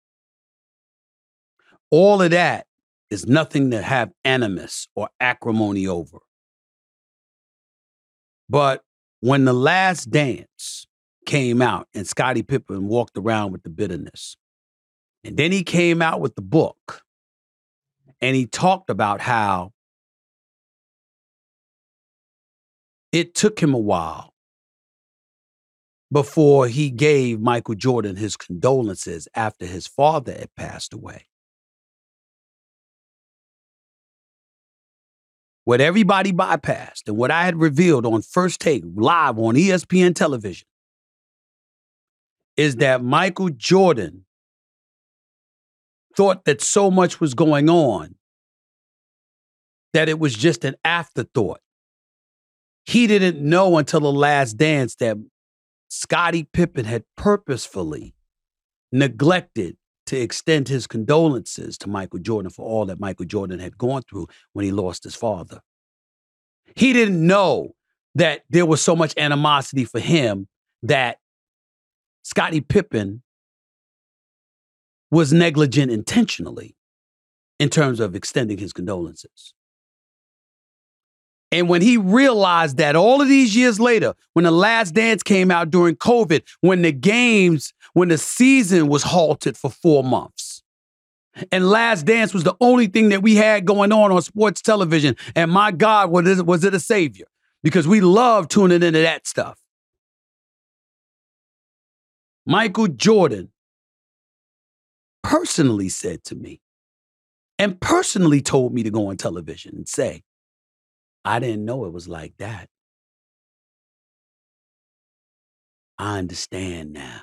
All 1.91 2.21
of 2.21 2.31
that 2.31 2.67
is 3.09 3.27
nothing 3.27 3.71
to 3.71 3.81
have 3.81 4.11
animus 4.25 4.87
or 4.95 5.09
acrimony 5.19 5.87
over. 5.87 6.19
But 8.49 8.83
when 9.21 9.47
the 9.47 9.53
last 9.55 10.11
dance 10.11 10.87
came 11.25 11.63
out 11.63 11.89
and 11.95 12.07
Scottie 12.07 12.43
Pippen 12.43 12.87
walked 12.87 13.17
around 13.17 13.53
with 13.53 13.63
the 13.63 13.71
bitterness, 13.71 14.37
and 15.25 15.37
then 15.37 15.53
he 15.53 15.63
came 15.63 16.01
out 16.01 16.21
with 16.21 16.35
the 16.35 16.43
book 16.43 17.03
and 18.21 18.37
he 18.37 18.47
talked 18.47 18.91
about 18.91 19.21
how 19.21 19.73
it 23.13 23.35
took 23.35 23.61
him 23.61 23.75
a 23.75 23.79
while 23.79 24.35
before 26.13 26.67
he 26.67 26.91
gave 26.91 27.41
Michael 27.41 27.75
Jordan 27.75 28.17
his 28.17 28.37
condolences 28.37 29.29
after 29.35 29.67
his 29.67 29.87
father 29.87 30.33
had 30.33 30.55
passed 30.57 30.93
away. 30.93 31.27
What 35.65 35.81
everybody 35.81 36.33
bypassed 36.33 37.07
and 37.07 37.17
what 37.17 37.31
I 37.31 37.45
had 37.45 37.61
revealed 37.61 38.07
on 38.07 38.23
First 38.23 38.61
Take 38.61 38.83
live 38.95 39.39
on 39.39 39.55
ESPN 39.55 40.15
television 40.15 40.67
is 42.57 42.77
that 42.77 43.05
Michael 43.05 43.51
Jordan 43.51 44.25
thought 46.17 46.45
that 46.45 46.61
so 46.61 46.91
much 46.91 47.21
was 47.21 47.35
going 47.35 47.69
on 47.69 48.15
that 49.93 50.09
it 50.09 50.19
was 50.19 50.35
just 50.35 50.65
an 50.65 50.77
afterthought. 50.85 51.61
He 52.85 53.07
didn't 53.07 53.41
know 53.41 53.79
until 53.79 54.01
the 54.01 54.13
last 54.13 54.55
dance 54.55 54.95
that 54.97 55.17
Scottie 55.89 56.49
Pippen 56.53 56.85
had 56.85 57.05
purposefully 57.17 58.15
neglected 58.93 59.77
to 60.07 60.21
extend 60.21 60.69
his 60.69 60.87
condolences 60.87 61.79
to 61.79 61.89
Michael 61.89 62.19
Jordan 62.19 62.51
for 62.51 62.65
all 62.65 62.87
that 62.87 62.99
Michael 62.99 63.27
Jordan 63.27 63.61
had 63.61 63.79
gone 63.79 64.03
through 64.03 64.27
when 64.53 64.65
he 64.65 64.73
lost 64.73 65.05
his 65.05 65.15
father. 65.15 65.61
He 66.75 66.93
didn't 66.93 67.25
know 67.25 67.75
that 68.15 68.43
there 68.51 68.67
was 68.67 68.83
so 68.83 68.97
much 68.97 69.15
animosity 69.17 69.85
for 69.85 70.01
him 70.01 70.49
that 70.83 71.19
Scottie 72.23 72.61
Pippen 72.61 73.23
was 75.11 75.33
negligent 75.33 75.91
intentionally 75.91 76.77
in 77.59 77.69
terms 77.69 78.01
of 78.01 78.15
extending 78.15 78.59
his 78.59 78.73
condolences. 78.73 79.55
And 81.53 81.69
when 81.69 81.83
he 81.83 81.97
realized 81.97 82.77
that 82.77 82.95
all 82.95 83.21
of 83.21 83.29
these 83.29 83.57
years 83.57 83.81
later, 83.81 84.15
when 84.35 84.45
the 84.45 84.53
last 84.53 84.95
dance 84.95 85.23
came 85.23 85.51
out 85.51 85.71
during 85.71 85.97
COVID, 85.97 86.43
when 86.61 86.83
the 86.83 86.93
games, 86.93 87.73
when 87.93 88.09
the 88.09 88.19
season 88.19 88.87
was 88.87 89.03
halted 89.03 89.57
for 89.57 89.69
four 89.69 90.05
months, 90.05 90.63
and 91.53 91.69
Last 91.69 92.07
Dance 92.07 92.35
was 92.35 92.45
the 92.45 92.57
only 92.61 92.87
thing 92.87 93.11
that 93.11 93.23
we 93.23 93.37
had 93.37 93.65
going 93.65 93.93
on 93.93 94.13
on 94.13 94.21
sports 94.23 94.61
television. 94.61 95.17
And 95.35 95.51
my 95.51 95.71
God, 95.71 96.11
was 96.11 96.39
it, 96.39 96.45
was 96.45 96.65
it 96.65 96.75
a 96.75 96.81
savior? 96.81 97.27
Because 97.63 97.87
we 97.87 98.01
love 98.01 98.49
tuning 98.49 98.83
into 98.83 99.01
that 99.01 99.27
stuff. 99.27 99.59
Michael 102.47 102.89
Jordan 102.89 103.51
personally 105.31 105.89
said 105.89 106.25
to 106.25 106.35
me 106.35 106.61
and 107.57 107.81
personally 107.81 108.41
told 108.41 108.75
me 108.75 108.83
to 108.83 108.91
go 108.91 109.07
on 109.07 109.17
television 109.17 109.77
and 109.77 109.89
say, 109.89 110.25
I 111.25 111.39
didn't 111.39 111.65
know 111.65 111.85
it 111.85 111.93
was 111.93 112.09
like 112.09 112.35
that. 112.39 112.69
I 115.99 116.19
understand 116.19 116.95
now 116.95 117.21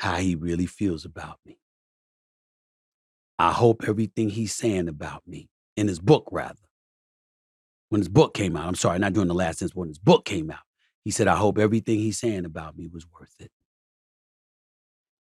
how 0.00 0.16
he 0.16 0.34
really 0.34 0.66
feels 0.66 1.04
about 1.04 1.38
me. 1.46 1.60
I 3.38 3.52
hope 3.52 3.84
everything 3.86 4.30
he's 4.30 4.52
saying 4.52 4.88
about 4.88 5.22
me 5.24 5.48
in 5.76 5.86
his 5.86 6.00
book, 6.00 6.26
rather, 6.32 6.56
when 7.90 8.00
his 8.00 8.08
book 8.08 8.34
came 8.34 8.56
out, 8.56 8.66
I'm 8.66 8.74
sorry, 8.74 8.98
not 8.98 9.12
during 9.12 9.28
the 9.28 9.34
last 9.34 9.60
sentence, 9.60 9.76
when 9.76 9.88
his 9.88 10.00
book 10.00 10.24
came 10.24 10.50
out, 10.50 10.64
he 11.04 11.12
said, 11.12 11.28
I 11.28 11.36
hope 11.36 11.58
everything 11.58 12.00
he's 12.00 12.18
saying 12.18 12.44
about 12.44 12.76
me 12.76 12.88
was 12.88 13.06
worth 13.06 13.34
it. 13.38 13.52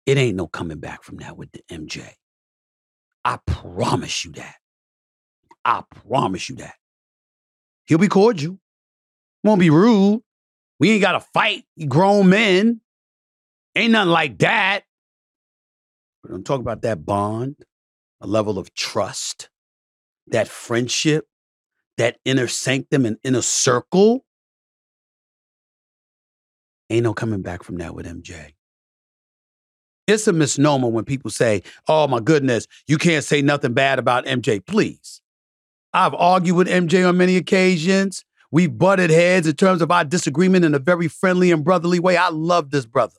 It 0.07 0.19
ain't 0.19 0.37
no 0.37 0.47
coming 0.47 0.79
back 0.79 1.05
from 1.05 1.19
that 1.19 1.37
with 1.37 1.53
the 1.53 1.63
MJ. 1.71 2.03
I 3.25 3.39
promise 3.47 4.25
you 4.25 4.33
that. 4.33 4.57
I 5.65 5.83
promise 6.07 6.49
you 6.49 6.57
that. 6.57 6.75
He'll 7.85 7.99
be 7.99 8.09
cordial. 8.09 8.59
Won't 9.45 9.61
be 9.61 9.71
rude. 9.71 10.23
We 10.81 10.91
ain't 10.91 11.03
got 11.03 11.13
to 11.13 11.21
fight 11.21 11.65
grown 11.89 12.29
men. 12.29 12.81
Ain't 13.77 13.93
nothing 13.93 14.11
like 14.11 14.39
that. 14.39 14.83
But 16.23 16.33
I'm 16.33 16.43
talking 16.43 16.63
about 16.63 16.83
that 16.83 17.05
bond, 17.05 17.57
a 18.21 18.27
level 18.27 18.59
of 18.59 18.75
trust, 18.75 19.49
that 20.29 20.49
friendship, 20.49 21.27
that 21.97 22.19
inner 22.25 22.49
sanctum 22.49 23.07
and 23.07 23.19
inner 23.25 23.43
circle. 23.43 24.25
Ain't 26.91 27.05
no 27.05 27.15
coming 27.15 27.43
back 27.43 27.63
from 27.63 27.77
that 27.77 27.95
with 27.95 28.07
MJ. 28.07 28.55
It's 30.13 30.29
a 30.29 30.33
misnomer 30.33 30.89
when 30.89 31.05
people 31.05 31.31
say, 31.31 31.63
oh 31.89 32.07
my 32.07 32.21
goodness, 32.21 32.67
you 32.87 32.99
can't 32.99 33.25
say 33.25 33.41
nothing 33.43 33.73
bad 33.73 33.99
about 33.99 34.27
MJ. 34.27 34.65
Please. 34.65 35.21
I've 35.95 36.15
argued 36.15 36.57
with 36.57 36.69
MJ 36.69 37.09
on 37.09 37.17
many 37.17 37.37
occasions. 37.37 38.25
We've 38.51 38.77
butted 38.77 39.11
heads 39.11 39.47
in 39.47 39.57
terms 39.57 39.81
of 39.81 39.91
our 39.91 40.05
disagreement 40.05 40.65
in 40.65 40.75
a 40.75 40.79
very 40.79 41.09
friendly 41.09 41.51
and 41.51 41.65
brotherly 41.65 41.99
way. 41.99 42.17
I 42.17 42.29
love 42.29 42.71
this 42.71 42.85
brother. 42.85 43.19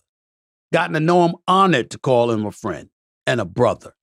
Gotten 0.72 0.94
to 0.94 1.00
know 1.00 1.26
him, 1.26 1.36
honored 1.48 1.90
to 1.92 2.00
call 2.00 2.32
him 2.32 2.46
a 2.46 2.52
friend 2.52 2.90
and 3.26 3.42
a 3.42 3.46
brother. 3.46 3.96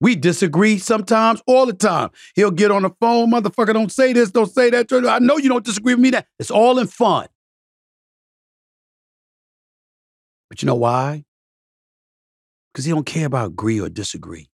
We 0.00 0.16
disagree 0.16 0.78
sometimes, 0.78 1.42
all 1.46 1.66
the 1.66 1.72
time. 1.72 2.10
He'll 2.34 2.50
get 2.50 2.70
on 2.70 2.82
the 2.82 2.90
phone, 3.00 3.30
motherfucker, 3.30 3.74
don't 3.74 3.92
say 3.92 4.12
this, 4.12 4.30
don't 4.30 4.50
say 4.50 4.70
that. 4.70 4.92
I 4.92 5.18
know 5.18 5.36
you 5.36 5.48
don't 5.48 5.64
disagree 5.64 5.94
with 5.94 6.02
me. 6.02 6.10
That 6.10 6.26
it's 6.38 6.50
all 6.50 6.78
in 6.78 6.86
fun. 6.86 7.26
But 10.48 10.62
you 10.62 10.66
know 10.66 10.76
why? 10.76 11.24
Because 12.72 12.84
he 12.84 12.92
don't 12.92 13.06
care 13.06 13.26
about 13.26 13.48
agree 13.48 13.80
or 13.80 13.88
disagree. 13.88 14.48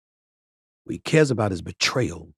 What 0.83 0.93
he 0.93 0.99
cares 0.99 1.31
about 1.31 1.51
is 1.51 1.61
betrayal. 1.61 2.33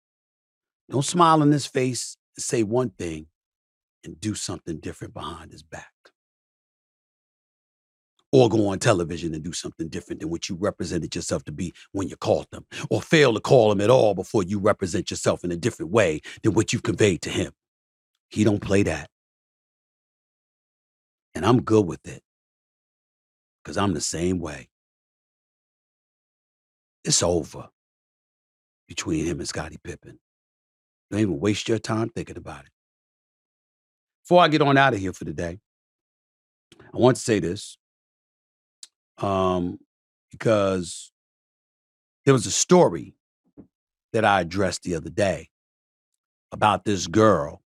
Don't 0.89 1.05
smile 1.05 1.41
in 1.41 1.51
his 1.51 1.65
face 1.65 2.17
and 2.35 2.43
say 2.43 2.63
one 2.63 2.89
thing 2.89 3.27
and 4.03 4.19
do 4.19 4.33
something 4.33 4.79
different 4.79 5.13
behind 5.13 5.51
his 5.51 5.63
back. 5.63 5.91
Or 8.31 8.47
go 8.49 8.67
on 8.67 8.79
television 8.79 9.33
and 9.33 9.43
do 9.43 9.53
something 9.53 9.87
different 9.87 10.21
than 10.21 10.29
what 10.29 10.49
you 10.49 10.55
represented 10.55 11.15
yourself 11.15 11.43
to 11.45 11.51
be 11.51 11.73
when 11.93 12.09
you 12.09 12.15
called 12.15 12.47
them. 12.51 12.65
Or 12.89 13.01
fail 13.01 13.33
to 13.33 13.39
call 13.39 13.71
him 13.71 13.81
at 13.81 13.89
all 13.89 14.13
before 14.13 14.43
you 14.43 14.59
represent 14.59 15.09
yourself 15.09 15.43
in 15.43 15.51
a 15.51 15.57
different 15.57 15.91
way 15.91 16.21
than 16.43 16.53
what 16.53 16.71
you've 16.71 16.83
conveyed 16.83 17.21
to 17.23 17.29
him. 17.29 17.53
He 18.29 18.43
don't 18.43 18.61
play 18.61 18.83
that. 18.83 19.09
And 21.33 21.45
I'm 21.45 21.63
good 21.63 21.85
with 21.85 22.07
it. 22.07 22.21
Because 23.63 23.77
I'm 23.77 23.93
the 23.93 24.01
same 24.01 24.39
way. 24.39 24.69
It's 27.03 27.23
over 27.23 27.69
between 28.87 29.25
him 29.25 29.39
and 29.39 29.47
Scottie 29.47 29.79
Pippen. 29.83 30.19
Don't 31.09 31.21
even 31.21 31.39
waste 31.39 31.67
your 31.67 31.79
time 31.79 32.09
thinking 32.09 32.37
about 32.37 32.65
it. 32.65 32.71
Before 34.23 34.41
I 34.41 34.47
get 34.47 34.61
on 34.61 34.77
out 34.77 34.93
of 34.93 34.99
here 34.99 35.13
for 35.13 35.25
the 35.25 35.33
day, 35.33 35.59
I 36.81 36.97
want 36.97 37.17
to 37.17 37.21
say 37.21 37.39
this 37.39 37.77
um, 39.17 39.79
because 40.31 41.11
there 42.25 42.33
was 42.33 42.45
a 42.45 42.51
story 42.51 43.15
that 44.13 44.25
I 44.25 44.41
addressed 44.41 44.83
the 44.83 44.95
other 44.95 45.09
day 45.09 45.49
about 46.51 46.85
this 46.85 47.07
girl, 47.07 47.61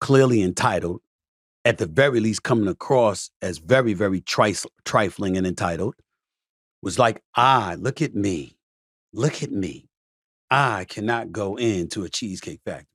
clearly 0.00 0.42
entitled, 0.42 1.00
at 1.64 1.78
the 1.78 1.86
very 1.86 2.20
least 2.20 2.42
coming 2.42 2.68
across 2.68 3.30
as 3.42 3.58
very, 3.58 3.92
very 3.92 4.20
trifling 4.20 5.36
and 5.36 5.46
entitled, 5.46 5.94
was 6.86 7.00
like, 7.00 7.20
ah, 7.36 7.74
look 7.80 8.00
at 8.00 8.14
me. 8.14 8.56
Look 9.12 9.42
at 9.42 9.50
me. 9.50 9.88
I 10.52 10.84
cannot 10.88 11.32
go 11.32 11.56
into 11.56 12.04
a 12.04 12.08
cheesecake 12.08 12.60
factory. 12.64 12.86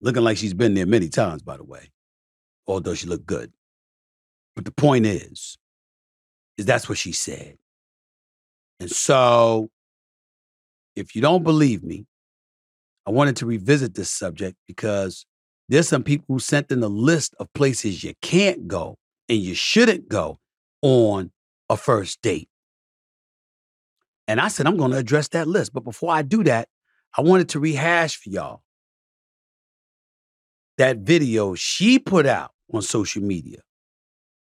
Looking 0.00 0.22
like 0.22 0.36
she's 0.36 0.54
been 0.54 0.74
there 0.74 0.86
many 0.86 1.08
times, 1.08 1.42
by 1.42 1.56
the 1.56 1.64
way, 1.64 1.90
although 2.64 2.94
she 2.94 3.08
looked 3.08 3.26
good. 3.26 3.52
But 4.54 4.66
the 4.66 4.70
point 4.70 5.06
is, 5.06 5.58
is 6.56 6.64
that's 6.64 6.88
what 6.88 6.96
she 6.96 7.10
said. 7.10 7.58
And 8.78 8.88
so, 8.88 9.68
if 10.94 11.16
you 11.16 11.22
don't 11.22 11.42
believe 11.42 11.82
me, 11.82 12.06
I 13.04 13.10
wanted 13.10 13.34
to 13.38 13.46
revisit 13.46 13.94
this 13.94 14.12
subject 14.12 14.56
because 14.68 15.26
there's 15.68 15.88
some 15.88 16.04
people 16.04 16.26
who 16.28 16.38
sent 16.38 16.70
in 16.70 16.80
a 16.84 16.88
list 16.88 17.34
of 17.40 17.52
places 17.52 18.04
you 18.04 18.14
can't 18.22 18.68
go 18.68 18.96
and 19.28 19.38
you 19.38 19.56
shouldn't 19.56 20.08
go 20.08 20.38
on 20.82 21.32
a 21.68 21.76
first 21.76 22.22
date. 22.22 22.48
And 24.32 24.40
I 24.40 24.48
said, 24.48 24.66
I'm 24.66 24.78
going 24.78 24.92
to 24.92 24.96
address 24.96 25.28
that 25.28 25.46
list. 25.46 25.74
But 25.74 25.84
before 25.84 26.10
I 26.10 26.22
do 26.22 26.42
that, 26.44 26.70
I 27.14 27.20
wanted 27.20 27.50
to 27.50 27.60
rehash 27.60 28.16
for 28.16 28.30
y'all 28.30 28.62
that 30.78 31.00
video 31.00 31.54
she 31.54 31.98
put 31.98 32.24
out 32.24 32.52
on 32.72 32.80
social 32.80 33.22
media 33.22 33.58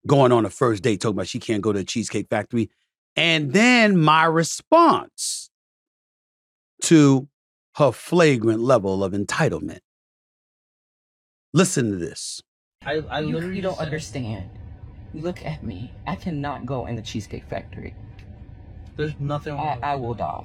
going 0.06 0.32
on 0.32 0.46
a 0.46 0.50
first 0.52 0.84
date, 0.84 1.02
talking 1.02 1.16
about 1.16 1.28
she 1.28 1.40
can't 1.40 1.64
go 1.64 1.74
to 1.74 1.80
a 1.80 1.84
Cheesecake 1.84 2.28
Factory. 2.30 2.70
And 3.16 3.52
then 3.52 3.98
my 3.98 4.26
response 4.26 5.50
to 6.84 7.28
her 7.78 7.92
flagrant 7.92 8.60
level 8.60 9.04
of 9.04 9.14
entitlement. 9.14 9.80
Listen 11.52 11.90
to 11.90 11.98
this. 11.98 12.44
I, 12.86 13.04
I 13.10 13.22
literally 13.22 13.62
don't 13.62 13.80
understand. 13.80 14.52
Look 15.16 15.44
at 15.44 15.64
me. 15.64 15.92
I 16.06 16.16
cannot 16.16 16.68
go 16.68 16.86
in 16.86 16.96
the 16.96 17.02
Cheesecake 17.02 17.46
Factory. 17.50 17.96
There's 19.00 19.18
nothing 19.18 19.54
wrong. 19.54 19.80
I, 19.82 19.94
I 19.94 19.96
will 19.96 20.14
die. 20.14 20.44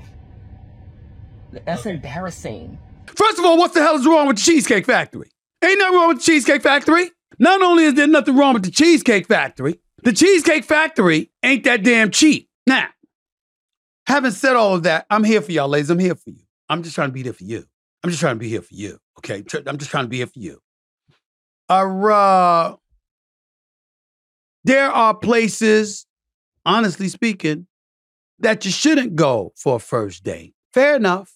That's 1.66 1.86
embarrassing. 1.86 2.78
First 3.06 3.40
of 3.40 3.44
all, 3.44 3.58
what 3.58 3.74
the 3.74 3.80
hell 3.80 3.96
is 3.96 4.06
wrong 4.06 4.28
with 4.28 4.36
the 4.36 4.42
Cheesecake 4.42 4.86
Factory? 4.86 5.28
Ain't 5.64 5.76
nothing 5.76 5.96
wrong 5.96 6.08
with 6.10 6.18
the 6.18 6.22
Cheesecake 6.22 6.62
Factory. 6.62 7.10
Not 7.40 7.62
only 7.62 7.82
is 7.82 7.94
there 7.94 8.06
nothing 8.06 8.36
wrong 8.36 8.54
with 8.54 8.62
the 8.62 8.70
Cheesecake 8.70 9.26
Factory, 9.26 9.80
the 10.04 10.12
Cheesecake 10.12 10.62
Factory 10.62 11.32
ain't 11.42 11.64
that 11.64 11.82
damn 11.82 12.12
cheap. 12.12 12.48
Now, 12.64 12.86
having 14.06 14.30
said 14.30 14.54
all 14.54 14.76
of 14.76 14.84
that, 14.84 15.06
I'm 15.10 15.24
here 15.24 15.42
for 15.42 15.50
y'all, 15.50 15.66
ladies. 15.66 15.90
I'm 15.90 15.98
here 15.98 16.14
for 16.14 16.30
you. 16.30 16.44
I'm 16.68 16.84
just 16.84 16.94
trying 16.94 17.08
to 17.08 17.12
be 17.12 17.22
there 17.22 17.32
for 17.32 17.42
you. 17.42 17.64
I'm 18.04 18.10
just 18.10 18.20
trying 18.20 18.36
to 18.36 18.40
be 18.40 18.48
here 18.48 18.62
for 18.62 18.74
you. 18.74 19.00
Okay. 19.18 19.42
I'm 19.66 19.78
just 19.78 19.90
trying 19.90 20.04
to 20.04 20.08
be 20.08 20.18
here 20.18 20.28
for 20.28 20.38
you. 20.38 20.60
Uh, 21.68 22.76
there 24.62 24.92
are 24.92 25.12
places, 25.12 26.06
honestly 26.64 27.08
speaking, 27.08 27.66
that 28.44 28.64
you 28.64 28.70
shouldn't 28.70 29.16
go 29.16 29.52
for 29.56 29.76
a 29.76 29.80
first 29.80 30.22
date. 30.22 30.54
Fair 30.72 30.96
enough. 30.96 31.32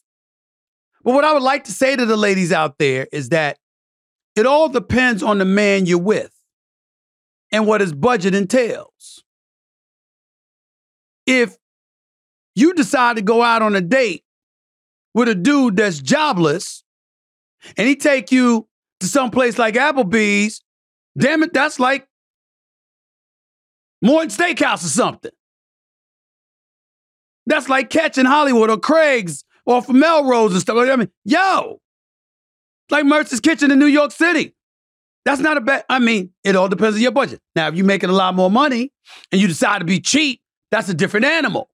But 1.02 1.14
what 1.14 1.24
I 1.24 1.32
would 1.32 1.42
like 1.42 1.64
to 1.64 1.72
say 1.72 1.96
to 1.96 2.04
the 2.04 2.16
ladies 2.16 2.52
out 2.52 2.78
there 2.78 3.08
is 3.12 3.30
that 3.30 3.58
it 4.36 4.46
all 4.46 4.68
depends 4.68 5.22
on 5.22 5.38
the 5.38 5.44
man 5.44 5.86
you're 5.86 5.98
with 5.98 6.32
and 7.50 7.66
what 7.66 7.80
his 7.80 7.94
budget 7.94 8.34
entails. 8.34 9.24
If 11.26 11.56
you 12.54 12.74
decide 12.74 13.16
to 13.16 13.22
go 13.22 13.42
out 13.42 13.62
on 13.62 13.74
a 13.74 13.80
date 13.80 14.24
with 15.14 15.28
a 15.28 15.34
dude 15.34 15.76
that's 15.76 16.00
jobless 16.00 16.84
and 17.76 17.88
he 17.88 17.96
take 17.96 18.30
you 18.30 18.68
to 19.00 19.06
some 19.06 19.30
place 19.30 19.58
like 19.58 19.74
Applebee's, 19.74 20.62
damn 21.16 21.42
it, 21.42 21.54
that's 21.54 21.80
like 21.80 22.06
more 24.02 24.24
Morton 24.24 24.30
Steakhouse 24.30 24.84
or 24.84 24.88
something. 24.88 25.32
That's 27.48 27.68
like 27.68 27.88
catching 27.88 28.26
Hollywood 28.26 28.68
or 28.68 28.78
Craig's 28.78 29.42
or 29.64 29.80
from 29.80 29.98
Melrose 29.98 30.52
and 30.52 30.60
stuff. 30.60 30.76
I 30.76 30.96
mean, 30.96 31.10
yo, 31.24 31.80
like 32.90 33.06
Mercer's 33.06 33.40
Kitchen 33.40 33.70
in 33.70 33.78
New 33.78 33.86
York 33.86 34.12
City. 34.12 34.54
That's 35.24 35.40
not 35.40 35.56
a 35.56 35.60
bad, 35.62 35.84
I 35.88 35.98
mean, 35.98 36.30
it 36.44 36.56
all 36.56 36.68
depends 36.68 36.96
on 36.96 37.02
your 37.02 37.10
budget. 37.10 37.40
Now, 37.56 37.68
if 37.68 37.74
you're 37.74 37.86
making 37.86 38.10
a 38.10 38.14
lot 38.14 38.34
more 38.34 38.50
money 38.50 38.92
and 39.32 39.40
you 39.40 39.48
decide 39.48 39.78
to 39.78 39.84
be 39.86 39.98
cheap, 39.98 40.40
that's 40.70 40.88
a 40.90 40.94
different 40.94 41.24
animal. 41.26 41.70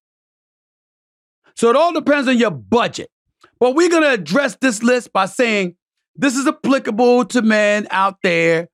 So 1.56 1.70
it 1.70 1.76
all 1.76 1.92
depends 1.92 2.28
on 2.28 2.38
your 2.38 2.50
budget. 2.50 3.10
But 3.58 3.74
we're 3.74 3.90
going 3.90 4.02
to 4.02 4.12
address 4.12 4.56
this 4.60 4.82
list 4.82 5.12
by 5.12 5.26
saying 5.26 5.74
this 6.14 6.36
is 6.36 6.46
applicable 6.46 7.26
to 7.26 7.42
men 7.42 7.88
out 7.90 8.16
there 8.22 8.68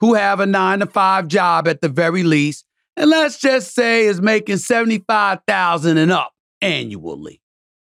who 0.00 0.14
have 0.14 0.40
a 0.40 0.46
nine 0.46 0.80
to 0.80 0.86
five 0.86 1.28
job 1.28 1.68
at 1.68 1.82
the 1.82 1.88
very 1.88 2.22
least. 2.22 2.64
And 3.00 3.08
let's 3.08 3.38
just 3.38 3.74
say 3.74 4.04
is 4.04 4.20
making 4.20 4.58
75,000 4.58 5.96
and 5.96 6.12
up 6.12 6.32
annually 6.60 7.40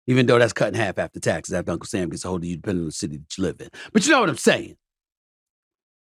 even 0.08 0.26
though 0.26 0.40
that's 0.40 0.54
cut 0.54 0.70
in 0.70 0.74
half 0.76 1.00
after 1.00 1.20
taxes 1.20 1.54
after 1.54 1.72
Uncle 1.72 1.88
Sam 1.88 2.10
gets 2.10 2.26
a 2.26 2.28
hold 2.28 2.44
of 2.44 2.46
you, 2.46 2.58
depending 2.58 2.84
on 2.84 2.88
the 2.88 2.92
city 2.92 3.18
that 3.18 3.38
you 3.38 3.44
live 3.44 3.60
in. 3.60 3.70
But 3.92 4.06
you 4.06 4.12
know 4.12 4.20
what 4.20 4.30
I'm 4.30 4.38
saying? 4.38 4.76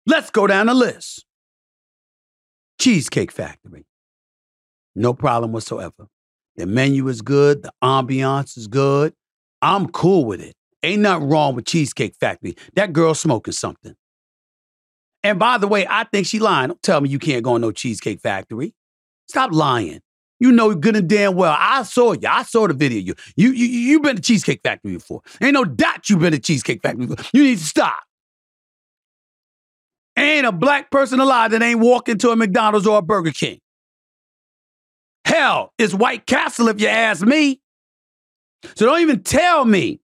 Let's 0.07 0.31
go 0.31 0.47
down 0.47 0.67
the 0.67 0.75
list. 0.75 1.25
Cheesecake 2.81 3.31
Factory. 3.31 3.87
No 4.95 5.15
problem 5.15 5.53
whatsoever. 5.53 6.09
The 6.57 6.67
menu 6.67 7.09
is 7.09 7.23
good, 7.23 7.63
the 7.63 7.73
ambiance 7.83 8.57
is 8.59 8.67
good. 8.67 9.15
I'm 9.61 9.89
cool 9.89 10.25
with 10.25 10.41
it. 10.41 10.55
Ain't 10.83 11.03
nothing 11.03 11.29
wrong 11.29 11.55
with 11.55 11.67
Cheesecake 11.67 12.17
Factory. 12.19 12.57
That 12.75 12.93
girl 12.93 13.15
smoking 13.15 13.53
something. 13.53 13.95
And 15.23 15.39
by 15.39 15.59
the 15.59 15.69
way, 15.69 15.87
I 15.89 16.05
think 16.05 16.27
she 16.27 16.41
lying. 16.41 16.69
Don't 16.69 16.83
tell 16.83 17.01
me 17.01 17.09
you 17.09 17.21
can't 17.21 17.45
go 17.45 17.55
on 17.55 17.61
no 17.61 17.71
Cheesecake 17.71 18.21
Factory. 18.21 18.75
Stop 19.33 19.53
lying. 19.53 20.03
You 20.41 20.53
know 20.53 20.75
good 20.75 20.95
and 20.95 21.09
damn 21.09 21.37
well. 21.37 21.57
I 21.59 21.85
saw 21.85 22.13
you. 22.13 22.29
I 22.29 22.43
saw 22.43 22.67
the 22.67 22.75
video. 22.75 23.01
You 23.01 23.15
you 23.35 23.49
you 23.53 23.67
you 23.67 24.01
been 24.01 24.17
to 24.17 24.21
Cheesecake 24.21 24.61
Factory 24.63 24.93
before. 24.93 25.23
Ain't 25.41 25.55
no 25.55 25.65
doubt 25.65 26.11
you 26.11 26.19
been 26.19 26.33
to 26.33 26.39
Cheesecake 26.39 26.83
Factory 26.83 27.07
before. 27.07 27.25
You 27.33 27.45
need 27.45 27.57
to 27.57 27.65
stop. 27.65 28.01
Ain't 30.19 30.45
a 30.45 30.53
black 30.53 30.91
person 30.91 31.19
alive 31.19 31.53
that 31.53 31.63
ain't 31.63 31.81
walking 31.81 32.19
to 32.19 32.29
a 32.29 32.37
McDonald's 32.37 32.87
or 32.87 32.99
a 32.99 33.03
Burger 33.03 33.31
King. 33.31 33.59
Hell, 35.25 35.73
it's 35.79 35.95
White 35.95 36.27
Castle 36.27 36.69
if 36.69 36.79
you 36.79 36.89
ask 36.89 37.25
me. 37.25 37.63
So 38.77 38.85
don't 38.85 39.01
even 39.01 39.23
tell 39.23 39.65
me 39.65 40.03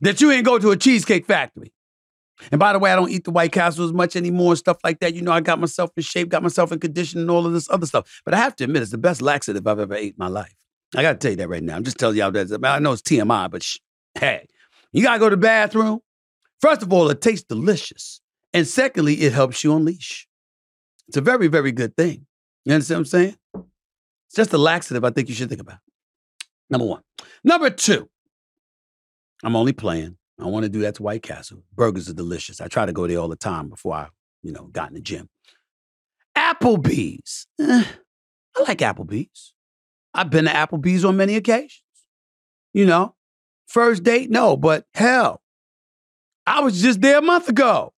that 0.00 0.22
you 0.22 0.30
ain't 0.30 0.46
go 0.46 0.58
to 0.58 0.70
a 0.70 0.76
Cheesecake 0.78 1.26
Factory. 1.26 1.70
And 2.50 2.58
by 2.58 2.72
the 2.72 2.78
way, 2.78 2.92
I 2.92 2.96
don't 2.96 3.10
eat 3.10 3.24
the 3.24 3.30
White 3.30 3.52
Castle 3.52 3.84
as 3.84 3.92
much 3.92 4.16
anymore 4.16 4.52
and 4.52 4.58
stuff 4.58 4.78
like 4.82 5.00
that. 5.00 5.14
You 5.14 5.22
know, 5.22 5.32
I 5.32 5.40
got 5.40 5.60
myself 5.60 5.90
in 5.96 6.02
shape, 6.02 6.28
got 6.28 6.42
myself 6.42 6.72
in 6.72 6.80
condition, 6.80 7.20
and 7.20 7.30
all 7.30 7.46
of 7.46 7.52
this 7.52 7.68
other 7.70 7.86
stuff. 7.86 8.22
But 8.24 8.34
I 8.34 8.38
have 8.38 8.56
to 8.56 8.64
admit, 8.64 8.82
it's 8.82 8.90
the 8.90 8.98
best 8.98 9.22
laxative 9.22 9.66
I've 9.66 9.78
ever 9.78 9.94
ate 9.94 10.14
in 10.14 10.16
my 10.18 10.28
life. 10.28 10.54
I 10.96 11.02
got 11.02 11.12
to 11.12 11.18
tell 11.18 11.30
you 11.30 11.36
that 11.38 11.48
right 11.48 11.62
now. 11.62 11.76
I'm 11.76 11.84
just 11.84 11.98
telling 11.98 12.16
y'all 12.16 12.32
that. 12.32 12.60
I 12.64 12.78
know 12.78 12.92
it's 12.92 13.02
TMI, 13.02 13.50
but 13.50 13.62
sh- 13.62 13.78
hey, 14.18 14.46
you 14.92 15.02
got 15.02 15.14
to 15.14 15.18
go 15.18 15.28
to 15.28 15.36
the 15.36 15.40
bathroom. 15.40 16.00
First 16.60 16.82
of 16.82 16.92
all, 16.92 17.08
it 17.10 17.20
tastes 17.20 17.46
delicious. 17.46 18.20
And 18.52 18.66
secondly, 18.66 19.14
it 19.14 19.32
helps 19.32 19.62
you 19.62 19.74
unleash. 19.74 20.26
It's 21.08 21.16
a 21.16 21.20
very, 21.20 21.46
very 21.46 21.72
good 21.72 21.96
thing. 21.96 22.26
You 22.64 22.74
understand 22.74 22.98
what 22.98 23.00
I'm 23.00 23.04
saying? 23.06 23.36
It's 23.54 24.36
just 24.36 24.52
a 24.52 24.58
laxative 24.58 25.04
I 25.04 25.10
think 25.10 25.28
you 25.28 25.34
should 25.34 25.48
think 25.48 25.60
about. 25.60 25.78
Number 26.68 26.86
one. 26.86 27.02
Number 27.42 27.70
two, 27.70 28.08
I'm 29.42 29.56
only 29.56 29.72
playing. 29.72 30.16
I 30.42 30.46
want 30.46 30.64
to 30.64 30.68
do 30.68 30.80
that 30.80 30.94
to 30.96 31.02
White 31.02 31.22
Castle. 31.22 31.62
Burgers 31.74 32.08
are 32.08 32.14
delicious. 32.14 32.60
I 32.60 32.68
try 32.68 32.86
to 32.86 32.92
go 32.92 33.06
there 33.06 33.18
all 33.18 33.28
the 33.28 33.36
time 33.36 33.68
before 33.68 33.94
I, 33.94 34.08
you 34.42 34.52
know, 34.52 34.64
got 34.64 34.88
in 34.88 34.94
the 34.94 35.00
gym. 35.00 35.28
Applebee's. 36.36 37.46
Eh, 37.58 37.84
I 38.56 38.62
like 38.62 38.78
Applebee's. 38.78 39.54
I've 40.14 40.30
been 40.30 40.46
to 40.46 40.50
Applebee's 40.50 41.04
on 41.04 41.16
many 41.16 41.36
occasions. 41.36 41.82
You 42.72 42.86
know, 42.86 43.14
first 43.66 44.02
date, 44.02 44.30
no, 44.30 44.56
but 44.56 44.84
hell, 44.94 45.40
I 46.46 46.60
was 46.60 46.80
just 46.80 47.00
there 47.00 47.18
a 47.18 47.22
month 47.22 47.48
ago. 47.48 47.92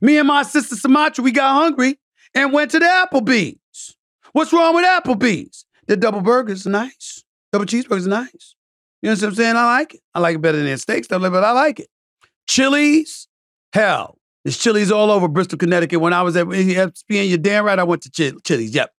Me 0.00 0.18
and 0.18 0.28
my 0.28 0.42
sister 0.42 0.76
Sumatra, 0.76 1.22
we 1.22 1.32
got 1.32 1.54
hungry 1.54 1.98
and 2.34 2.52
went 2.52 2.70
to 2.72 2.78
the 2.78 2.86
Applebee's. 2.86 3.96
What's 4.32 4.52
wrong 4.52 4.74
with 4.74 4.84
Applebee's? 4.84 5.64
The 5.86 5.96
double 5.96 6.20
burgers 6.20 6.66
are 6.66 6.70
nice. 6.70 7.24
Double 7.52 7.64
cheeseburgers 7.66 8.06
are 8.06 8.10
nice. 8.10 8.55
You 9.06 9.12
know 9.12 9.18
what 9.18 9.22
I'm 9.22 9.34
saying? 9.36 9.54
I 9.54 9.64
like 9.66 9.94
it. 9.94 10.00
I 10.16 10.18
like 10.18 10.34
it 10.34 10.40
better 10.40 10.60
than 10.60 10.78
steak 10.78 11.04
stuff, 11.04 11.22
but 11.22 11.44
I 11.44 11.52
like 11.52 11.78
it. 11.78 11.86
Chili's, 12.48 13.28
hell, 13.72 14.18
there's 14.42 14.58
Chili's 14.58 14.90
all 14.90 15.12
over 15.12 15.28
Bristol, 15.28 15.58
Connecticut. 15.58 16.00
When 16.00 16.12
I 16.12 16.22
was 16.22 16.34
at 16.36 16.46
ESPN, 16.46 17.28
you're 17.28 17.38
damn 17.38 17.64
right 17.64 17.78
I 17.78 17.84
went 17.84 18.02
to 18.02 18.10
Ch- 18.10 18.34
Chili's. 18.42 18.74
Yep. 18.74 18.90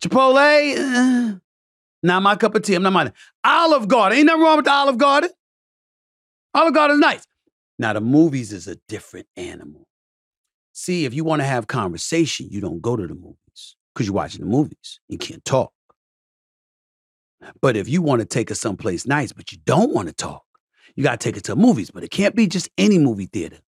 Chipotle, 0.00 0.76
uh, 0.78 1.38
not 2.04 2.22
my 2.22 2.36
cup 2.36 2.54
of 2.54 2.62
tea. 2.62 2.76
I'm 2.76 2.84
not 2.84 2.92
minding. 2.92 3.14
Olive 3.42 3.88
Garden, 3.88 4.16
ain't 4.16 4.26
nothing 4.28 4.42
wrong 4.42 4.56
with 4.58 4.66
the 4.66 4.70
Olive 4.70 4.96
Garden. 4.96 5.30
Olive 6.54 6.74
Garden's 6.74 7.00
nice. 7.00 7.26
Now, 7.80 7.94
the 7.94 8.00
movies 8.00 8.52
is 8.52 8.68
a 8.68 8.76
different 8.86 9.26
animal. 9.36 9.88
See, 10.72 11.04
if 11.04 11.14
you 11.14 11.24
want 11.24 11.40
to 11.40 11.46
have 11.46 11.66
conversation, 11.66 12.46
you 12.48 12.60
don't 12.60 12.80
go 12.80 12.94
to 12.94 13.08
the 13.08 13.14
movies 13.16 13.74
because 13.92 14.06
you're 14.06 14.14
watching 14.14 14.42
the 14.42 14.46
movies. 14.46 15.00
You 15.08 15.18
can't 15.18 15.44
talk. 15.44 15.72
But 17.60 17.76
if 17.76 17.88
you 17.88 18.02
want 18.02 18.20
to 18.20 18.26
take 18.26 18.50
it 18.50 18.56
someplace 18.56 19.06
nice, 19.06 19.32
but 19.32 19.52
you 19.52 19.58
don't 19.64 19.92
want 19.92 20.08
to 20.08 20.14
talk, 20.14 20.44
you 20.94 21.02
got 21.02 21.20
to 21.20 21.24
take 21.24 21.36
it 21.36 21.44
to 21.44 21.56
movies. 21.56 21.90
But 21.90 22.04
it 22.04 22.10
can't 22.10 22.34
be 22.34 22.46
just 22.46 22.68
any 22.78 22.98
movie 22.98 23.26
theater. 23.26 23.58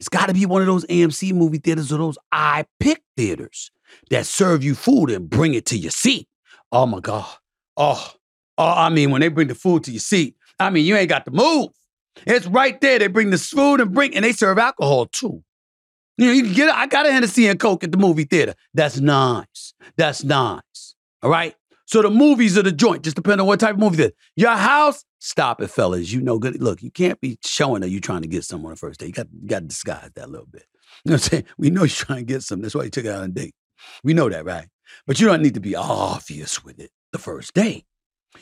It's 0.00 0.08
got 0.08 0.26
to 0.26 0.34
be 0.34 0.46
one 0.46 0.60
of 0.60 0.66
those 0.66 0.84
AMC 0.86 1.32
movie 1.32 1.58
theaters 1.58 1.92
or 1.92 1.98
those 1.98 2.18
I 2.32 2.66
pick 2.80 3.02
theaters 3.16 3.70
that 4.10 4.26
serve 4.26 4.64
you 4.64 4.74
food 4.74 5.10
and 5.10 5.30
bring 5.30 5.54
it 5.54 5.66
to 5.66 5.78
your 5.78 5.92
seat. 5.92 6.28
Oh 6.72 6.86
my 6.86 7.00
God. 7.00 7.26
Oh, 7.76 8.12
oh, 8.58 8.74
I 8.76 8.88
mean, 8.88 9.10
when 9.10 9.20
they 9.20 9.28
bring 9.28 9.48
the 9.48 9.54
food 9.54 9.84
to 9.84 9.92
your 9.92 10.00
seat, 10.00 10.36
I 10.58 10.70
mean, 10.70 10.84
you 10.84 10.96
ain't 10.96 11.08
got 11.08 11.24
to 11.26 11.30
move. 11.30 11.70
It's 12.26 12.46
right 12.46 12.80
there. 12.80 12.98
They 12.98 13.08
bring 13.08 13.30
the 13.30 13.38
food 13.38 13.80
and 13.80 13.92
bring, 13.92 14.14
and 14.14 14.24
they 14.24 14.32
serve 14.32 14.58
alcohol 14.58 15.06
too. 15.06 15.42
You 16.16 16.26
know, 16.26 16.32
you 16.32 16.44
can 16.44 16.52
get. 16.52 16.70
I 16.70 16.86
got 16.86 17.06
a 17.06 17.12
Hennessy 17.12 17.48
and 17.48 17.58
Coke 17.58 17.82
at 17.82 17.90
the 17.90 17.98
movie 17.98 18.24
theater. 18.24 18.54
That's 18.72 19.00
nice. 19.00 19.74
That's 19.96 20.22
nice. 20.22 20.94
All 21.22 21.30
right. 21.30 21.54
So 21.86 22.02
the 22.02 22.10
movies 22.10 22.56
are 22.56 22.62
the 22.62 22.72
joint, 22.72 23.02
just 23.02 23.16
depending 23.16 23.40
on 23.40 23.46
what 23.46 23.60
type 23.60 23.74
of 23.74 23.80
movie 23.80 24.02
it 24.02 24.06
is. 24.06 24.12
Your 24.36 24.56
house, 24.56 25.04
stop 25.18 25.60
it, 25.60 25.68
fellas. 25.68 26.12
You 26.12 26.20
know 26.22 26.38
good. 26.38 26.60
Look, 26.60 26.82
you 26.82 26.90
can't 26.90 27.20
be 27.20 27.38
showing 27.44 27.82
that 27.82 27.90
you're 27.90 28.00
trying 28.00 28.22
to 28.22 28.28
get 28.28 28.44
someone 28.44 28.70
on 28.70 28.74
the 28.74 28.78
first 28.78 29.00
date. 29.00 29.08
You 29.08 29.12
got, 29.12 29.26
you 29.32 29.48
got 29.48 29.60
to 29.60 29.66
disguise 29.66 30.10
that 30.14 30.26
a 30.26 30.30
little 30.30 30.46
bit. 30.46 30.64
You 31.04 31.10
know 31.10 31.14
what 31.14 31.24
I'm 31.24 31.30
saying? 31.30 31.44
We 31.58 31.70
know 31.70 31.82
you're 31.82 31.88
trying 31.88 32.26
to 32.26 32.32
get 32.32 32.42
some. 32.42 32.62
That's 32.62 32.74
why 32.74 32.84
you 32.84 32.90
took 32.90 33.04
it 33.04 33.10
out 33.10 33.22
on 33.22 33.30
a 33.30 33.32
date. 33.32 33.54
We 34.02 34.14
know 34.14 34.28
that, 34.28 34.44
right? 34.44 34.68
But 35.06 35.20
you 35.20 35.26
don't 35.26 35.42
need 35.42 35.54
to 35.54 35.60
be 35.60 35.76
obvious 35.76 36.64
with 36.64 36.78
it 36.78 36.90
the 37.12 37.18
first 37.18 37.54
date. 37.54 37.84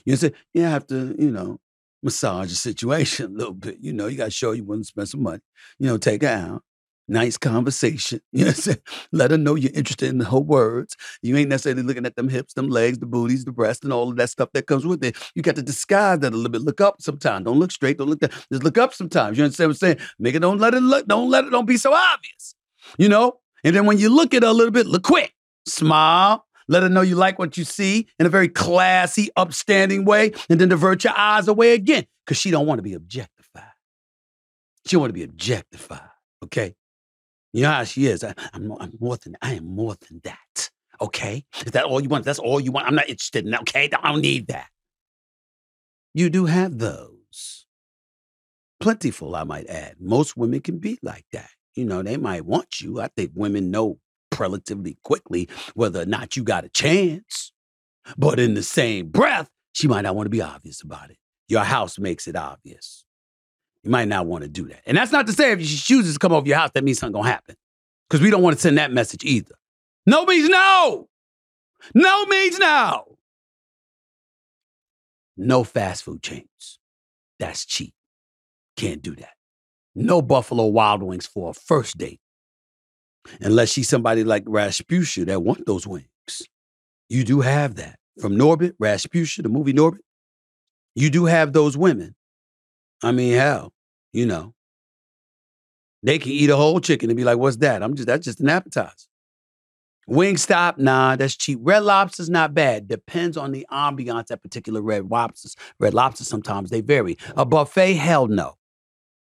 You 0.04 0.12
know, 0.12 0.16
say 0.16 0.32
you 0.54 0.62
have 0.62 0.86
to, 0.88 1.14
you 1.18 1.30
know, 1.30 1.58
massage 2.02 2.50
the 2.50 2.54
situation 2.56 3.26
a 3.26 3.38
little 3.38 3.54
bit. 3.54 3.78
You 3.80 3.92
know, 3.92 4.06
you 4.06 4.16
got 4.16 4.26
to 4.26 4.30
show 4.30 4.52
you 4.52 4.64
want 4.64 4.82
to 4.82 4.86
spend 4.86 5.08
some 5.08 5.22
money. 5.22 5.40
You 5.78 5.86
know, 5.86 5.98
take 5.98 6.22
out 6.22 6.62
nice 7.08 7.36
conversation. 7.36 8.20
You 8.32 8.46
know 8.46 8.74
Let 9.12 9.30
her 9.30 9.38
know 9.38 9.54
you're 9.54 9.72
interested 9.74 10.08
in 10.08 10.20
her 10.20 10.38
words. 10.38 10.96
You 11.22 11.36
ain't 11.36 11.48
necessarily 11.48 11.82
looking 11.82 12.06
at 12.06 12.16
them 12.16 12.28
hips, 12.28 12.54
them 12.54 12.68
legs, 12.68 12.98
the 12.98 13.06
booties, 13.06 13.44
the 13.44 13.52
breasts, 13.52 13.84
and 13.84 13.92
all 13.92 14.10
of 14.10 14.16
that 14.16 14.30
stuff 14.30 14.50
that 14.54 14.66
comes 14.66 14.86
with 14.86 15.04
it. 15.04 15.16
You 15.34 15.42
got 15.42 15.56
to 15.56 15.62
disguise 15.62 16.20
that 16.20 16.32
a 16.32 16.36
little 16.36 16.50
bit. 16.50 16.62
Look 16.62 16.80
up 16.80 17.00
sometimes. 17.00 17.44
Don't 17.44 17.58
look 17.58 17.72
straight. 17.72 17.98
Don't 17.98 18.08
look 18.08 18.20
down. 18.20 18.30
Just 18.50 18.64
look 18.64 18.78
up 18.78 18.94
sometimes. 18.94 19.36
You 19.36 19.44
understand 19.44 19.68
what 19.68 19.74
I'm 19.74 19.78
saying? 19.78 19.98
Make 20.18 20.34
it 20.34 20.40
don't 20.40 20.58
let 20.58 20.74
it 20.74 20.80
look, 20.80 21.06
don't 21.06 21.30
let 21.30 21.44
it 21.44 21.50
don't 21.50 21.66
be 21.66 21.76
so 21.76 21.92
obvious. 21.92 22.54
You 22.98 23.08
know? 23.08 23.38
And 23.64 23.76
then 23.76 23.86
when 23.86 23.98
you 23.98 24.08
look 24.08 24.34
at 24.34 24.42
her 24.42 24.48
a 24.48 24.52
little 24.52 24.72
bit, 24.72 24.86
look 24.86 25.04
quick. 25.04 25.34
Smile. 25.66 26.44
Let 26.68 26.82
her 26.82 26.88
know 26.88 27.02
you 27.02 27.16
like 27.16 27.38
what 27.38 27.56
you 27.56 27.64
see 27.64 28.08
in 28.18 28.26
a 28.26 28.28
very 28.28 28.48
classy, 28.48 29.28
upstanding 29.36 30.04
way, 30.04 30.32
and 30.48 30.60
then 30.60 30.68
divert 30.68 31.04
your 31.04 31.16
eyes 31.16 31.48
away 31.48 31.74
again. 31.74 32.06
Because 32.24 32.38
she 32.38 32.50
don't 32.50 32.66
want 32.66 32.78
to 32.78 32.82
be 32.82 32.94
objectified. 32.94 33.64
She 34.86 34.96
want 34.96 35.10
to 35.10 35.14
be 35.14 35.22
objectified. 35.22 36.08
Okay? 36.44 36.74
You 37.52 37.62
know 37.62 37.70
how 37.70 37.84
she 37.84 38.06
is. 38.06 38.24
I, 38.24 38.34
am 38.54 38.72
I'm 38.80 38.92
more 39.00 39.16
than 39.16 39.36
I 39.42 39.54
am 39.54 39.66
more 39.66 39.94
than 40.08 40.20
that. 40.24 40.70
Okay, 41.00 41.44
is 41.66 41.72
that 41.72 41.84
all 41.84 42.00
you 42.00 42.08
want? 42.08 42.24
That's 42.24 42.38
all 42.38 42.60
you 42.60 42.72
want. 42.72 42.86
I'm 42.86 42.94
not 42.94 43.08
interested 43.08 43.44
in 43.44 43.50
that. 43.50 43.60
Okay, 43.62 43.90
I 44.02 44.12
don't 44.12 44.22
need 44.22 44.46
that. 44.48 44.68
You 46.14 46.30
do 46.30 46.46
have 46.46 46.78
those. 46.78 47.66
Plentiful, 48.80 49.34
I 49.36 49.44
might 49.44 49.66
add. 49.68 49.96
Most 50.00 50.36
women 50.36 50.60
can 50.60 50.78
be 50.78 50.98
like 51.02 51.24
that. 51.32 51.50
You 51.74 51.84
know, 51.84 52.02
they 52.02 52.16
might 52.16 52.44
want 52.44 52.80
you. 52.80 53.00
I 53.00 53.08
think 53.08 53.32
women 53.34 53.70
know 53.70 53.98
relatively 54.38 54.98
quickly 55.04 55.48
whether 55.74 56.02
or 56.02 56.06
not 56.06 56.36
you 56.36 56.42
got 56.42 56.64
a 56.64 56.68
chance. 56.68 57.52
But 58.16 58.40
in 58.40 58.54
the 58.54 58.62
same 58.62 59.08
breath, 59.08 59.48
she 59.72 59.88
might 59.88 60.02
not 60.02 60.16
want 60.16 60.26
to 60.26 60.30
be 60.30 60.42
obvious 60.42 60.82
about 60.82 61.10
it. 61.10 61.16
Your 61.48 61.64
house 61.64 61.98
makes 61.98 62.26
it 62.26 62.36
obvious. 62.36 63.04
You 63.82 63.90
might 63.90 64.08
not 64.08 64.26
want 64.26 64.42
to 64.42 64.48
do 64.48 64.68
that. 64.68 64.82
And 64.86 64.96
that's 64.96 65.12
not 65.12 65.26
to 65.26 65.32
say 65.32 65.52
if 65.52 65.60
she 65.60 65.76
chooses 65.76 66.14
to 66.14 66.18
come 66.18 66.32
over 66.32 66.46
your 66.46 66.56
house, 66.56 66.70
that 66.74 66.84
means 66.84 66.98
something 66.98 67.20
gonna 67.20 67.30
happen. 67.30 67.56
Because 68.08 68.22
we 68.22 68.30
don't 68.30 68.42
want 68.42 68.56
to 68.56 68.60
send 68.60 68.78
that 68.78 68.92
message 68.92 69.24
either. 69.24 69.54
No 70.06 70.24
means 70.24 70.48
no. 70.48 71.08
No 71.94 72.26
means 72.26 72.58
no. 72.58 73.16
No 75.36 75.64
fast 75.64 76.04
food 76.04 76.22
chains. 76.22 76.78
That's 77.38 77.64
cheap. 77.64 77.94
Can't 78.76 79.02
do 79.02 79.16
that. 79.16 79.34
No 79.94 80.22
Buffalo 80.22 80.66
Wild 80.66 81.02
Wings 81.02 81.26
for 81.26 81.50
a 81.50 81.54
first 81.54 81.98
date. 81.98 82.20
Unless 83.40 83.70
she's 83.70 83.88
somebody 83.88 84.24
like 84.24 84.44
Rasputia 84.44 85.26
that 85.26 85.42
want 85.42 85.66
those 85.66 85.86
wings. 85.86 86.06
You 87.08 87.24
do 87.24 87.40
have 87.40 87.76
that. 87.76 87.98
From 88.20 88.36
Norbit, 88.36 88.72
Rasputia, 88.80 89.42
the 89.42 89.48
movie 89.48 89.72
Norbit, 89.72 90.00
you 90.94 91.08
do 91.08 91.24
have 91.24 91.52
those 91.52 91.76
women 91.76 92.14
I 93.02 93.12
mean, 93.12 93.34
hell, 93.34 93.72
you 94.12 94.26
know, 94.26 94.54
they 96.02 96.18
can 96.18 96.32
eat 96.32 96.50
a 96.50 96.56
whole 96.56 96.80
chicken 96.80 97.10
and 97.10 97.16
be 97.16 97.24
like, 97.24 97.38
"What's 97.38 97.56
that?" 97.58 97.82
I'm 97.82 97.94
just 97.94 98.06
that's 98.06 98.24
just 98.24 98.40
an 98.40 98.48
appetizer. 98.48 99.08
Wingstop, 100.08 100.78
nah, 100.78 101.14
that's 101.16 101.36
cheap. 101.36 101.60
Red 101.62 101.84
Lobster's 101.84 102.28
not 102.28 102.54
bad. 102.54 102.88
Depends 102.88 103.36
on 103.36 103.52
the 103.52 103.64
ambiance 103.70 104.30
at 104.30 104.42
particular 104.42 104.82
Red 104.82 105.08
Lobsters. 105.08 105.54
Red 105.78 105.94
Lobster 105.94 106.24
sometimes 106.24 106.70
they 106.70 106.80
vary. 106.80 107.16
A 107.36 107.44
buffet, 107.44 107.94
hell 107.94 108.26
no, 108.26 108.56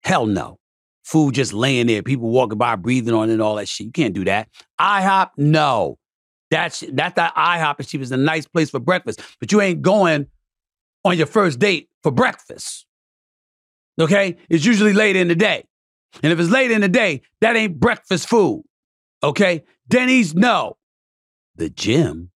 hell 0.03 0.27
no. 0.27 0.59
Food 1.05 1.35
just 1.35 1.53
laying 1.53 1.87
there, 1.87 2.03
people 2.03 2.31
walking 2.31 2.59
by, 2.59 2.77
breathing 2.77 3.15
on 3.15 3.31
it, 3.31 3.35
and 3.35 3.43
all 3.43 3.57
that 3.57 3.69
shit. 3.69 3.87
You 3.87 3.93
can't 3.93 4.15
do 4.15 4.25
that. 4.25 4.49
IHOP, 4.81 5.31
no. 5.37 5.99
That's 6.51 6.83
that's 6.93 7.15
that 7.15 7.35
IHOP 7.37 7.81
is 7.81 7.87
cheap. 7.87 8.01
It's 8.01 8.11
a 8.11 8.17
nice 8.17 8.47
place 8.47 8.71
for 8.71 8.81
breakfast, 8.81 9.21
but 9.39 9.53
you 9.53 9.61
ain't 9.61 9.83
going 9.83 10.27
on 11.05 11.17
your 11.17 11.27
first 11.27 11.59
date 11.59 11.89
for 12.03 12.11
breakfast. 12.11 12.87
Okay? 14.01 14.37
It's 14.49 14.65
usually 14.65 14.93
late 14.93 15.17
in 15.17 15.29
the 15.29 15.35
day. 15.35 15.65
And 16.23 16.33
if 16.33 16.41
it's 16.41 16.51
late 16.51 16.71
in 16.71 16.81
the 16.81 16.89
day, 16.89 17.23
that 17.41 17.57
ain't 17.57 17.79
breakfast 17.79 18.29
food. 18.29 18.65
Okay? 19.23 19.65
Denny's, 19.89 20.35
no. 20.35 20.77
The 21.57 21.71
gym. 21.71 22.31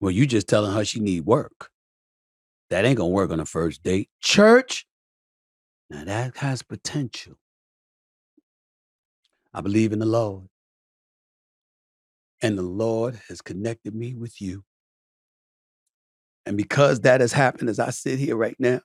Well, 0.00 0.10
you 0.10 0.26
just 0.26 0.48
telling 0.48 0.72
her 0.72 0.84
she 0.84 1.00
need 1.00 1.24
work. 1.24 1.70
That 2.70 2.84
ain't 2.84 2.96
gonna 2.96 3.10
work 3.10 3.30
on 3.30 3.40
a 3.40 3.46
first 3.46 3.82
date. 3.82 4.08
Church, 4.20 4.86
now 5.90 6.04
that 6.04 6.36
has 6.38 6.62
potential. 6.62 7.34
I 9.54 9.60
believe 9.60 9.92
in 9.92 9.98
the 9.98 10.06
Lord. 10.06 10.48
And 12.40 12.58
the 12.58 12.62
Lord 12.62 13.20
has 13.28 13.40
connected 13.40 13.94
me 13.94 14.14
with 14.14 14.40
you. 14.40 14.64
And 16.46 16.56
because 16.56 17.00
that 17.00 17.20
has 17.20 17.32
happened 17.32 17.68
as 17.68 17.78
I 17.78 17.90
sit 17.90 18.18
here 18.18 18.36
right 18.36 18.56
now, 18.58 18.80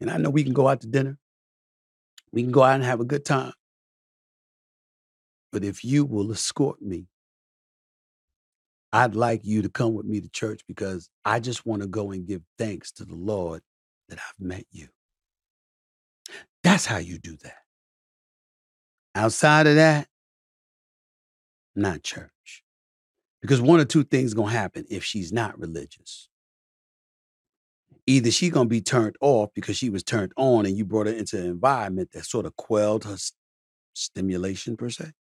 and 0.00 0.10
I 0.10 0.16
know 0.16 0.30
we 0.30 0.44
can 0.44 0.52
go 0.52 0.68
out 0.68 0.80
to 0.80 0.86
dinner. 0.86 1.18
We 2.32 2.42
can 2.42 2.52
go 2.52 2.62
out 2.62 2.76
and 2.76 2.84
have 2.84 3.00
a 3.00 3.04
good 3.04 3.24
time. 3.24 3.52
But 5.52 5.64
if 5.64 5.84
you 5.84 6.04
will 6.04 6.30
escort 6.30 6.80
me, 6.80 7.06
I'd 8.92 9.14
like 9.14 9.44
you 9.44 9.62
to 9.62 9.68
come 9.68 9.94
with 9.94 10.06
me 10.06 10.20
to 10.20 10.28
church 10.28 10.62
because 10.66 11.08
I 11.24 11.40
just 11.40 11.66
want 11.66 11.82
to 11.82 11.88
go 11.88 12.10
and 12.12 12.26
give 12.26 12.42
thanks 12.58 12.92
to 12.92 13.04
the 13.04 13.14
Lord 13.14 13.62
that 14.08 14.18
I've 14.18 14.44
met 14.44 14.64
you. 14.70 14.88
That's 16.62 16.86
how 16.86 16.98
you 16.98 17.18
do 17.18 17.36
that. 17.42 17.58
Outside 19.14 19.66
of 19.66 19.76
that, 19.76 20.08
not 21.74 22.02
church. 22.02 22.62
Because 23.42 23.60
one 23.60 23.80
or 23.80 23.84
two 23.84 24.04
things 24.04 24.34
going 24.34 24.50
to 24.52 24.58
happen 24.58 24.84
if 24.90 25.04
she's 25.04 25.32
not 25.32 25.58
religious 25.58 26.29
either 28.10 28.30
she's 28.30 28.50
gonna 28.50 28.68
be 28.68 28.80
turned 28.80 29.16
off 29.20 29.50
because 29.54 29.76
she 29.76 29.90
was 29.90 30.02
turned 30.02 30.32
on 30.36 30.66
and 30.66 30.76
you 30.76 30.84
brought 30.84 31.06
her 31.06 31.12
into 31.12 31.38
an 31.38 31.46
environment 31.46 32.10
that 32.12 32.24
sort 32.24 32.46
of 32.46 32.56
quelled 32.56 33.04
her 33.04 33.16
st- 33.16 33.36
stimulation 33.94 34.76
per 34.76 34.90
se. 34.90 35.12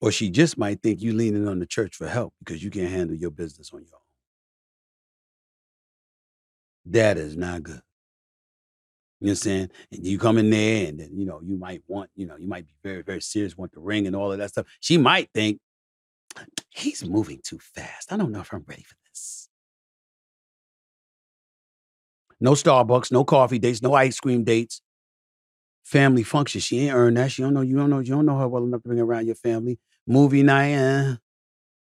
Or 0.00 0.12
she 0.12 0.30
just 0.30 0.58
might 0.58 0.82
think 0.82 1.00
you 1.00 1.12
leaning 1.14 1.48
on 1.48 1.58
the 1.58 1.66
church 1.66 1.96
for 1.96 2.06
help 2.06 2.34
because 2.40 2.62
you 2.62 2.70
can't 2.70 2.90
handle 2.90 3.16
your 3.16 3.30
business 3.30 3.70
on 3.72 3.80
your 3.80 3.94
own. 3.94 4.00
That 6.86 7.18
is 7.18 7.36
not 7.36 7.62
good. 7.62 7.82
You 9.20 9.28
know 9.28 9.30
what 9.30 9.32
I'm 9.32 9.36
saying? 9.36 9.70
And 9.92 10.06
you 10.06 10.18
come 10.18 10.36
in 10.36 10.50
there 10.50 10.88
and 10.88 11.00
then, 11.00 11.10
you 11.18 11.24
know, 11.24 11.40
you 11.42 11.56
might 11.56 11.82
want, 11.88 12.10
you 12.14 12.26
know, 12.26 12.36
you 12.36 12.46
might 12.46 12.66
be 12.66 12.74
very, 12.84 13.02
very 13.02 13.22
serious, 13.22 13.56
want 13.56 13.72
the 13.72 13.80
ring 13.80 14.06
and 14.06 14.14
all 14.14 14.30
of 14.30 14.38
that 14.38 14.50
stuff. 14.50 14.66
She 14.80 14.98
might 14.98 15.30
think, 15.32 15.58
he's 16.70 17.04
moving 17.04 17.40
too 17.42 17.58
fast. 17.58 18.12
I 18.12 18.16
don't 18.16 18.32
know 18.32 18.40
if 18.40 18.52
I'm 18.52 18.64
ready 18.66 18.82
for 18.82 18.96
this. 19.08 19.48
No 22.40 22.52
Starbucks, 22.52 23.10
no 23.12 23.24
coffee 23.24 23.58
dates, 23.58 23.82
no 23.82 23.94
ice 23.94 24.20
cream 24.20 24.44
dates. 24.44 24.82
Family 25.84 26.22
function. 26.22 26.60
She 26.60 26.80
ain't 26.80 26.94
earned 26.94 27.16
that. 27.16 27.30
She 27.30 27.42
don't 27.42 27.54
know, 27.54 27.60
you 27.60 27.76
don't 27.76 27.90
know, 27.90 28.00
you 28.00 28.14
don't 28.14 28.26
know 28.26 28.38
her 28.38 28.48
well 28.48 28.64
enough 28.64 28.82
to 28.82 28.88
bring 28.88 29.00
around 29.00 29.26
your 29.26 29.36
family. 29.36 29.78
Movie 30.06 30.42
night, 30.42 30.72
eh. 30.72 31.14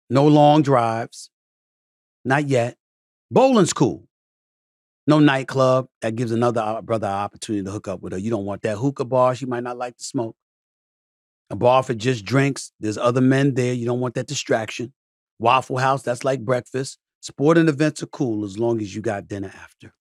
No 0.10 0.28
long 0.28 0.62
drives. 0.62 1.30
Not 2.26 2.48
yet. 2.48 2.78
Bowling's 3.30 3.74
cool. 3.74 4.08
No 5.08 5.20
nightclub. 5.20 5.88
That 6.02 6.16
gives 6.16 6.32
another 6.32 6.82
brother 6.82 7.08
opportunity 7.08 7.64
to 7.66 7.72
hook 7.72 7.88
up 7.88 8.02
with 8.02 8.14
her. 8.14 8.20
You 8.20 8.30
don't 8.30 8.46
want 8.46 8.62
that 8.64 8.78
hookah 8.78 9.06
bar. 9.06 9.36
She 9.36 9.46
might 9.46 9.64
not 9.64 9.78
like 9.78 9.98
to 9.98 10.04
smoke. 10.04 10.36
A 11.52 11.56
bar 11.56 11.84
for 11.84 11.94
just 11.94 12.24
drinks. 12.24 12.72
There's 12.80 12.98
other 12.98 13.20
men 13.20 13.56
there. 13.56 13.74
You 13.74 13.86
don't 13.86 14.00
want 14.00 14.16
that 14.16 14.28
distraction. 14.28 14.94
Waffle 15.38 15.78
House, 15.78 16.02
that's 16.02 16.24
like 16.24 16.46
breakfast. 16.46 16.98
Sporting 17.20 17.68
events 17.68 18.02
are 18.02 18.08
cool 18.08 18.46
as 18.46 18.58
long 18.58 18.80
as 18.80 18.96
you 18.96 19.02
got 19.02 19.28
dinner 19.28 19.52
after. 19.54 19.94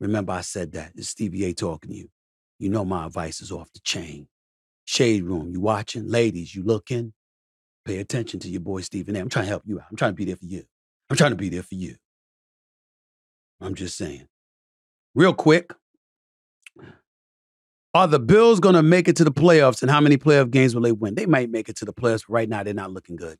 Remember, 0.00 0.32
I 0.32 0.40
said 0.40 0.72
that. 0.72 0.92
It's 0.96 1.10
Stevie 1.10 1.44
A 1.44 1.52
talking 1.52 1.90
to 1.90 1.96
you. 1.96 2.08
You 2.58 2.70
know 2.70 2.84
my 2.84 3.04
advice 3.04 3.42
is 3.42 3.52
off 3.52 3.70
the 3.74 3.80
chain. 3.80 4.26
Shade 4.86 5.24
room, 5.24 5.50
you 5.50 5.60
watching? 5.60 6.08
Ladies, 6.08 6.54
you 6.54 6.62
looking? 6.62 7.12
Pay 7.84 7.98
attention 7.98 8.40
to 8.40 8.48
your 8.48 8.62
boy 8.62 8.80
Stephen 8.80 9.16
A. 9.16 9.20
I'm 9.20 9.28
trying 9.28 9.44
to 9.44 9.50
help 9.50 9.64
you 9.66 9.80
out. 9.80 9.86
I'm 9.90 9.96
trying 9.96 10.12
to 10.12 10.16
be 10.16 10.24
there 10.24 10.36
for 10.36 10.46
you. 10.46 10.64
I'm 11.10 11.16
trying 11.16 11.32
to 11.32 11.36
be 11.36 11.50
there 11.50 11.62
for 11.62 11.74
you. 11.74 11.96
I'm 13.60 13.74
just 13.74 13.98
saying. 13.98 14.28
Real 15.14 15.34
quick, 15.34 15.74
are 17.94 18.08
the 18.08 18.18
Bills 18.18 18.58
going 18.58 18.74
to 18.74 18.82
make 18.82 19.06
it 19.06 19.16
to 19.16 19.24
the 19.24 19.32
playoffs 19.32 19.80
and 19.80 19.90
how 19.90 20.00
many 20.00 20.16
playoff 20.16 20.50
games 20.50 20.74
will 20.74 20.82
they 20.82 20.92
win? 20.92 21.14
They 21.14 21.26
might 21.26 21.50
make 21.50 21.68
it 21.68 21.76
to 21.76 21.84
the 21.84 21.92
playoffs, 21.92 22.24
right 22.28 22.48
now 22.48 22.62
they're 22.64 22.74
not 22.74 22.92
looking 22.92 23.16
good. 23.16 23.38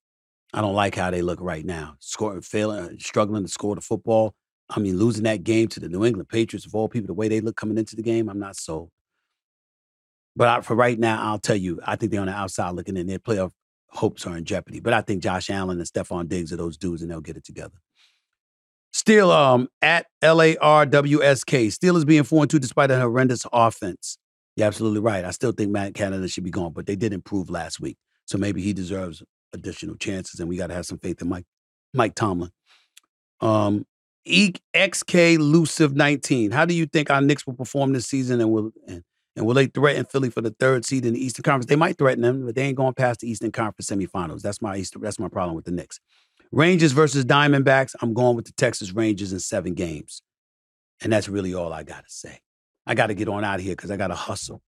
I 0.55 0.61
don't 0.61 0.75
like 0.75 0.95
how 0.95 1.11
they 1.11 1.23
look 1.23 1.41
right 1.41 1.65
now. 1.65 1.97
Scoring, 1.99 2.41
failing, 2.41 3.01
struggling 3.01 3.43
to 3.43 3.51
score 3.51 3.75
the 3.75 3.81
football. 3.81 4.35
I 4.71 4.79
mean, 4.79 4.97
losing 4.97 5.25
that 5.25 5.43
game 5.43 5.67
to 5.69 5.81
the 5.81 5.89
New 5.89 6.05
England 6.05 6.29
Patriots 6.29 6.65
of 6.65 6.75
all 6.75 6.89
people, 6.89 7.09
the 7.09 7.15
way 7.15 7.27
they 7.27 7.41
look 7.41 7.57
coming 7.57 7.77
into 7.77 7.97
the 7.97 8.03
game, 8.03 8.29
I'm 8.29 8.39
not 8.39 8.57
sold. 8.57 8.91
But 10.37 10.49
I, 10.49 10.61
for 10.61 10.77
right 10.77 10.99
now, 10.99 11.21
I'll 11.21 11.41
tell 11.41 11.57
you, 11.57 11.81
I 11.85 11.97
think 11.97 12.13
they're 12.13 12.21
on 12.21 12.29
the 12.29 12.33
outside 12.33 12.71
looking 12.71 12.97
in. 12.97 13.09
Their 13.09 13.19
playoff 13.19 13.51
hopes 13.89 14.27
are 14.27 14.37
in 14.37 14.45
jeopardy. 14.45 14.81
But 14.81 14.93
I 14.93 15.01
think 15.01 15.23
Josh 15.23 15.51
Allen 15.51 15.79
and 15.79 15.89
Stefon 15.89 16.29
Diggs 16.29 16.53
are 16.53 16.57
those 16.57 16.77
dudes, 16.77 17.03
and 17.03 17.11
they'll 17.11 17.21
get 17.21 17.37
it 17.37 17.45
together. 17.45 17.77
Still, 18.93 19.33
um, 19.33 19.69
at 19.83 20.07
LARWSK, 20.23 21.73
still 21.73 21.97
is 21.97 22.05
being 22.05 22.23
4 22.23 22.47
2 22.47 22.59
despite 22.61 22.93
a 22.93 23.01
horrendous 23.01 23.45
offense. 23.53 24.19
You're 24.57 24.67
absolutely 24.67 25.01
right. 25.01 25.25
I 25.25 25.31
still 25.31 25.53
think 25.53 25.71
Matt 25.71 25.95
Canada 25.95 26.29
should 26.29 26.45
be 26.45 26.51
gone, 26.51 26.73
but 26.73 26.87
they 26.87 26.97
did 26.97 27.13
improve 27.13 27.51
last 27.51 27.81
week. 27.81 27.97
So 28.27 28.39
maybe 28.39 28.63
he 28.63 28.73
deserves 28.73 29.23
additional 29.53 29.97
chances, 29.97 30.41
and 30.41 30.49
we 30.49 30.57
got 30.57 30.69
to 30.69 30.75
have 30.75 30.87
some 30.87 30.99
faith 30.99 31.21
in 31.21 31.29
Mike 31.29 31.47
Mike 31.93 32.15
Tomlin. 32.15 32.51
Um, 33.41 33.87
XK 34.27 35.39
Lucive 35.39 35.95
19. 35.95 36.51
How 36.51 36.65
do 36.65 36.75
you 36.75 36.87
think 36.87 37.11
our 37.11 37.21
Knicks 37.21 37.47
will 37.47 37.55
perform 37.55 37.93
this 37.93 38.07
season 38.07 38.41
and 38.41 38.51
will 38.51 38.71
and, 38.89 39.03
and 39.37 39.47
will 39.47 39.55
they 39.55 39.67
threaten 39.67 40.05
Philly 40.05 40.31
for 40.31 40.41
the 40.41 40.55
third 40.59 40.85
seed 40.85 41.05
in 41.05 41.15
the 41.15 41.25
Eastern 41.25 41.43
Conference? 41.43 41.67
They 41.67 41.77
might 41.77 41.99
threaten 41.99 42.23
them, 42.23 42.47
but 42.47 42.55
they 42.55 42.63
ain't 42.63 42.77
going 42.77 42.95
past 42.95 43.21
the 43.21 43.31
Eastern 43.31 43.53
Conference 43.53 43.91
semifinals. 43.91 44.43
That's 44.43 44.63
my 44.63 44.77
Eastern, 44.77 45.03
that's 45.03 45.19
my 45.19 45.29
problem 45.29 45.57
with 45.57 45.65
the 45.65 45.73
Knicks. 45.73 46.01
Rangers 46.53 46.93
versus 46.93 47.25
Diamondbacks. 47.25 47.95
I'm 48.01 48.15
going 48.15 48.37
with 48.37 48.47
the 48.47 48.53
Texas 48.53 48.93
Rangers 48.93 49.33
in 49.33 49.41
seven 49.41 49.75
games. 49.75 50.23
And 51.03 51.13
that's 51.13 51.29
really 51.29 51.53
all 51.53 51.73
I 51.73 51.83
got 51.83 52.05
to 52.05 52.11
say. 52.11 52.39
I 52.87 52.95
got 52.95 53.09
to 53.09 53.15
get 53.15 53.29
on 53.29 53.45
out 53.45 53.59
of 53.59 53.65
here 53.65 53.75
because 53.75 53.91
I 53.91 53.97
got 53.97 54.09
to 54.09 54.15
hustle 54.15 54.63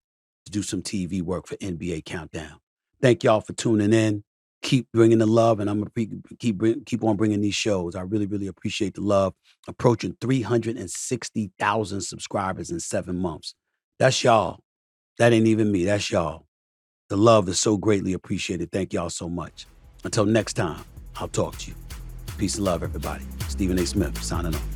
to 0.47 0.53
do 0.53 0.63
some 0.63 0.83
TV 0.83 1.23
work 1.23 1.47
for 1.47 1.57
NBA 1.57 2.05
Countdown. 2.05 2.59
Thank 3.03 3.25
y'all 3.25 3.41
for 3.41 3.53
tuning 3.53 3.93
in. 3.93 4.25
Keep 4.63 4.89
bringing 4.93 5.19
the 5.19 5.27
love, 5.27 5.61
and 5.61 5.69
I'm 5.69 5.79
gonna 5.79 6.09
keep 6.39 6.87
keep 6.87 7.05
on 7.05 7.17
bringing 7.17 7.43
these 7.43 7.55
shows. 7.55 7.95
I 7.95 8.01
really, 8.01 8.27
really 8.27 8.47
appreciate 8.47 8.95
the 8.95 9.03
love. 9.03 9.35
Approaching 9.69 10.17
360,000 10.21 12.01
subscribers 12.01 12.71
in 12.71 12.81
seven 12.81 13.19
months. 13.19 13.55
That's 13.99 14.25
y'all. 14.25 14.61
That 15.19 15.33
ain't 15.33 15.47
even 15.47 15.71
me. 15.71 15.85
That's 15.85 16.11
y'all. 16.11 16.47
The 17.09 17.17
love 17.17 17.49
is 17.49 17.61
so 17.61 17.77
greatly 17.77 18.15
appreciated. 18.15 18.73
Thank 18.73 18.93
y'all 18.93 19.11
so 19.11 19.29
much. 19.29 19.67
Until 20.05 20.25
next 20.25 20.55
time, 20.55 20.83
I'll 21.17 21.29
talk 21.29 21.57
to 21.59 21.71
you. 21.71 21.77
Peace 22.39 22.57
and 22.57 22.65
love, 22.65 22.83
everybody. 22.83 23.25
Stephen 23.49 23.79
A. 23.79 23.87
Smith 23.87 24.21
signing 24.23 24.55
off. 24.55 24.76